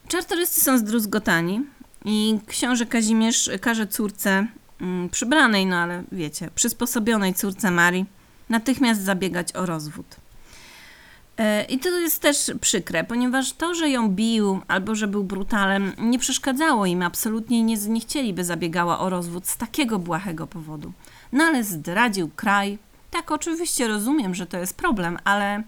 Czartoryscy 0.09 0.61
są 0.61 0.79
zdruzgotani 0.79 1.63
i 2.05 2.39
książę 2.47 2.87
Kazimierz 2.87 3.51
każe 3.61 3.87
córce 3.87 4.47
mm, 4.81 5.09
przybranej, 5.09 5.67
no 5.67 5.77
ale 5.77 6.03
wiecie, 6.13 6.51
przysposobionej 6.55 7.35
córce 7.35 7.71
Marii 7.71 8.07
natychmiast 8.49 9.03
zabiegać 9.03 9.57
o 9.57 9.67
rozwód. 9.67 10.07
E, 11.39 11.65
I 11.65 11.79
to 11.79 11.89
jest 11.89 12.23
też 12.23 12.51
przykre, 12.61 13.05
ponieważ 13.05 13.53
to, 13.53 13.75
że 13.75 13.91
ją 13.91 14.09
bił 14.09 14.61
albo 14.69 14.95
że 14.95 15.09
był 15.09 15.25
brutalem, 15.25 15.93
nie 15.99 16.19
przeszkadzało 16.19 16.87
im 16.87 17.03
absolutnie 17.03 17.63
nie, 17.63 17.77
nie 17.77 18.01
chcieliby 18.01 18.45
zabiegała 18.45 18.99
o 18.99 19.11
rozwód 19.11 19.49
z 19.49 19.57
takiego 19.57 19.99
błahego 19.99 20.47
powodu. 20.47 20.93
No 21.33 21.45
ale 21.45 21.65
zdradził 21.65 22.31
kraj. 22.37 22.79
Tak, 23.17 23.31
oczywiście 23.31 23.89
rozumiem, 23.89 24.35
że 24.35 24.47
to 24.47 24.59
jest 24.59 24.77
problem, 24.77 25.19
ale 25.25 25.63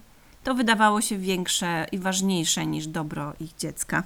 to 0.45 0.55
wydawało 0.55 1.01
się 1.01 1.19
większe 1.19 1.87
i 1.93 1.99
ważniejsze 1.99 2.67
niż 2.67 2.87
dobro 2.87 3.33
ich 3.41 3.57
dziecka. 3.57 4.03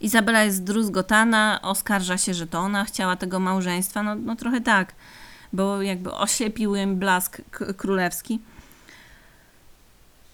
Izabela 0.00 0.44
jest 0.44 0.56
zdruzgotana, 0.56 1.60
oskarża 1.62 2.18
się, 2.18 2.34
że 2.34 2.46
to 2.46 2.58
ona 2.58 2.84
chciała 2.84 3.16
tego 3.16 3.40
małżeństwa. 3.40 4.02
No, 4.02 4.14
no 4.14 4.36
trochę 4.36 4.60
tak, 4.60 4.92
bo 5.52 5.82
jakby 5.82 6.12
oślepił 6.12 6.74
im 6.74 6.96
blask 6.96 7.42
królewski. 7.76 8.40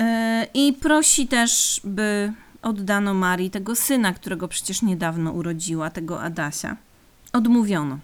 E, 0.00 0.46
I 0.54 0.72
prosi 0.72 1.28
też, 1.28 1.80
by 1.84 2.32
oddano 2.62 3.14
Marii 3.14 3.50
tego 3.50 3.76
syna, 3.76 4.12
którego 4.12 4.48
przecież 4.48 4.82
niedawno 4.82 5.32
urodziła, 5.32 5.90
tego 5.90 6.22
Adasia. 6.22 6.76
Odmówiono. 7.32 7.98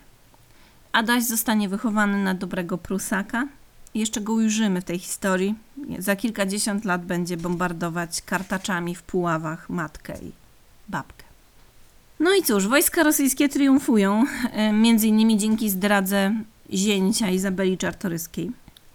Adaś 0.92 1.24
zostanie 1.24 1.68
wychowany 1.68 2.24
na 2.24 2.34
dobrego 2.34 2.78
Prusaka. 2.78 3.46
Jeszcze 3.94 4.20
go 4.20 4.32
ujrzymy 4.32 4.80
w 4.80 4.84
tej 4.84 4.98
historii. 4.98 5.54
Za 5.98 6.16
kilkadziesiąt 6.16 6.84
lat 6.84 7.04
będzie 7.04 7.36
bombardować 7.36 8.22
kartaczami 8.22 8.94
w 8.94 9.02
Puławach 9.02 9.70
matkę 9.70 10.14
i 10.22 10.32
babkę. 10.88 11.24
No 12.20 12.34
i 12.34 12.42
cóż, 12.42 12.68
wojska 12.68 13.02
rosyjskie 13.02 13.48
triumfują, 13.48 14.24
e, 14.52 14.72
między 14.72 15.06
innymi 15.06 15.38
dzięki 15.38 15.70
zdradze 15.70 16.34
zięcia 16.72 17.30
Izabeli 17.30 17.78
Czartoryskiej. 17.78 18.50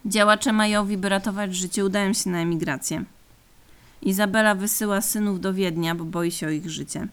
Działacze 0.06 0.54
majowi, 0.54 0.98
by 0.98 1.10
ratować 1.10 1.56
życie, 1.56 1.86
udają 1.86 2.14
się 2.14 2.30
na 2.30 2.40
emigrację. 2.40 3.04
Izabela 4.02 4.56
wysyła 4.56 5.02
synów 5.02 5.42
do 5.42 5.54
Wiednia, 5.54 5.96
bo 5.96 6.06
boi 6.06 6.32
się 6.32 6.48
o 6.48 6.50
ich 6.50 6.70
życie. 6.70 7.08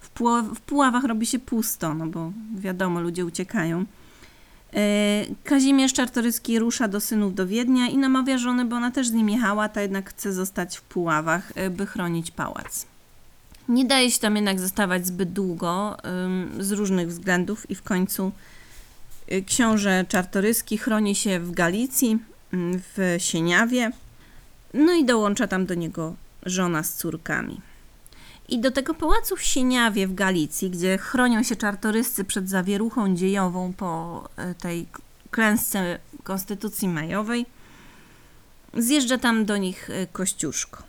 W, 0.00 0.10
w 0.54 0.60
Puławach 0.60 1.04
robi 1.04 1.26
się 1.26 1.38
pusto, 1.38 1.94
no 1.94 2.06
bo 2.06 2.32
wiadomo, 2.56 3.00
ludzie 3.00 3.24
uciekają. 3.24 3.84
E, 4.74 5.24
Kazimierz 5.44 5.92
Czartoryski 5.92 6.58
rusza 6.58 6.88
do 6.88 7.00
synów 7.00 7.34
do 7.34 7.46
Wiednia 7.46 7.86
i 7.86 7.96
namawia 7.96 8.38
żonę, 8.38 8.64
bo 8.64 8.76
ona 8.76 8.90
też 8.90 9.08
z 9.08 9.12
nim 9.12 9.30
jechała, 9.30 9.68
ta 9.68 9.82
jednak 9.82 10.10
chce 10.10 10.32
zostać 10.32 10.76
w 10.76 10.82
Puławach, 10.82 11.52
e, 11.54 11.70
by 11.70 11.86
chronić 11.86 12.30
pałac. 12.30 12.86
Nie 13.68 13.84
daje 13.84 14.10
się 14.10 14.20
tam 14.20 14.36
jednak 14.36 14.60
zostawać 14.60 15.06
zbyt 15.06 15.32
długo 15.32 15.96
z 16.58 16.72
różnych 16.72 17.08
względów 17.08 17.70
i 17.70 17.74
w 17.74 17.82
końcu 17.82 18.32
y, 19.32 19.42
książę 19.42 20.04
Czartoryski 20.08 20.78
chroni 20.78 21.14
się 21.14 21.40
w 21.40 21.50
Galicji, 21.50 22.18
ym, 22.54 22.80
w 22.96 23.16
Sieniawie, 23.18 23.90
no 24.74 24.92
i 24.92 25.04
dołącza 25.04 25.46
tam 25.46 25.66
do 25.66 25.74
niego 25.74 26.14
żona 26.46 26.82
z 26.82 26.94
córkami. 26.94 27.60
I 28.48 28.58
do 28.58 28.70
tego 28.70 28.94
pałacu 28.94 29.36
w 29.36 29.42
Sieniawie 29.42 30.06
w 30.06 30.14
Galicji, 30.14 30.70
gdzie 30.70 30.98
chronią 30.98 31.42
się 31.42 31.56
czartoryscy 31.56 32.24
przed 32.24 32.48
zawieruchą 32.48 33.14
dziejową 33.16 33.72
po 33.72 34.24
y, 34.50 34.54
tej 34.54 34.86
klęsce 35.30 35.98
Konstytucji 36.22 36.88
Majowej, 36.88 37.46
zjeżdża 38.74 39.18
tam 39.18 39.44
do 39.44 39.56
nich 39.56 39.90
y, 39.90 40.06
Kościuszko. 40.12 40.82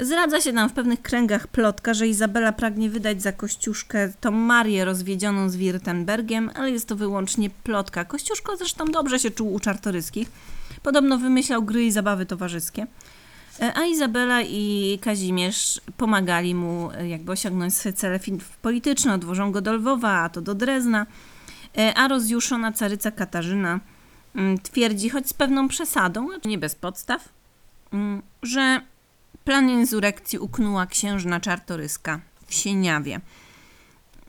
Zradza 0.00 0.40
się 0.40 0.52
nam 0.52 0.68
w 0.68 0.72
pewnych 0.72 1.02
kręgach 1.02 1.46
plotka, 1.46 1.94
że 1.94 2.08
Izabela 2.08 2.52
pragnie 2.52 2.90
wydać 2.90 3.22
za 3.22 3.32
Kościuszkę 3.32 4.12
tą 4.20 4.30
Marię 4.30 4.84
rozwiedzioną 4.84 5.50
z 5.50 5.56
Wirtembergiem, 5.56 6.50
ale 6.54 6.70
jest 6.70 6.88
to 6.88 6.96
wyłącznie 6.96 7.50
plotka. 7.50 8.04
Kościuszko 8.04 8.56
zresztą 8.56 8.84
dobrze 8.84 9.18
się 9.18 9.30
czuł 9.30 9.54
u 9.54 9.60
Czartoryskich. 9.60 10.30
Podobno 10.82 11.18
wymyślał 11.18 11.62
gry 11.62 11.84
i 11.84 11.92
zabawy 11.92 12.26
towarzyskie. 12.26 12.86
E, 13.60 13.76
A 13.76 13.84
Izabela 13.84 14.42
i 14.42 14.98
Kazimierz 15.02 15.80
pomagali 15.96 16.54
mu 16.54 16.90
e, 16.90 17.08
jakby 17.08 17.32
osiągnąć 17.32 17.74
swoje 17.74 17.92
cele 17.92 18.20
polityczne. 18.62 19.14
Odwożą 19.14 19.52
go 19.52 19.60
do 19.60 19.72
Lwowa, 19.72 20.10
a 20.10 20.28
to 20.28 20.40
do 20.40 20.54
Drezna. 20.54 21.06
E, 21.78 21.94
A 21.94 22.08
rozjuszona 22.08 22.72
caryca 22.72 23.10
Katarzyna 23.10 23.80
mm, 24.34 24.58
twierdzi, 24.58 25.10
choć 25.10 25.28
z 25.28 25.32
pewną 25.32 25.68
przesadą, 25.68 26.28
nie 26.44 26.58
bez 26.58 26.74
podstaw, 26.74 27.28
mm, 27.92 28.22
że 28.42 28.80
plan 29.44 29.70
insurekcji 29.70 30.38
uknęła 30.38 30.86
księżna 30.86 31.40
Czartoryska 31.40 32.20
w 32.46 32.54
Sieniawie. 32.54 33.20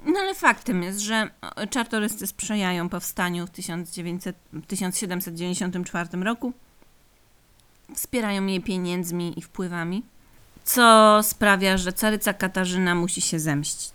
No 0.05 0.19
ale 0.19 0.35
faktem 0.35 0.83
jest, 0.83 0.99
że 0.99 1.29
czartoryscy 1.69 2.27
sprzyjają 2.27 2.89
powstaniu 2.89 3.47
w 3.47 3.49
1900, 3.49 4.35
1794 4.67 6.23
roku 6.23 6.53
wspierają 7.95 8.45
jej 8.45 8.61
pieniędzmi 8.61 9.39
i 9.39 9.41
wpływami, 9.41 10.03
co 10.63 11.19
sprawia, 11.23 11.77
że 11.77 11.93
caryca 11.93 12.33
Katarzyna 12.33 12.95
musi 12.95 13.21
się 13.21 13.39
zemścić. 13.39 13.91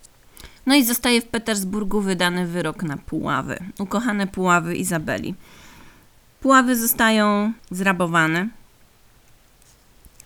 No 0.65 0.75
i 0.75 0.83
zostaje 0.83 1.21
w 1.21 1.25
Petersburgu 1.25 2.01
wydany 2.01 2.47
wyrok 2.47 2.83
na 2.83 2.97
Puławy, 2.97 3.59
ukochane 3.79 4.27
Puławy 4.27 4.75
Izabeli. 4.75 5.35
Puławy 6.41 6.75
zostają 6.75 7.53
zrabowane, 7.71 8.47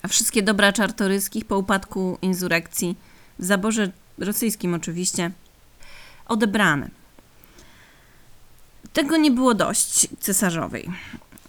a 0.01 0.07
wszystkie 0.07 0.43
dobra 0.43 0.73
czartoryskich 0.73 1.45
po 1.45 1.57
upadku 1.57 2.17
insurekcji, 2.21 2.95
w 3.39 3.45
zaborze 3.45 3.91
rosyjskim 4.17 4.73
oczywiście, 4.73 5.31
odebrane. 6.27 6.89
Tego 8.93 9.17
nie 9.17 9.31
było 9.31 9.53
dość 9.53 10.07
cesarzowej 10.19 10.89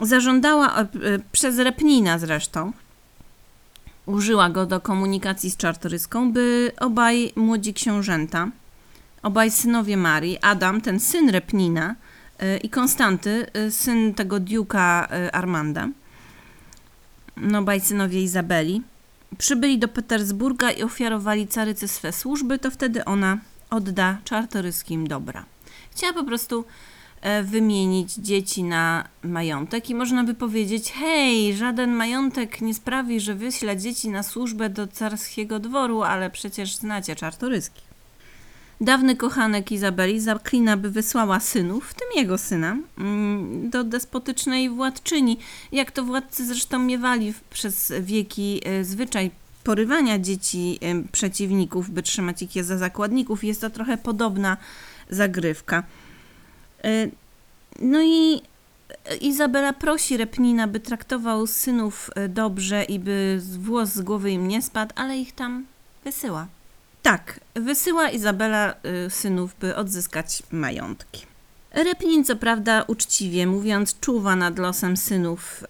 zażądała 0.01 0.81
e, 0.81 0.87
przez 1.33 1.59
Repnina 1.59 2.19
zresztą, 2.19 2.73
użyła 4.07 4.51
go 4.51 4.67
do 4.67 4.81
komunikacji 4.81 5.51
z 5.51 5.57
Czartoryską, 5.57 6.33
by 6.33 6.73
obaj 6.81 7.33
młodzi 7.37 7.75
książęta, 7.75 8.49
obaj 9.23 9.51
synowie 9.51 9.97
Marii, 9.97 10.39
Adam, 10.43 10.81
ten 10.81 11.01
syn 11.01 11.31
Repnina 11.31 11.95
e, 12.39 12.57
i 12.57 12.71
Konstanty, 12.71 13.47
e, 13.53 13.71
syn 13.71 14.15
tego 14.15 14.41
diuka 14.41 15.09
Armanda, 15.33 15.89
no 17.37 17.59
obaj 17.59 17.81
synowie 17.81 18.23
Izabeli, 18.23 18.83
przybyli 19.39 19.79
do 19.79 19.89
Petersburga 19.89 20.71
i 20.71 20.83
ofiarowali 20.83 21.49
carycy 21.49 21.89
swe 21.89 22.13
służby, 22.13 22.59
to 22.59 22.71
wtedy 22.71 23.05
ona 23.05 23.39
odda 23.71 24.19
czartoryskim 24.25 25.07
dobra. 25.07 25.45
Chciała 25.91 26.13
po 26.13 26.25
prostu 26.25 26.65
wymienić 27.45 28.15
dzieci 28.15 28.63
na 28.63 29.09
majątek 29.23 29.91
i 29.91 29.95
można 29.95 30.25
by 30.25 30.35
powiedzieć, 30.35 30.93
hej, 30.93 31.57
żaden 31.57 31.93
majątek 31.93 32.61
nie 32.61 32.75
sprawi, 32.75 33.21
że 33.21 33.35
wyśle 33.35 33.77
dzieci 33.77 34.09
na 34.09 34.23
służbę 34.23 34.71
do 34.71 34.87
carskiego 34.87 35.59
dworu, 35.59 36.03
ale 36.03 36.31
przecież 36.31 36.77
znacie 36.77 37.17
czartoryski. 37.17 37.83
Dawny 38.81 39.17
kochanek 39.17 39.73
Izabeli 39.73 40.21
zaklina, 40.21 40.77
by 40.77 40.91
wysłała 40.91 41.41
synów, 41.41 41.89
w 41.89 41.95
tym 41.95 42.09
jego 42.17 42.39
syna, 42.39 42.77
mm, 42.99 43.71
do 43.71 43.85
despotycznej 43.85 44.71
władczyni. 44.71 45.39
Jak 45.73 45.93
to 45.93 46.05
władcy 46.05 46.47
zresztą 46.47 46.79
miewali 46.79 47.35
przez 47.51 47.93
wieki 48.01 48.61
e, 48.65 48.85
zwyczaj 48.85 49.31
porywania 49.65 50.19
dzieci 50.19 50.79
e, 50.81 51.03
przeciwników, 51.13 51.91
by 51.91 52.03
trzymać 52.03 52.43
ich 52.43 52.57
je 52.57 52.65
za 52.65 52.79
zakładników. 52.79 53.45
Jest 53.45 53.61
to 53.61 53.71
trochę 53.71 53.97
podobna 53.97 54.57
zagrywka. 55.11 55.83
E, 56.85 57.09
No 57.83 58.03
i 58.03 58.43
Izabela 59.21 59.73
prosi 59.73 60.17
Repnina, 60.17 60.67
by 60.67 60.81
traktował 60.81 61.47
synów 61.47 62.11
e, 62.15 62.29
dobrze 62.29 62.85
i 62.85 62.99
by 62.99 63.41
włos 63.59 63.89
z 63.89 64.01
głowy 64.01 64.31
im 64.31 64.49
nie 64.49 64.63
spadł, 64.63 64.93
ale 64.97 65.19
ich 65.19 65.33
tam 65.33 65.67
wysyła. 66.05 66.47
Tak, 67.03 67.41
wysyła 67.55 68.11
Izabela 68.11 68.75
y, 69.07 69.11
synów, 69.11 69.55
by 69.61 69.77
odzyskać 69.77 70.43
majątki. 70.51 71.27
Repnin, 71.71 72.25
co 72.25 72.37
prawda, 72.37 72.83
uczciwie 72.83 73.47
mówiąc, 73.47 74.01
czuwa 74.01 74.37
nad 74.37 74.59
losem 74.59 74.97
synów 74.97 75.65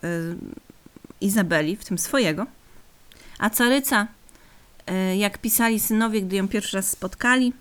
Izabeli, 1.21 1.77
w 1.77 1.85
tym 1.85 1.99
swojego, 1.99 2.47
a 3.39 3.51
caryca, 3.51 4.07
jak 5.17 5.39
pisali 5.39 5.81
synowie, 5.81 6.23
gdy 6.23 6.37
ją 6.37 6.49
pierwszy 6.49 6.77
raz 6.77 6.91
spotkali, 6.91 7.53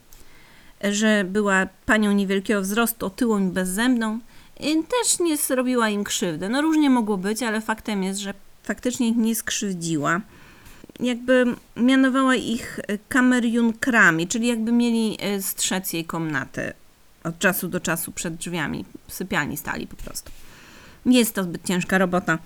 że 0.92 1.24
była 1.24 1.68
panią 1.86 2.12
niewielkiego 2.12 2.62
wzrostu, 2.62 3.06
otyłą 3.06 3.40
i 3.40 3.52
bezzębną, 3.52 4.20
też 4.60 5.20
nie 5.20 5.38
zrobiła 5.38 5.90
im 5.90 6.04
krzywdy. 6.04 6.50
No 6.50 6.62
różnie 6.62 6.90
mogło 6.90 7.18
być, 7.18 7.44
ale 7.44 7.62
faktem 7.62 8.04
jest, 8.04 8.20
że 8.20 8.34
faktycznie 8.64 9.10
ich 9.10 9.18
nie 9.18 9.36
skrzywdziła 9.36 10.22
jakby 11.00 11.46
mianowała 11.78 12.36
ich 12.36 12.80
e, 12.80 12.98
kamerjunkrami, 12.98 14.28
czyli 14.28 14.48
jakby 14.48 14.72
mieli 14.72 15.18
e, 15.20 15.42
strzec 15.42 15.94
jej 15.94 16.06
komnaty 16.06 16.74
od 17.24 17.40
czasu 17.40 17.68
do 17.68 17.80
czasu 17.80 18.12
przed 18.12 18.36
drzwiami. 18.36 18.86
Sypialni 19.08 19.58
stali 19.58 19.88
po 19.88 19.96
prostu. 19.96 20.32
Nie 21.06 21.20
jest 21.20 21.36
to 21.36 21.44
zbyt 21.44 21.68
ciężka 21.68 21.98
robota. 21.98 22.40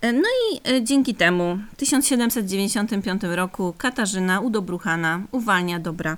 E, 0.00 0.12
No 0.12 0.28
i 0.52 0.84
dzięki 0.84 1.14
temu 1.14 1.58
w 1.72 1.76
1795 1.76 3.22
roku 3.22 3.74
Katarzyna 3.78 4.40
udobruchana 4.40 5.22
uwalnia 5.32 5.78
dobra 5.78 6.16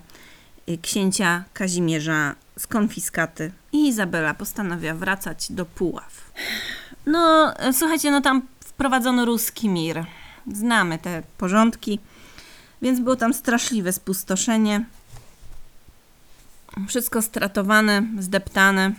księcia 0.83 1.45
Kazimierza 1.53 2.35
z 2.59 2.67
konfiskaty 2.67 3.53
i 3.73 3.89
Izabela 3.89 4.35
postanawia 4.35 4.95
wracać 4.95 5.53
do 5.53 5.67
Puław. 5.67 6.33
No, 7.07 7.55
e, 7.59 7.73
słuchajcie, 7.73 8.11
no 8.11 8.21
tam 8.21 8.43
wprowadzono 8.61 9.25
ruski 9.25 9.69
mir. 9.69 10.05
Znamy 10.53 10.99
te 10.99 11.23
porządki, 11.39 11.99
więc 12.83 13.01
było 13.01 13.17
tam 13.17 13.35
straszliwe 13.35 13.93
spustoszenie. 13.93 14.85
Wszystko 16.89 17.23
stratowane, 17.23 18.03
zdeptane, 18.19 18.93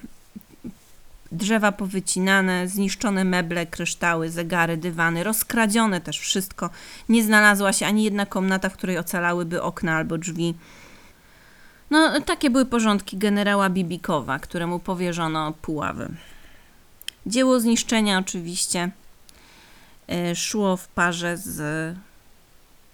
drzewa 1.31 1.71
powycinane, 1.71 2.67
zniszczone 2.67 3.23
meble, 3.23 3.65
kryształy, 3.65 4.29
zegary, 4.29 4.77
dywany, 4.77 5.23
rozkradzione 5.23 6.01
też 6.01 6.19
wszystko. 6.19 6.69
Nie 7.09 7.23
znalazła 7.23 7.73
się 7.73 7.85
ani 7.85 8.03
jedna 8.03 8.25
komnata, 8.25 8.69
w 8.69 8.73
której 8.73 8.97
ocalałyby 8.97 9.61
okna 9.61 9.95
albo 9.95 10.17
drzwi. 10.17 10.53
No, 11.93 12.21
takie 12.21 12.49
były 12.49 12.65
porządki 12.65 13.17
generała 13.17 13.69
Bibikowa, 13.69 14.39
któremu 14.39 14.79
powierzono 14.79 15.53
Puławy. 15.61 16.09
Dzieło 17.25 17.59
zniszczenia 17.59 18.19
oczywiście 18.19 18.91
e, 20.07 20.35
szło 20.35 20.77
w 20.77 20.87
parze 20.87 21.37
z 21.37 21.95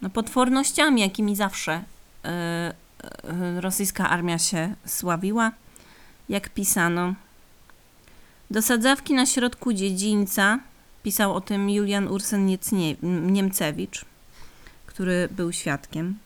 no, 0.02 0.10
potwornościami, 0.10 1.02
jakimi 1.02 1.36
zawsze 1.36 1.72
e, 1.74 2.28
e, 2.28 3.62
rosyjska 3.62 4.10
armia 4.10 4.38
się 4.38 4.76
sławiła. 4.86 5.52
Jak 6.30 6.50
pisano, 6.50 7.14
do 8.52 8.62
sadzawki 8.62 9.14
na 9.14 9.26
środku 9.26 9.74
dziedzińca, 9.74 10.60
pisał 11.04 11.36
o 11.36 11.42
tym 11.42 11.70
Julian 11.70 12.08
Ursen 12.08 12.58
Niemcewicz, 13.04 14.06
który 14.86 15.30
był 15.32 15.52
świadkiem, 15.52 16.18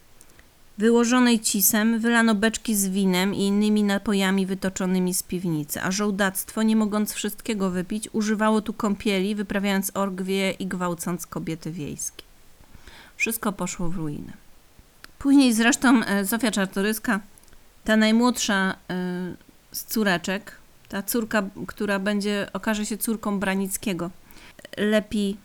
wyłożonej 0.78 1.39
cisem 1.39 1.99
wylano 1.99 2.36
beczki 2.36 2.76
z 2.76 2.88
winem 2.88 3.36
i 3.36 3.39
innymi 3.39 3.84
napojami 3.84 4.45
wytoczonymi 4.45 5.13
z 5.13 5.24
piwnicy, 5.24 5.82
a 5.82 5.91
żołdactwo, 5.91 6.63
nie 6.63 6.76
mogąc 6.76 7.13
wszystkiego 7.13 7.69
wypić, 7.69 8.09
używało 8.11 8.61
tu 8.61 8.74
kąpieli, 8.74 9.36
wyprawiając 9.36 9.91
orgwie 9.93 10.51
i 10.51 10.67
gwałcąc 10.67 11.28
kobiety 11.28 11.71
wiejskie. 11.71 12.24
Wszystko 13.17 13.51
poszło 13.51 13.89
w 13.89 13.95
ruinę. 13.97 14.34
Później 15.19 15.53
zresztą 15.53 16.03
e, 16.03 16.26
Zofia 16.26 16.51
Czartoryska, 16.51 17.19
ta 17.84 17.97
najmłodsza 17.97 18.76
e, 18.89 19.36
z 19.71 19.84
córeczek, 19.84 20.57
ta 20.89 21.03
córka, 21.03 21.43
która 21.67 21.99
będzie, 21.99 22.49
okaże 22.53 22.86
się 22.86 22.97
córką 22.97 23.39
Branickiego, 23.39 24.09
lepi 24.78 25.38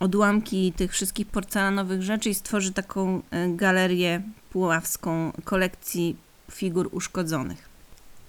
odłamki 0.00 0.72
tych 0.72 0.92
wszystkich 0.92 1.26
porcelanowych 1.26 2.02
rzeczy 2.02 2.30
i 2.30 2.34
stworzy 2.34 2.72
taką 2.72 3.22
e, 3.30 3.48
galerię 3.48 4.22
puławską 4.50 5.32
kolekcji 5.44 6.16
figur 6.50 6.88
uszkodzonych. 6.92 7.68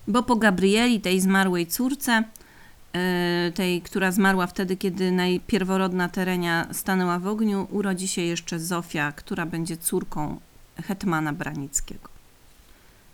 Bo 0.07 0.23
po 0.23 0.35
Gabrieli, 0.35 1.01
tej 1.01 1.21
zmarłej 1.21 1.67
córce, 1.67 2.23
e, 2.93 3.51
tej, 3.55 3.81
która 3.81 4.11
zmarła 4.11 4.47
wtedy, 4.47 4.77
kiedy 4.77 5.11
najpierworodna 5.11 6.09
Terenia 6.09 6.67
stanęła 6.71 7.19
w 7.19 7.27
ogniu, 7.27 7.67
urodzi 7.71 8.07
się 8.07 8.21
jeszcze 8.21 8.59
Zofia, 8.59 9.11
która 9.11 9.45
będzie 9.45 9.77
córką 9.77 10.39
hetmana 10.87 11.33
Branickiego. 11.33 12.09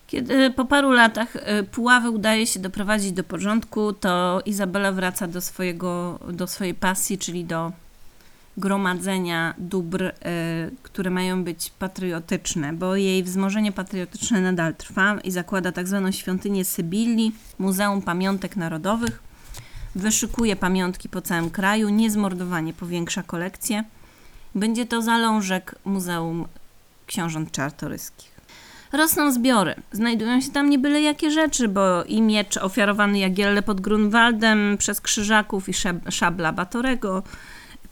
Kiedy 0.08 0.52
po 0.52 0.66
paru 0.66 0.92
latach 0.92 1.36
e, 1.36 1.64
Puławy 1.64 2.10
udaje 2.10 2.48
się 2.48 2.60
doprowadzić 2.60 3.12
do 3.12 3.24
porządku, 3.24 3.94
to 3.94 4.42
Izabela 4.46 4.92
wraca 4.92 5.28
do, 5.28 5.42
swojego, 5.42 6.20
do 6.34 6.48
swojej 6.48 6.74
pasji, 6.74 7.18
czyli 7.18 7.46
do 7.46 7.72
gromadzenia 8.58 9.54
dóbr, 9.58 10.04
y, 10.04 10.12
które 10.84 11.10
mają 11.10 11.44
być 11.44 11.70
patriotyczne, 11.80 12.74
bo 12.74 12.96
jej 12.96 13.24
wzmożenie 13.24 13.72
patriotyczne 13.72 14.42
nadal 14.42 14.76
trwa 14.76 15.20
i 15.24 15.32
zakłada 15.32 15.72
tak 15.72 15.88
zwaną 15.88 16.12
świątynię 16.12 16.66
Sybilli, 16.66 17.32
Muzeum 17.60 18.02
Pamiątek 18.02 18.56
Narodowych. 18.56 19.24
Wyszukuje 19.96 20.56
pamiątki 20.56 21.10
po 21.10 21.22
całym 21.22 21.50
kraju, 21.50 21.90
niezmordowanie 21.90 22.74
powiększa 22.74 23.24
kolekcję. 23.24 23.84
Będzie 24.56 24.86
to 24.86 25.02
zalążek 25.02 25.76
Muzeum 25.86 26.48
Książąt 27.08 27.52
Czartoryskich. 27.52 28.36
Rosną 28.92 29.32
zbiory. 29.32 29.76
Znajdują 29.92 30.42
się 30.42 30.52
tam 30.52 30.70
nie 30.70 30.80
byle 30.80 31.02
jakie 31.02 31.32
rzeczy, 31.32 31.68
bo 31.68 32.04
i 32.04 32.22
miecz 32.22 32.58
ofiarowany 32.58 33.20
Jagielle 33.20 33.62
pod 33.62 33.82
Grunwaldem 33.82 34.78
przez 34.78 35.02
Krzyżaków 35.02 35.70
i 35.70 35.74
szabla 36.10 36.52
Batorego, 36.52 37.24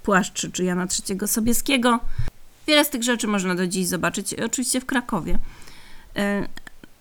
płaszcz 0.04 0.52
czy 0.52 0.64
Jana 0.64 0.88
III 1.10 1.28
Sobieskiego. 1.28 2.00
Wiele 2.68 2.86
z 2.86 2.90
tych 2.90 3.04
rzeczy 3.04 3.28
można 3.28 3.56
do 3.56 3.68
dziś 3.68 3.88
zobaczyć, 3.88 4.34
oczywiście 4.34 4.82
w 4.82 4.86
Krakowie. 4.86 5.38
E, 6.16 6.48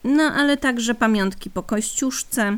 no, 0.05 0.23
ale 0.23 0.57
także 0.57 0.95
pamiątki 0.95 1.51
po 1.51 1.63
Kościuszce. 1.63 2.57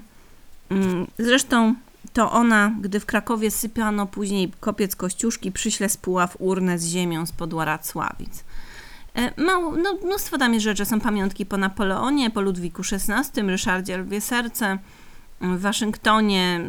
Mm, 0.71 1.07
zresztą 1.19 1.75
to 2.13 2.33
ona, 2.33 2.73
gdy 2.81 3.01
w 3.01 3.07
Krakowie 3.07 3.51
sypiano 3.51 4.07
później 4.07 4.53
kopiec 4.61 4.97
Kościuszki, 4.97 5.53
przyśle 5.53 5.89
z 5.89 5.97
Puław 5.97 6.37
urnę 6.39 6.79
z 6.79 6.87
ziemią 6.87 7.27
spod 7.27 7.55
Ławic. 7.95 8.45
E, 9.15 9.43
mało, 9.43 9.77
no, 9.77 9.95
mnóstwo 10.05 10.39
tam 10.39 10.55
jest 10.55 10.65
rzeczy. 10.65 10.85
Są 10.85 11.01
pamiątki 11.01 11.47
po 11.47 11.57
Napoleonie, 11.57 12.31
po 12.31 12.41
Ludwiku 12.41 12.83
XVI, 12.93 13.43
Ryszardzie 13.43 13.99
Lwie 13.99 14.21
Serce, 14.21 14.79
w 15.41 15.61
Waszyngtonie, 15.61 16.61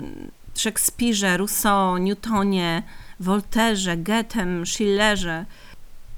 Szekspirze, 0.56 1.38
Rousseau, 1.38 1.98
Newtonie, 1.98 2.84
Volterze, 3.20 3.98
Goethem, 3.98 4.66
Schillerze. 4.66 5.46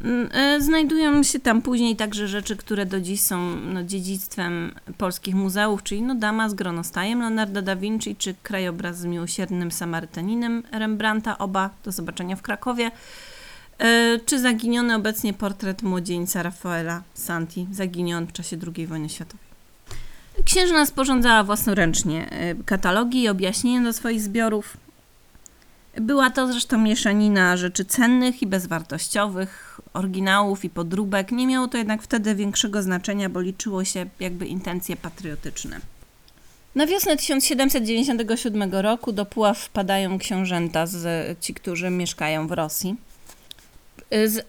Mm, 0.01 0.29
e, 0.31 0.61
znajdują 0.61 1.23
się 1.23 1.39
tam 1.39 1.61
później 1.61 1.95
także 1.95 2.27
rzeczy, 2.27 2.55
które 2.55 2.85
do 2.85 3.01
dziś 3.01 3.21
są 3.21 3.55
no, 3.55 3.83
dziedzictwem 3.83 4.71
polskich 4.97 5.35
muzeów, 5.35 5.83
czyli 5.83 6.01
no, 6.01 6.15
Dama 6.15 6.49
z 6.49 6.53
gronostajem 6.53 7.19
Leonardo 7.19 7.61
da 7.61 7.75
Vinci, 7.75 8.15
czy 8.15 8.35
krajobraz 8.43 8.99
z 8.99 9.05
miłosiernym 9.05 9.71
Samarytaninem 9.71 10.63
Rembrandta, 10.71 11.37
oba 11.37 11.69
do 11.83 11.91
zobaczenia 11.91 12.35
w 12.35 12.41
Krakowie. 12.41 12.91
E, 13.79 14.19
czy 14.25 14.39
zaginiony 14.39 14.95
obecnie 14.95 15.33
portret 15.33 15.83
młodzieńca 15.83 16.43
Rafaela 16.43 17.03
Santi, 17.13 17.67
zaginiony 17.71 18.27
w 18.27 18.33
czasie 18.33 18.57
II 18.75 18.87
wojny 18.87 19.09
światowej. 19.09 19.47
Księżna 20.45 20.85
sporządzała 20.85 21.43
własnoręcznie 21.43 22.29
e, 22.29 22.55
katalogi 22.55 23.21
i 23.21 23.29
objaśnienia 23.29 23.81
do 23.81 23.93
swoich 23.93 24.21
zbiorów. 24.21 24.77
Była 26.01 26.29
to 26.29 26.47
zresztą 26.47 26.77
mieszanina 26.77 27.57
rzeczy 27.57 27.85
cennych 27.85 28.41
i 28.41 28.47
bezwartościowych, 28.47 29.79
oryginałów 29.93 30.65
i 30.65 30.69
podróbek. 30.69 31.31
Nie 31.31 31.47
miało 31.47 31.67
to 31.67 31.77
jednak 31.77 32.01
wtedy 32.01 32.35
większego 32.35 32.83
znaczenia, 32.83 33.29
bo 33.29 33.41
liczyło 33.41 33.83
się 33.83 34.05
jakby 34.19 34.45
intencje 34.45 34.95
patriotyczne. 34.95 35.79
Na 36.75 36.87
wiosnę 36.87 37.17
1797 37.17 38.71
roku 38.71 39.11
do 39.11 39.25
Puław 39.25 39.59
wpadają 39.59 40.19
książęta, 40.19 40.85
z, 40.85 41.39
ci, 41.39 41.53
którzy 41.53 41.89
mieszkają 41.89 42.47
w 42.47 42.51
Rosji. 42.51 42.95
Z, 44.11 44.45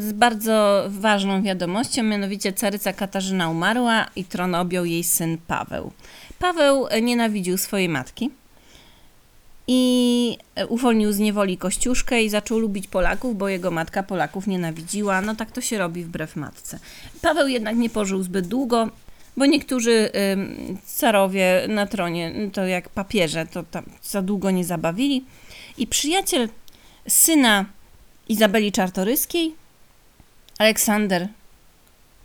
z, 0.00 0.12
bardzo 0.12 0.84
ważną 0.88 1.42
wiadomością, 1.42 2.02
mianowicie 2.02 2.52
caryca 2.52 2.92
Katarzyna 2.92 3.48
umarła 3.50 4.06
i 4.16 4.24
tron 4.24 4.54
objął 4.54 4.84
jej 4.84 5.04
syn 5.04 5.38
Paweł. 5.46 5.92
Paweł 6.38 6.86
nienawidził 7.02 7.58
swojej 7.58 7.88
matki 7.88 8.30
i 9.66 10.38
uwolnił 10.68 11.12
z 11.12 11.18
niewoli 11.18 11.58
Kościuszkę 11.58 12.22
i 12.22 12.28
zaczął 12.28 12.58
lubić 12.58 12.86
Polaków, 12.86 13.38
bo 13.38 13.48
jego 13.48 13.70
matka 13.70 14.02
Polaków 14.02 14.46
nienawidziła. 14.46 15.20
No 15.20 15.34
tak 15.34 15.50
to 15.50 15.60
się 15.60 15.78
robi 15.78 16.04
wbrew 16.04 16.36
matce. 16.36 16.78
Paweł 17.22 17.48
jednak 17.48 17.76
nie 17.76 17.90
pożył 17.90 18.22
zbyt 18.22 18.46
długo, 18.46 18.88
bo 19.36 19.46
niektórzy 19.46 20.10
carowie 20.86 21.66
na 21.68 21.86
tronie, 21.86 22.32
to 22.52 22.66
jak 22.66 22.88
papieże, 22.88 23.46
to 23.46 23.62
tam 23.62 23.84
za 24.02 24.22
długo 24.22 24.50
nie 24.50 24.64
zabawili. 24.64 25.24
I 25.78 25.86
przyjaciel 25.86 26.48
syna 27.08 27.64
Izabeli 28.28 28.72
Czartoryskiej, 28.72 29.54
Aleksander 30.58 31.28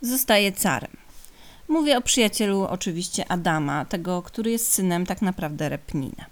zostaje 0.02 0.52
carem. 0.52 0.92
Mówię 1.68 1.98
o 1.98 2.02
przyjacielu 2.02 2.64
oczywiście 2.64 3.32
Adama, 3.32 3.86
tego, 3.86 4.22
który 4.22 4.52
jest 4.52 4.72
synem 4.72 5.06
tak 5.06 5.22
naprawdę 5.22 5.70
Repnina. 5.70 6.26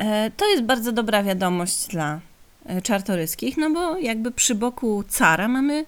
E, 0.00 0.30
to 0.36 0.50
jest 0.50 0.62
bardzo 0.62 0.92
dobra 0.92 1.22
wiadomość 1.22 1.86
dla 1.86 2.20
e, 2.66 2.82
Czartoryskich, 2.82 3.56
no 3.56 3.70
bo 3.70 3.98
jakby 3.98 4.30
przy 4.30 4.54
boku 4.54 5.04
cara 5.08 5.48
mamy 5.48 5.84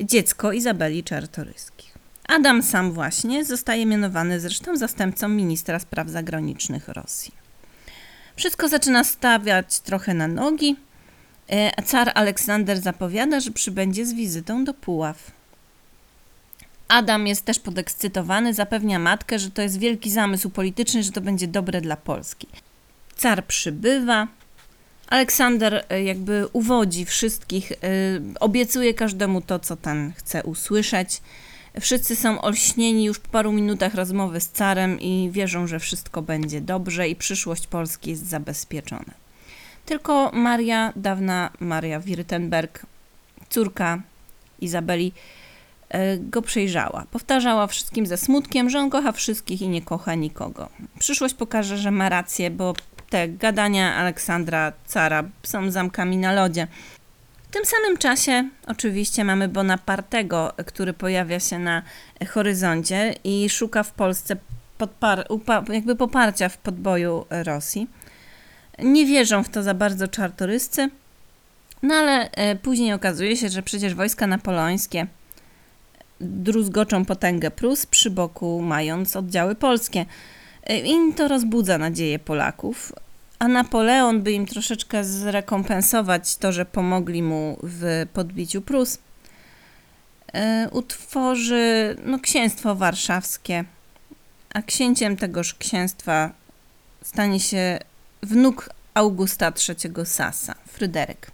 dziecko 0.00 0.52
Izabeli 0.52 1.04
Czartoryskich. 1.04 1.94
Adam 2.28 2.62
sam 2.62 2.92
właśnie 2.92 3.44
zostaje 3.44 3.86
mianowany 3.86 4.40
zresztą 4.40 4.76
zastępcą 4.76 5.28
ministra 5.28 5.78
spraw 5.78 6.08
zagranicznych 6.08 6.88
Rosji. 6.88 7.34
Wszystko 8.36 8.68
zaczyna 8.68 9.04
stawiać 9.04 9.80
trochę 9.80 10.14
na 10.14 10.28
nogi. 10.28 10.76
E, 11.48 11.82
car 11.82 12.12
Aleksander 12.14 12.80
zapowiada, 12.80 13.40
że 13.40 13.50
przybędzie 13.50 14.06
z 14.06 14.12
wizytą 14.12 14.64
do 14.64 14.74
Puław. 14.74 15.30
Adam 16.88 17.26
jest 17.26 17.44
też 17.44 17.58
podekscytowany, 17.58 18.54
zapewnia 18.54 18.98
matkę, 18.98 19.38
że 19.38 19.50
to 19.50 19.62
jest 19.62 19.78
wielki 19.78 20.10
zamysł 20.10 20.50
polityczny, 20.50 21.02
że 21.02 21.12
to 21.12 21.20
będzie 21.20 21.48
dobre 21.48 21.80
dla 21.80 21.96
Polski. 21.96 22.48
Car 23.16 23.46
przybywa. 23.46 24.28
Aleksander 25.08 25.84
e, 25.88 26.02
jakby 26.02 26.46
uwodzi 26.52 27.04
wszystkich, 27.04 27.72
e, 27.72 27.76
obiecuje 28.40 28.94
każdemu 28.94 29.40
to, 29.40 29.58
co 29.58 29.76
ten 29.76 30.12
chce 30.16 30.42
usłyszeć. 30.42 31.20
Wszyscy 31.80 32.16
są 32.16 32.42
olśnieni 32.42 33.04
już 33.04 33.18
po 33.18 33.28
paru 33.28 33.52
minutach 33.52 33.94
rozmowy 33.94 34.40
z 34.40 34.48
carem 34.48 35.00
i 35.00 35.30
wierzą, 35.32 35.66
że 35.66 35.78
wszystko 35.78 36.22
będzie 36.22 36.60
dobrze 36.60 37.08
i 37.08 37.16
przyszłość 37.16 37.66
Polski 37.66 38.10
jest 38.10 38.26
zabezpieczona. 38.26 39.14
Tylko 39.86 40.30
Maria, 40.34 40.92
dawna 40.96 41.50
Maria 41.60 42.00
Wirtenberg, 42.00 42.86
córka 43.48 44.02
Izabeli, 44.60 45.12
e, 45.88 46.18
go 46.18 46.42
przejrzała. 46.42 47.06
Powtarzała 47.10 47.66
wszystkim 47.66 48.06
ze 48.06 48.16
smutkiem, 48.16 48.70
że 48.70 48.78
on 48.78 48.90
kocha 48.90 49.12
wszystkich 49.12 49.62
i 49.62 49.68
nie 49.68 49.82
kocha 49.82 50.14
nikogo. 50.14 50.68
Przyszłość 50.98 51.34
pokaże, 51.34 51.78
że 51.78 51.90
ma 51.90 52.08
rację, 52.08 52.50
bo 52.50 52.74
te 53.12 53.28
gadania 53.28 53.94
Aleksandra 53.94 54.72
Cara 54.86 55.24
są 55.42 55.70
zamkami 55.70 56.16
na 56.16 56.32
lodzie. 56.32 56.66
W 57.48 57.52
tym 57.52 57.64
samym 57.64 57.98
czasie 57.98 58.48
oczywiście 58.66 59.24
mamy 59.24 59.48
Bonapartego, 59.48 60.52
który 60.66 60.92
pojawia 60.92 61.40
się 61.40 61.58
na 61.58 61.82
horyzoncie 62.28 63.14
i 63.24 63.50
szuka 63.50 63.82
w 63.82 63.92
Polsce 63.92 64.36
podpar- 64.78 65.72
jakby 65.72 65.96
poparcia 65.96 66.48
w 66.48 66.58
podboju 66.58 67.26
Rosji. 67.30 67.86
Nie 68.78 69.06
wierzą 69.06 69.44
w 69.44 69.48
to 69.48 69.62
za 69.62 69.74
bardzo 69.74 70.08
czartoryscy, 70.08 70.90
no 71.82 71.94
ale 71.94 72.30
e, 72.30 72.56
później 72.56 72.92
okazuje 72.92 73.36
się, 73.36 73.48
że 73.48 73.62
przecież 73.62 73.94
wojska 73.94 74.26
napoleońskie 74.26 75.06
druzgoczą 76.20 77.04
potęgę 77.04 77.50
Prus, 77.50 77.86
przy 77.86 78.10
boku 78.10 78.62
mając 78.62 79.16
oddziały 79.16 79.54
polskie. 79.54 80.06
E, 80.66 80.78
I 80.78 81.14
to 81.14 81.28
rozbudza 81.28 81.78
nadzieję 81.78 82.18
Polaków, 82.18 82.92
a 83.38 83.48
Napoleon, 83.48 84.22
by 84.22 84.32
im 84.32 84.46
troszeczkę 84.46 85.04
zrekompensować 85.04 86.36
to, 86.36 86.52
że 86.52 86.64
pomogli 86.64 87.22
mu 87.22 87.58
w 87.62 88.06
podbiciu 88.12 88.62
Prus, 88.62 88.98
e, 90.32 90.68
utworzy 90.72 91.96
no, 92.04 92.18
księstwo 92.18 92.74
warszawskie, 92.74 93.64
a 94.54 94.62
księciem 94.62 95.16
tegoż 95.16 95.54
księstwa 95.54 96.32
stanie 97.02 97.40
się 97.40 97.78
wnuk 98.22 98.70
Augusta 98.94 99.52
III 99.68 100.06
Sasa, 100.06 100.54
Fryderyk. 100.68 101.30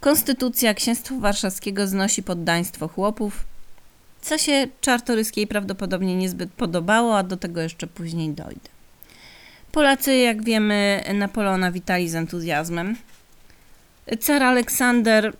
Konstytucja 0.00 0.74
Księstwa 0.74 1.14
Warszawskiego 1.18 1.86
znosi 1.86 2.22
poddaństwo 2.22 2.88
chłopów, 2.88 3.44
co 4.22 4.38
się 4.38 4.68
Czartoryskiej 4.80 5.46
prawdopodobnie 5.46 6.16
niezbyt 6.16 6.50
podobało, 6.52 7.18
a 7.18 7.22
do 7.22 7.36
tego 7.36 7.60
jeszcze 7.60 7.86
później 7.86 8.30
dojdę. 8.30 8.68
Polacy, 9.72 10.16
jak 10.16 10.44
wiemy, 10.44 11.04
Napoleona 11.14 11.72
witali 11.72 12.08
z 12.08 12.14
entuzjazmem. 12.14 12.96
Car 14.20 14.42
Aleksander 14.42 15.32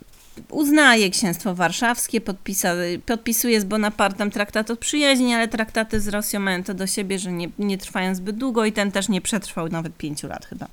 uznaje 0.51 1.11
księstwo 1.11 1.55
warszawskie, 1.55 2.21
podpisa, 2.21 2.75
podpisuje 3.07 3.61
z 3.61 3.65
Bonapartem 3.65 4.31
traktat 4.31 4.71
o 4.71 4.77
przyjaźni, 4.77 5.35
ale 5.35 5.49
traktaty 5.49 6.01
z 6.01 6.09
Rosją 6.09 6.41
mają 6.41 6.65
to 6.65 6.75
do 6.75 6.87
siebie, 6.87 7.19
że 7.19 7.33
nie, 7.33 7.49
nie 7.59 7.79
trwają 7.79 8.15
zbyt 8.15 8.37
długo 8.37 8.65
i 8.65 8.73
ten 8.73 8.93
też 8.93 9.09
nie 9.09 9.21
przetrwał 9.21 9.69
nawet 9.69 9.97
pięciu 9.97 10.29
lat 10.29 10.47
chyba. 10.47 10.69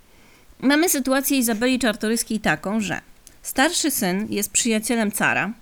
Mamy 0.60 0.90
sytuację 0.90 1.38
Izabeli 1.38 1.80
Czartoryskiej 1.80 2.40
taką, 2.40 2.82
że 2.82 3.02
starszy 3.42 3.92
syn 3.92 4.28
jest 4.30 4.52
przyjacielem 4.52 5.12
cara, 5.12 5.54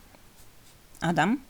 Adam. 1.02 1.47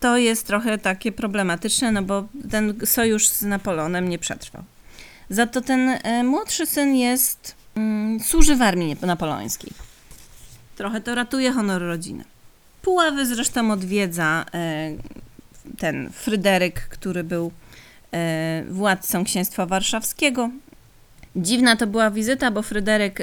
To 0.00 0.16
jest 0.16 0.46
trochę 0.46 0.78
takie 0.78 1.12
problematyczne, 1.12 1.92
no 1.92 2.02
bo 2.02 2.24
ten 2.50 2.74
sojusz 2.84 3.28
z 3.28 3.42
Napoleonem 3.42 4.08
nie 4.08 4.18
przetrwał. 4.18 4.64
Za 5.30 5.46
to 5.46 5.60
ten 5.60 5.88
e, 5.88 6.24
młodszy 6.24 6.66
syn 6.66 6.96
jest, 6.96 7.54
mm, 7.74 8.20
służy 8.20 8.56
w 8.56 8.62
armii 8.62 8.96
napoleońskiej. 9.02 9.70
Trochę 10.76 11.00
to 11.00 11.14
ratuje 11.14 11.52
honor 11.52 11.82
rodziny. 11.82 12.24
Puławy 12.82 13.26
zresztą 13.26 13.70
odwiedza 13.70 14.44
e, 14.54 14.90
ten 15.78 16.10
Fryderyk, 16.12 16.80
który 16.80 17.24
był 17.24 17.52
e, 18.12 18.64
władcą 18.68 19.24
księstwa 19.24 19.66
warszawskiego. 19.66 20.50
Dziwna 21.36 21.76
to 21.76 21.86
była 21.86 22.10
wizyta, 22.10 22.50
bo 22.50 22.62
Fryderyk 22.62 23.18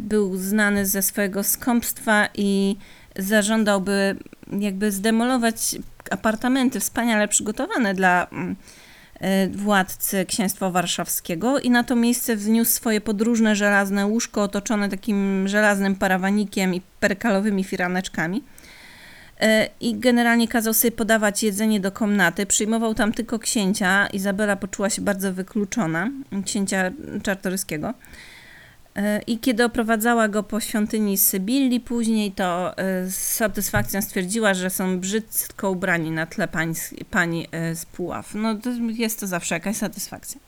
był 0.00 0.36
znany 0.36 0.86
ze 0.86 1.02
swojego 1.02 1.44
skąpstwa 1.44 2.28
i 2.34 2.76
zażądałby 3.16 4.16
jakby 4.60 4.92
zdemolować 4.92 5.76
apartamenty 6.10 6.80
wspaniale 6.80 7.28
przygotowane 7.28 7.94
dla 7.94 8.26
mm, 8.32 8.56
e, 9.20 9.48
władcy 9.48 10.26
księstwa 10.26 10.70
warszawskiego 10.70 11.58
i 11.58 11.70
na 11.70 11.84
to 11.84 11.96
miejsce 11.96 12.36
wzniósł 12.36 12.70
swoje 12.70 13.00
podróżne 13.00 13.56
żelazne 13.56 14.06
łóżko 14.06 14.42
otoczone 14.42 14.88
takim 14.88 15.48
żelaznym 15.48 15.96
parawanikiem 15.96 16.74
i 16.74 16.80
perkalowymi 17.00 17.64
firaneczkami. 17.64 18.42
E, 19.40 19.68
I 19.80 19.94
generalnie 19.94 20.48
kazał 20.48 20.74
sobie 20.74 20.92
podawać 20.92 21.42
jedzenie 21.42 21.80
do 21.80 21.92
komnaty. 21.92 22.46
Przyjmował 22.46 22.94
tam 22.94 23.12
tylko 23.12 23.38
księcia. 23.38 24.06
Izabela 24.06 24.56
poczuła 24.56 24.90
się 24.90 25.02
bardzo 25.02 25.32
wykluczona, 25.32 26.10
księcia 26.44 26.90
czartoryskiego. 27.22 27.94
E, 28.96 29.20
I 29.26 29.38
kiedy 29.38 29.64
oprowadzała 29.64 30.28
go 30.28 30.42
po 30.42 30.60
świątyni 30.60 31.18
Sybilli 31.18 31.80
później, 31.80 32.32
to 32.32 32.78
e, 32.78 33.06
z 33.10 33.16
satysfakcją 33.16 34.02
stwierdziła, 34.02 34.54
że 34.54 34.70
są 34.70 35.00
brzydko 35.00 35.70
ubrani 35.70 36.10
na 36.10 36.26
tle 36.26 36.48
pań, 36.48 36.74
pani 37.10 37.46
e, 37.52 37.74
z 37.74 37.86
Puław. 37.86 38.34
No 38.34 38.54
to 38.54 38.70
jest 38.88 39.20
to 39.20 39.26
zawsze 39.26 39.54
jakaś 39.54 39.76
satysfakcja. 39.76 40.40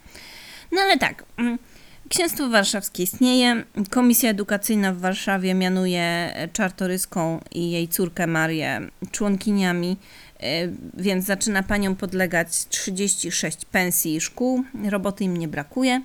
No 0.72 0.80
ale 0.80 0.98
tak, 0.98 1.24
mm, 1.36 1.58
Księstwo 2.08 2.48
Warszawskie 2.48 3.02
istnieje. 3.02 3.64
Komisja 3.90 4.30
Edukacyjna 4.30 4.92
w 4.92 4.98
Warszawie 4.98 5.54
mianuje 5.54 6.34
Czartoryską 6.52 7.40
i 7.52 7.70
jej 7.70 7.88
córkę 7.88 8.26
Marię 8.26 8.80
członkiniami, 9.10 9.96
więc 10.94 11.24
zaczyna 11.24 11.62
paniom 11.62 11.96
podlegać 11.96 12.68
36 12.68 13.64
pensji 13.64 14.16
i 14.16 14.20
szkół. 14.20 14.64
Roboty 14.90 15.24
im 15.24 15.36
nie 15.36 15.48
brakuje. 15.48 16.02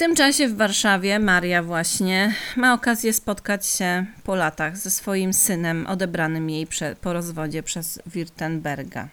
Tym 0.00 0.16
czasie 0.16 0.48
w 0.48 0.56
Warszawie 0.56 1.18
Maria 1.18 1.62
właśnie 1.62 2.34
ma 2.56 2.74
okazję 2.74 3.12
spotkać 3.12 3.66
się 3.66 4.06
po 4.24 4.34
latach 4.34 4.76
ze 4.76 4.90
swoim 4.90 5.32
synem 5.32 5.86
odebranym 5.86 6.50
jej 6.50 6.66
po 7.00 7.12
rozwodzie 7.12 7.62
przez 7.62 8.02
Wirtenberga. 8.06 9.08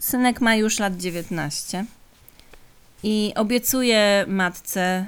Synek 0.00 0.40
ma 0.40 0.54
już 0.54 0.78
lat 0.78 0.96
19 0.96 1.84
i 3.02 3.32
obiecuje 3.36 4.24
matce, 4.28 5.06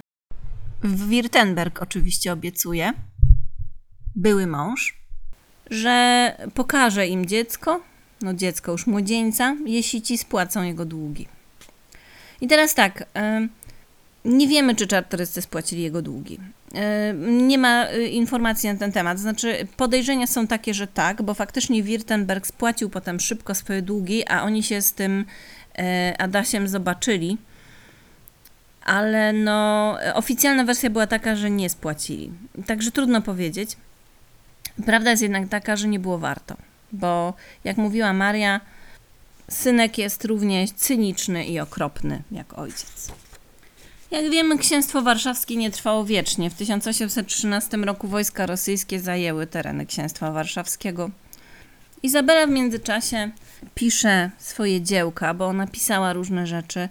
w 0.82 1.08
Wirtenberg 1.08 1.82
oczywiście 1.82 2.32
obiecuje, 2.32 2.92
były 4.14 4.46
mąż, 4.46 4.98
że 5.70 6.36
pokaże 6.54 7.06
im 7.06 7.26
dziecko, 7.26 7.80
no 8.20 8.34
dziecko 8.34 8.72
już 8.72 8.86
młodzieńca, 8.86 9.56
jeśli 9.66 10.02
ci 10.02 10.18
spłacą 10.18 10.62
jego 10.62 10.84
długi. 10.84 11.28
I 12.40 12.48
teraz 12.48 12.74
tak, 12.74 13.04
nie 14.26 14.48
wiemy, 14.48 14.74
czy 14.74 14.86
czartoryscy 14.86 15.42
spłacili 15.42 15.82
jego 15.82 16.02
długi. 16.02 16.40
Nie 17.20 17.58
ma 17.58 17.86
informacji 18.10 18.68
na 18.68 18.78
ten 18.78 18.92
temat. 18.92 19.18
Znaczy, 19.18 19.66
podejrzenia 19.76 20.26
są 20.26 20.46
takie, 20.46 20.74
że 20.74 20.86
tak, 20.86 21.22
bo 21.22 21.34
faktycznie 21.34 21.82
Wirtenberg 21.82 22.46
spłacił 22.46 22.90
potem 22.90 23.20
szybko 23.20 23.54
swoje 23.54 23.82
długi, 23.82 24.28
a 24.28 24.42
oni 24.42 24.62
się 24.62 24.82
z 24.82 24.92
tym 24.92 25.24
Adasiem 26.18 26.68
zobaczyli 26.68 27.38
ale 28.86 29.32
no, 29.32 29.96
oficjalna 30.14 30.64
wersja 30.64 30.90
była 30.90 31.06
taka, 31.06 31.36
że 31.36 31.50
nie 31.50 31.70
spłacili. 31.70 32.32
Także 32.66 32.90
trudno 32.90 33.22
powiedzieć. 33.22 33.76
Prawda 34.86 35.10
jest 35.10 35.22
jednak 35.22 35.48
taka, 35.48 35.76
że 35.76 35.88
nie 35.88 35.98
było 35.98 36.18
warto, 36.18 36.56
bo 36.92 37.34
jak 37.64 37.76
mówiła 37.76 38.12
Maria, 38.12 38.60
synek 39.50 39.98
jest 39.98 40.24
równie 40.24 40.68
cyniczny 40.68 41.46
i 41.46 41.60
okropny 41.60 42.22
jak 42.30 42.58
ojciec. 42.58 43.12
Jak 44.10 44.30
wiemy, 44.30 44.58
księstwo 44.58 45.02
warszawskie 45.02 45.56
nie 45.56 45.70
trwało 45.70 46.04
wiecznie. 46.04 46.50
W 46.50 46.54
1813 46.54 47.76
roku 47.76 48.08
wojska 48.08 48.46
rosyjskie 48.46 49.00
zajęły 49.00 49.46
tereny 49.46 49.86
księstwa 49.86 50.32
warszawskiego. 50.32 51.10
Izabela 52.02 52.46
w 52.46 52.50
międzyczasie 52.50 53.30
pisze 53.74 54.30
swoje 54.38 54.80
dziełka, 54.80 55.34
bo 55.34 55.46
ona 55.46 55.66
pisała 55.66 56.12
różne 56.12 56.46
rzeczy 56.46 56.88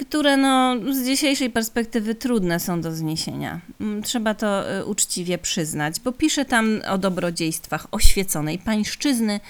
które 0.00 0.36
no, 0.36 0.76
z 0.92 1.06
dzisiejszej 1.06 1.50
perspektywy 1.50 2.14
trudne 2.14 2.60
są 2.60 2.80
do 2.80 2.92
zniesienia. 2.92 3.60
Mm, 3.80 4.02
trzeba 4.02 4.34
to 4.34 4.78
y, 4.78 4.84
uczciwie 4.84 5.38
przyznać, 5.38 6.00
bo 6.00 6.12
pisze 6.12 6.44
tam 6.44 6.80
o 6.88 6.98
dobrodziejstwach 6.98 7.86
oświeconej 7.90 8.58
pańszczyzny, 8.58 9.40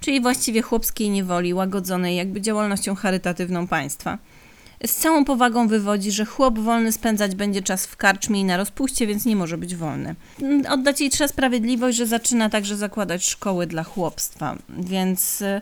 czyli 0.00 0.20
właściwie 0.20 0.62
chłopskiej 0.62 1.10
niewoli, 1.10 1.54
łagodzonej 1.54 2.16
jakby 2.16 2.40
działalnością 2.40 2.94
charytatywną 2.94 3.66
państwa. 3.66 4.18
Z 4.86 4.94
całą 4.94 5.24
powagą 5.24 5.68
wywodzi, 5.68 6.12
że 6.12 6.24
chłop 6.24 6.58
wolny 6.58 6.92
spędzać 6.92 7.34
będzie 7.34 7.62
czas 7.62 7.86
w 7.86 7.96
karczmie 7.96 8.40
i 8.40 8.44
na 8.44 8.56
rozpuście, 8.56 9.06
więc 9.06 9.24
nie 9.24 9.36
może 9.36 9.58
być 9.58 9.76
wolny. 9.76 10.14
Mm, 10.42 10.66
oddać 10.72 11.00
jej 11.00 11.10
trzeba 11.10 11.28
sprawiedliwość, 11.28 11.98
że 11.98 12.06
zaczyna 12.06 12.50
także 12.50 12.76
zakładać 12.76 13.24
szkoły 13.24 13.66
dla 13.66 13.84
chłopstwa, 13.84 14.56
więc 14.68 15.42
y, 15.42 15.60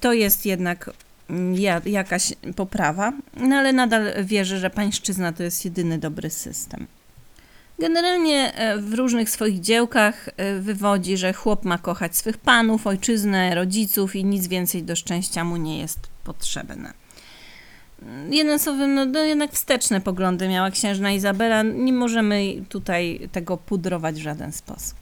to 0.00 0.12
jest 0.12 0.46
jednak 0.46 0.90
jakaś 1.86 2.32
poprawa, 2.56 3.12
no 3.36 3.56
ale 3.56 3.72
nadal 3.72 4.24
wierzę, 4.24 4.58
że 4.58 4.70
pańszczyzna 4.70 5.32
to 5.32 5.42
jest 5.42 5.64
jedyny 5.64 5.98
dobry 5.98 6.30
system. 6.30 6.86
Generalnie 7.78 8.54
e, 8.54 8.78
w 8.78 8.94
różnych 8.94 9.30
swoich 9.30 9.60
dziełkach 9.60 10.28
e, 10.36 10.60
wywodzi, 10.60 11.16
że 11.16 11.32
chłop 11.32 11.64
ma 11.64 11.78
kochać 11.78 12.16
swych 12.16 12.38
panów, 12.38 12.86
ojczyznę, 12.86 13.54
rodziców 13.54 14.16
i 14.16 14.24
nic 14.24 14.46
więcej 14.46 14.82
do 14.82 14.96
szczęścia 14.96 15.44
mu 15.44 15.56
nie 15.56 15.78
jest 15.78 15.98
potrzebne. 16.24 17.05
Jeden 18.30 18.58
słowem, 18.58 18.94
no, 18.94 19.04
no 19.04 19.20
jednak 19.20 19.52
wsteczne 19.52 20.00
poglądy 20.00 20.48
miała 20.48 20.70
księżna 20.70 21.12
Izabela. 21.12 21.62
Nie 21.62 21.92
możemy 21.92 22.54
tutaj 22.68 23.28
tego 23.32 23.56
pudrować 23.56 24.14
w 24.14 24.22
żaden 24.22 24.52
sposób. 24.52 24.98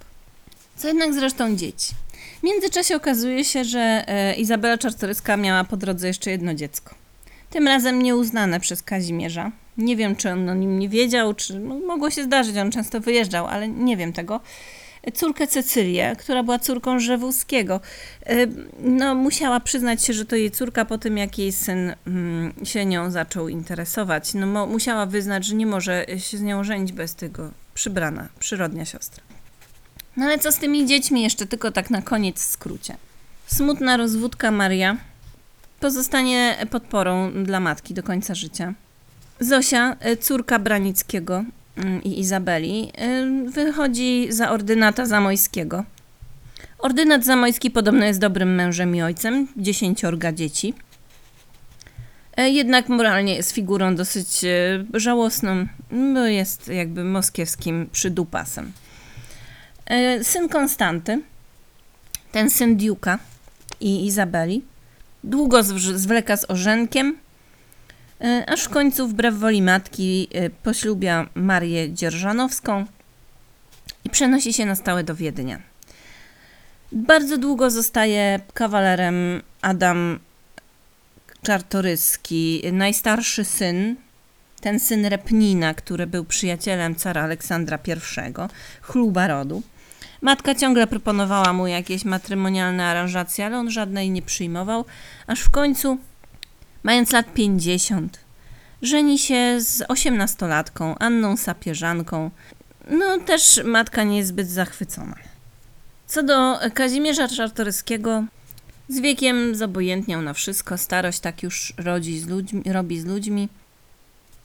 Co 0.77 0.89
jednak 0.89 1.15
zresztą 1.15 1.57
dzieci. 1.57 1.95
W 2.41 2.43
międzyczasie 2.43 2.97
okazuje 2.97 3.45
się, 3.45 3.65
że 3.65 4.05
e, 4.07 4.35
Izabela 4.35 4.79
Czartoryska 4.79 5.37
miała 5.37 5.65
po 5.65 5.77
drodze 5.77 6.07
jeszcze 6.07 6.31
jedno 6.31 6.55
dziecko. 6.55 6.95
Tym 7.51 7.69
razem 7.69 8.03
nieuznane 8.03 8.61
przez 8.61 8.83
Kazimierza. 8.83 9.53
Nie 9.79 9.97
wiem, 9.97 10.17
czy 10.17 10.31
on 10.31 10.49
o 10.49 10.55
nim 10.55 10.79
nie 10.79 10.89
wiedział, 10.89 11.35
czy 11.35 11.59
no, 11.59 11.75
mogło 11.75 12.11
się 12.11 12.25
zdarzyć, 12.25 12.57
on 12.57 12.71
często 12.71 13.01
wyjeżdżał, 13.01 13.47
ale 13.47 13.69
nie 13.69 13.97
wiem 13.97 14.13
tego. 14.13 14.41
Córkę 15.13 15.47
Cecylię, 15.47 16.17
która 16.19 16.43
była 16.43 16.59
córką 16.59 16.99
Żewuskiego. 16.99 17.81
E, 18.27 18.47
no, 18.79 19.15
musiała 19.15 19.61
przyznać 19.61 20.05
się, 20.05 20.13
że 20.13 20.25
to 20.25 20.37
jej 20.37 20.51
córka 20.51 20.85
po 20.85 20.99
tym, 20.99 21.19
jak 21.19 21.39
jej 21.39 21.53
syn 21.53 21.95
mm, 22.07 22.55
się 22.65 22.87
nią 22.87 23.11
zaczął 23.11 23.49
interesować. 23.49 24.35
No, 24.35 24.67
musiała 24.67 25.07
wyznać, 25.07 25.47
że 25.47 25.55
nie 25.55 25.67
może 25.67 26.07
się 26.19 26.39
z 26.39 26.43
nią 26.43 26.65
żenić 26.65 26.93
bez 26.93 27.15
tego 27.15 27.51
przybrana, 27.75 28.29
przyrodnia 28.39 28.85
siostra. 28.85 29.23
No 30.17 30.25
ale 30.25 30.39
co 30.39 30.53
z 30.53 30.57
tymi 30.57 30.87
dziećmi 30.87 31.23
jeszcze, 31.23 31.47
tylko 31.47 31.71
tak 31.71 31.91
na 31.91 32.03
koniec 32.03 32.37
w 32.37 32.51
skrócie. 32.51 32.97
Smutna 33.47 33.97
rozwódka 33.97 34.51
Maria 34.51 34.97
pozostanie 35.81 36.67
podporą 36.71 37.45
dla 37.45 37.61
matki 37.61 37.95
do 37.95 38.03
końca 38.03 38.35
życia. 38.35 38.75
Zosia, 39.41 39.97
y, 40.07 40.17
córka 40.17 40.59
Branickiego 40.59 41.45
i 42.05 42.21
Izabeli, 42.21 42.93
y, 43.47 43.51
wychodzi 43.51 44.27
za 44.31 44.51
ordynata 44.51 45.07
Zamojskiego. 45.07 45.85
Ordynat 46.79 47.25
Zamojski 47.25 47.71
podobno 47.71 48.05
jest 48.05 48.21
dobrym 48.21 48.55
mężem 48.55 48.97
i 48.97 49.03
ojcem, 49.03 49.49
dziesięciorga 49.57 50.33
dzieci. 50.33 50.75
Y, 52.41 52.51
jednak 52.51 52.89
moralnie 52.89 53.35
jest 53.35 53.53
figurą 53.53 53.97
dosyć 53.97 54.45
żałosną, 54.95 55.67
bo 56.15 56.21
jest 56.21 56.69
jakby 56.69 57.05
moskiewskim 57.05 57.89
przydupasem. 57.93 58.73
E, 59.87 60.25
syn 60.25 60.49
Konstanty, 60.49 61.23
ten 62.33 62.51
syn 62.51 62.77
Duke'a 62.77 63.19
i 63.81 64.07
Izabeli, 64.07 64.63
długo 65.25 65.63
zwleka 65.63 66.37
z 66.37 66.51
orzenkiem, 66.51 67.09
e, 67.09 67.24
aż 68.47 68.65
w 68.65 68.69
końcu 68.69 69.09
wbrew 69.09 69.35
woli 69.35 69.63
matki 69.63 70.29
e, 70.33 70.51
poślubia 70.51 71.27
Marię 71.35 71.93
Dzierżanowską 71.93 72.85
i 74.05 74.11
przenosi 74.11 74.53
się 74.53 74.67
na 74.67 74.75
stałe 74.75 75.05
do 75.05 75.15
Wiednia. 75.15 75.59
Bardzo 76.93 77.39
długo 77.39 77.71
zostaje 77.71 78.41
kawalerem 78.55 79.43
Adam 79.63 80.19
Czartoryski, 81.43 82.63
najstarszy 82.73 83.45
syn, 83.45 83.97
ten 84.61 84.81
syn 84.81 85.07
Repnina, 85.07 85.75
który 85.75 86.07
był 86.07 86.25
przyjacielem 86.25 86.95
cara 86.95 87.23
Aleksandra 87.23 87.79
I, 87.87 88.33
chluba 88.83 89.27
rodu. 89.27 89.63
Matka 90.21 90.55
ciągle 90.55 90.87
proponowała 90.87 91.53
mu 91.53 91.67
jakieś 91.67 92.05
matrymonialne 92.05 92.85
aranżacje, 92.85 93.47
ale 93.47 93.59
on 93.59 93.71
żadnej 93.71 94.11
nie 94.11 94.23
przyjmował, 94.23 94.85
aż 95.27 95.41
w 95.41 95.51
końcu, 95.51 95.99
mając 96.85 97.13
lat 97.13 97.35
50, 97.35 98.19
żeni 98.83 99.19
się 99.19 99.61
z 99.61 99.83
osiemnastolatką, 99.89 100.99
Anną 100.99 101.37
Sapieżanką. 101.37 102.31
no 102.91 103.19
też 103.19 103.61
matka 103.65 104.05
nie 104.05 104.17
jest 104.17 104.29
zbyt 104.29 104.51
zachwycona. 104.51 105.17
Co 106.07 106.23
do 106.23 106.59
Kazimierza 106.75 107.29
Czartoryskiego, 107.29 108.25
z 108.89 109.01
wiekiem 109.01 109.55
zobojętniał 109.55 110.23
na 110.23 110.33
wszystko, 110.33 110.79
starość 110.79 111.21
tak 111.21 111.43
już 111.43 111.75
rodzi 111.77 112.19
z 112.19 112.27
ludźmi, 112.27 112.63
robi 112.67 113.01
z 113.01 113.05
ludźmi. 113.05 113.49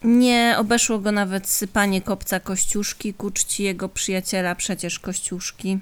Nie 0.04 0.54
obeszło 0.58 0.98
go 0.98 1.12
nawet 1.12 1.48
sypanie 1.48 2.02
kopca 2.02 2.40
Kościuszki 2.40 3.14
ku 3.14 3.30
czci 3.30 3.62
jego 3.62 3.88
przyjaciela, 3.88 4.54
przecież 4.54 4.98
Kościuszki. 4.98 5.78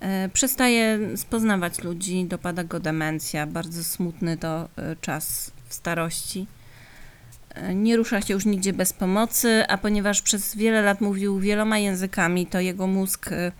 E, 0.00 0.28
Przestaje 0.28 0.98
spoznawać 1.16 1.84
ludzi, 1.84 2.24
dopada 2.24 2.64
go 2.64 2.80
demencja, 2.80 3.46
bardzo 3.46 3.84
smutny 3.84 4.36
to 4.36 4.68
e, 4.76 4.96
czas 5.00 5.52
w 5.70 5.74
starości. 5.74 6.46
E, 7.54 7.74
Nie 7.74 7.96
rusza 7.96 8.20
się 8.20 8.34
już 8.34 8.46
nigdzie 8.46 8.72
bez 8.72 8.92
pomocy, 8.92 9.64
a 9.68 9.78
ponieważ 9.78 10.22
przez 10.22 10.56
wiele 10.56 10.82
lat 10.82 11.00
mówił 11.00 11.38
wieloma 11.38 11.78
językami, 11.78 12.46
to 12.46 12.60
jego 12.60 12.86
mózg 12.86 13.32
e, 13.32 13.52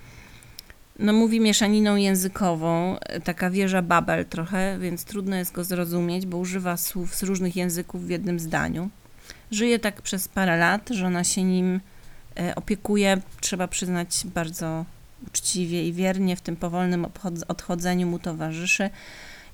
no, 0.99 1.13
mówi 1.13 1.41
mieszaniną 1.41 1.97
językową, 1.97 2.99
e, 2.99 3.21
taka 3.21 3.51
wieża 3.51 3.83
Babel 3.83 4.25
trochę, 4.25 4.79
więc 4.79 5.05
trudno 5.05 5.37
jest 5.37 5.53
go 5.53 5.65
zrozumieć, 5.65 6.27
bo 6.27 6.39
używa 6.39 6.77
słów 6.77 7.15
z 7.15 7.23
różnych 7.23 7.57
języków 7.57 8.07
w 8.07 8.11
jednym 8.11 8.41
zdaniu. 8.41 8.91
Żyje 9.51 9.79
tak 9.79 10.03
przez 10.03 10.29
parę 10.29 10.57
lat, 10.57 10.89
żona 10.89 11.25
się 11.25 11.43
nim 11.43 11.81
opiekuje, 12.57 13.21
trzeba 13.41 13.69
przyznać, 13.69 14.23
bardzo 14.35 14.85
uczciwie 15.27 15.89
i 15.89 15.93
wiernie, 15.93 16.37
w 16.37 16.41
tym 16.41 16.57
powolnym 16.57 17.07
odchodzeniu 17.49 18.07
mu 18.07 18.19
towarzyszy. 18.19 18.91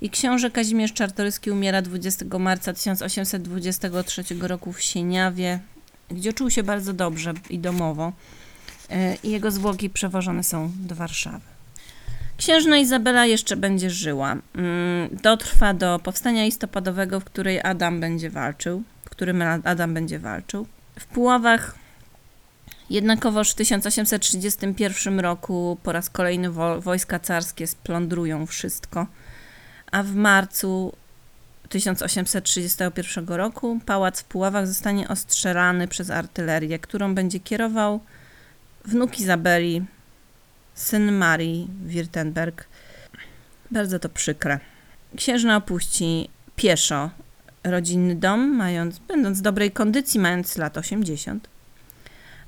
I 0.01 0.11
książę 0.11 0.51
Kazimierz 0.51 0.93
Czartoryski 0.93 1.51
umiera 1.51 1.83
20 1.83 2.25
marca 2.39 2.73
1823 2.73 4.25
roku 4.41 4.73
w 4.73 4.81
Sieniawie, 4.83 5.59
gdzie 6.11 6.33
czuł 6.33 6.51
się 6.51 6.63
bardzo 6.63 6.93
dobrze 6.93 7.35
i 7.51 7.59
domowo. 7.59 8.13
E, 8.91 9.15
I 9.15 9.31
jego 9.31 9.51
zwłoki 9.51 9.91
przewożone 9.91 10.43
są 10.45 10.73
do 10.77 10.95
Warszawy. 10.95 11.41
Księżna 12.37 12.79
Izabela 12.79 13.27
jeszcze 13.27 13.57
będzie 13.57 13.91
żyła. 13.91 14.33
Mm, 14.33 15.09
Dotrwa 15.23 15.75
do 15.75 15.99
powstania 15.99 16.45
listopadowego, 16.45 17.21
w 17.21 17.25
której 17.25 17.61
Adam 17.63 18.01
będzie 18.01 18.31
walczył, 18.31 18.83
w 19.05 19.11
którym 19.11 19.43
Adam 19.65 19.95
będzie 19.95 20.19
walczył. 20.19 20.67
W 20.99 21.07
Puławach 21.07 21.75
jednakowoż 22.91 23.51
w 23.51 23.55
1831 23.55 25.21
roku 25.21 25.79
po 25.83 25.93
raz 25.93 26.11
kolejny 26.11 26.51
wo- 26.51 26.81
wojska 26.81 27.19
carskie 27.19 27.67
splądrują 27.67 28.47
wszystko, 28.47 29.07
a 29.93 30.03
w 30.03 30.15
marcu 30.15 30.93
1831 31.69 33.29
roku 33.29 33.81
pałac 33.87 34.21
w 34.21 34.25
Puławach 34.25 34.67
zostanie 34.67 35.09
ostrzelany 35.09 35.89
przez 35.89 36.11
artylerię, 36.11 36.79
którą 36.79 37.15
będzie 37.15 37.41
kierował 37.41 38.01
wnuk 38.85 39.21
Izabeli, 39.21 39.85
syn 40.75 41.13
Marii 41.13 41.71
Wirtenberg. 41.87 42.67
Bardzo 43.71 43.99
to 43.99 44.09
przykre. 44.09 44.61
Księżna 45.17 45.57
opuści 45.57 46.29
pieszo 46.57 47.11
rodzinny 47.65 48.15
dom, 48.15 48.57
mając, 48.57 48.99
będąc 48.99 49.39
w 49.39 49.43
dobrej 49.43 49.71
kondycji, 49.71 50.21
mając 50.21 50.57
lat 50.57 50.79
80. 50.79 51.49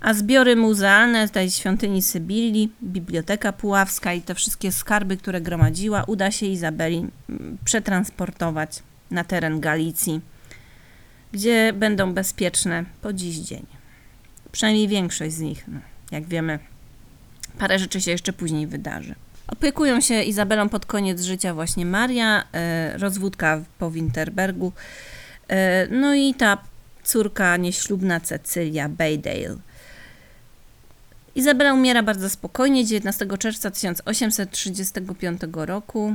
A 0.01 0.15
zbiory 0.15 0.57
muzealne 0.57 1.29
tej 1.29 1.51
świątyni 1.51 2.03
Sybilli, 2.03 2.73
Biblioteka 2.83 3.53
Puławska 3.53 4.13
i 4.13 4.23
te 4.23 4.35
wszystkie 4.35 4.73
skarby, 4.73 5.17
które 5.17 5.41
gromadziła, 5.41 6.05
uda 6.05 6.31
się 6.31 6.47
Izabeli 6.47 6.97
mm, 7.29 7.59
przetransportować 7.65 8.83
na 9.11 9.25
teren 9.25 9.61
Galicji, 9.61 10.21
gdzie 11.33 11.73
będą 11.73 12.13
bezpieczne 12.15 12.85
po 13.03 13.13
dziś 13.13 13.37
dzień. 13.37 13.67
Przynajmniej 14.53 14.89
większość 14.89 15.35
z 15.35 15.41
nich. 15.41 15.65
No, 15.69 15.81
jak 16.11 16.25
wiemy, 16.25 16.59
parę 17.59 17.79
rzeczy 17.79 18.01
się 18.01 18.11
jeszcze 18.11 18.33
później 18.33 18.67
wydarzy. 18.67 19.15
Opiekują 19.49 20.01
się 20.01 20.23
Izabelą 20.23 20.69
pod 20.69 20.87
koniec 20.87 21.23
życia 21.23 21.55
właśnie 21.55 21.87
Maria, 21.87 22.45
e, 22.53 22.99
rozwódka 22.99 23.63
po 23.79 23.91
Winterbergu, 23.91 24.73
e, 25.49 25.87
no 25.91 26.15
i 26.15 26.35
ta 26.35 26.59
córka 27.05 27.57
nieślubna 27.57 28.21
Cecylia 28.21 28.89
Baydale. 28.89 29.57
Izabela 31.39 31.75
umiera 31.75 32.03
bardzo 32.03 32.31
spokojnie 32.31 32.85
19 32.85 33.27
czerwca 33.39 33.71
1835 33.71 35.41
roku. 35.53 36.15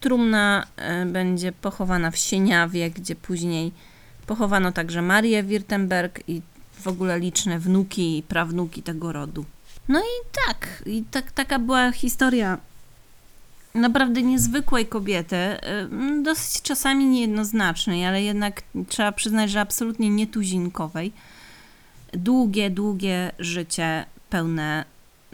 Trumna 0.00 0.66
e, 0.76 1.06
będzie 1.06 1.52
pochowana 1.52 2.10
w 2.10 2.16
Sieniawie, 2.16 2.90
gdzie 2.90 3.16
później 3.16 3.72
pochowano 4.26 4.72
także 4.72 5.02
Marię 5.02 5.42
Wirtemberg 5.42 6.20
i 6.28 6.42
w 6.72 6.86
ogóle 6.86 7.20
liczne 7.20 7.58
wnuki 7.58 8.18
i 8.18 8.22
prawnuki 8.22 8.82
tego 8.82 9.12
rodu. 9.12 9.44
No 9.88 10.00
i 10.00 10.36
tak, 10.46 10.82
i 10.86 11.04
tak, 11.10 11.32
taka 11.32 11.58
była 11.58 11.92
historia 11.92 12.58
naprawdę 13.74 14.22
niezwykłej 14.22 14.86
kobiety, 14.86 15.36
ym, 15.92 16.22
dosyć 16.22 16.62
czasami 16.62 17.06
niejednoznacznej, 17.06 18.06
ale 18.06 18.22
jednak 18.22 18.62
trzeba 18.88 19.12
przyznać, 19.12 19.50
że 19.50 19.60
absolutnie 19.60 20.10
nietuzinkowej. 20.10 21.12
Długie, 22.12 22.70
długie 22.70 23.32
życie 23.38 24.04
pełne 24.30 24.84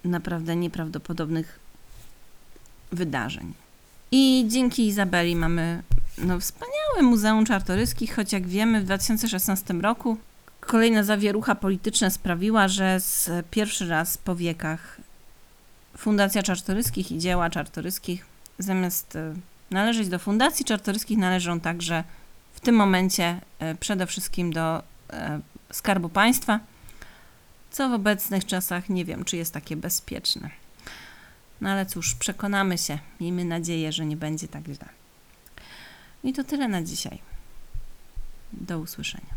naprawdę 0.04 0.56
nieprawdopodobnych 0.56 1.58
wydarzeń. 2.92 3.54
I 4.12 4.44
dzięki 4.48 4.86
Izabeli 4.86 5.36
mamy 5.36 5.82
no, 6.18 6.40
wspaniałe 6.40 7.02
Muzeum 7.02 7.44
Czartoryskich, 7.46 8.16
choć 8.16 8.32
jak 8.32 8.46
wiemy 8.46 8.80
w 8.80 8.84
2016 8.84 9.74
roku 9.74 10.16
kolejna 10.60 11.02
zawierucha 11.02 11.54
polityczna 11.54 12.10
sprawiła, 12.10 12.68
że 12.68 13.00
z 13.00 13.30
pierwszy 13.50 13.88
raz 13.88 14.18
po 14.18 14.36
wiekach 14.36 14.96
Fundacja 15.96 16.42
Czartoryskich 16.42 17.12
i 17.12 17.18
dzieła 17.18 17.50
Czartoryskich 17.50 18.26
zamiast 18.58 19.16
e, 19.16 19.34
należeć 19.70 20.08
do 20.08 20.18
Fundacji 20.18 20.64
Czartoryskich 20.64 21.18
należą 21.18 21.60
także 21.60 22.04
w 22.54 22.60
tym 22.60 22.74
momencie 22.74 23.40
e, 23.58 23.74
przede 23.74 24.06
wszystkim 24.06 24.52
do 24.52 24.82
e, 25.10 25.40
Skarbu 25.72 26.08
Państwa, 26.08 26.60
co 27.74 27.88
w 27.88 27.92
obecnych 27.92 28.44
czasach 28.44 28.88
nie 28.88 29.04
wiem, 29.04 29.24
czy 29.24 29.36
jest 29.36 29.54
takie 29.54 29.76
bezpieczne. 29.76 30.50
No 31.60 31.70
ale 31.70 31.86
cóż, 31.86 32.14
przekonamy 32.14 32.78
się. 32.78 32.98
Miejmy 33.20 33.44
nadzieję, 33.44 33.92
że 33.92 34.06
nie 34.06 34.16
będzie 34.16 34.48
tak 34.48 34.64
źle. 34.64 34.88
I 36.24 36.32
to 36.32 36.44
tyle 36.44 36.68
na 36.68 36.82
dzisiaj. 36.82 37.18
Do 38.52 38.78
usłyszenia. 38.78 39.34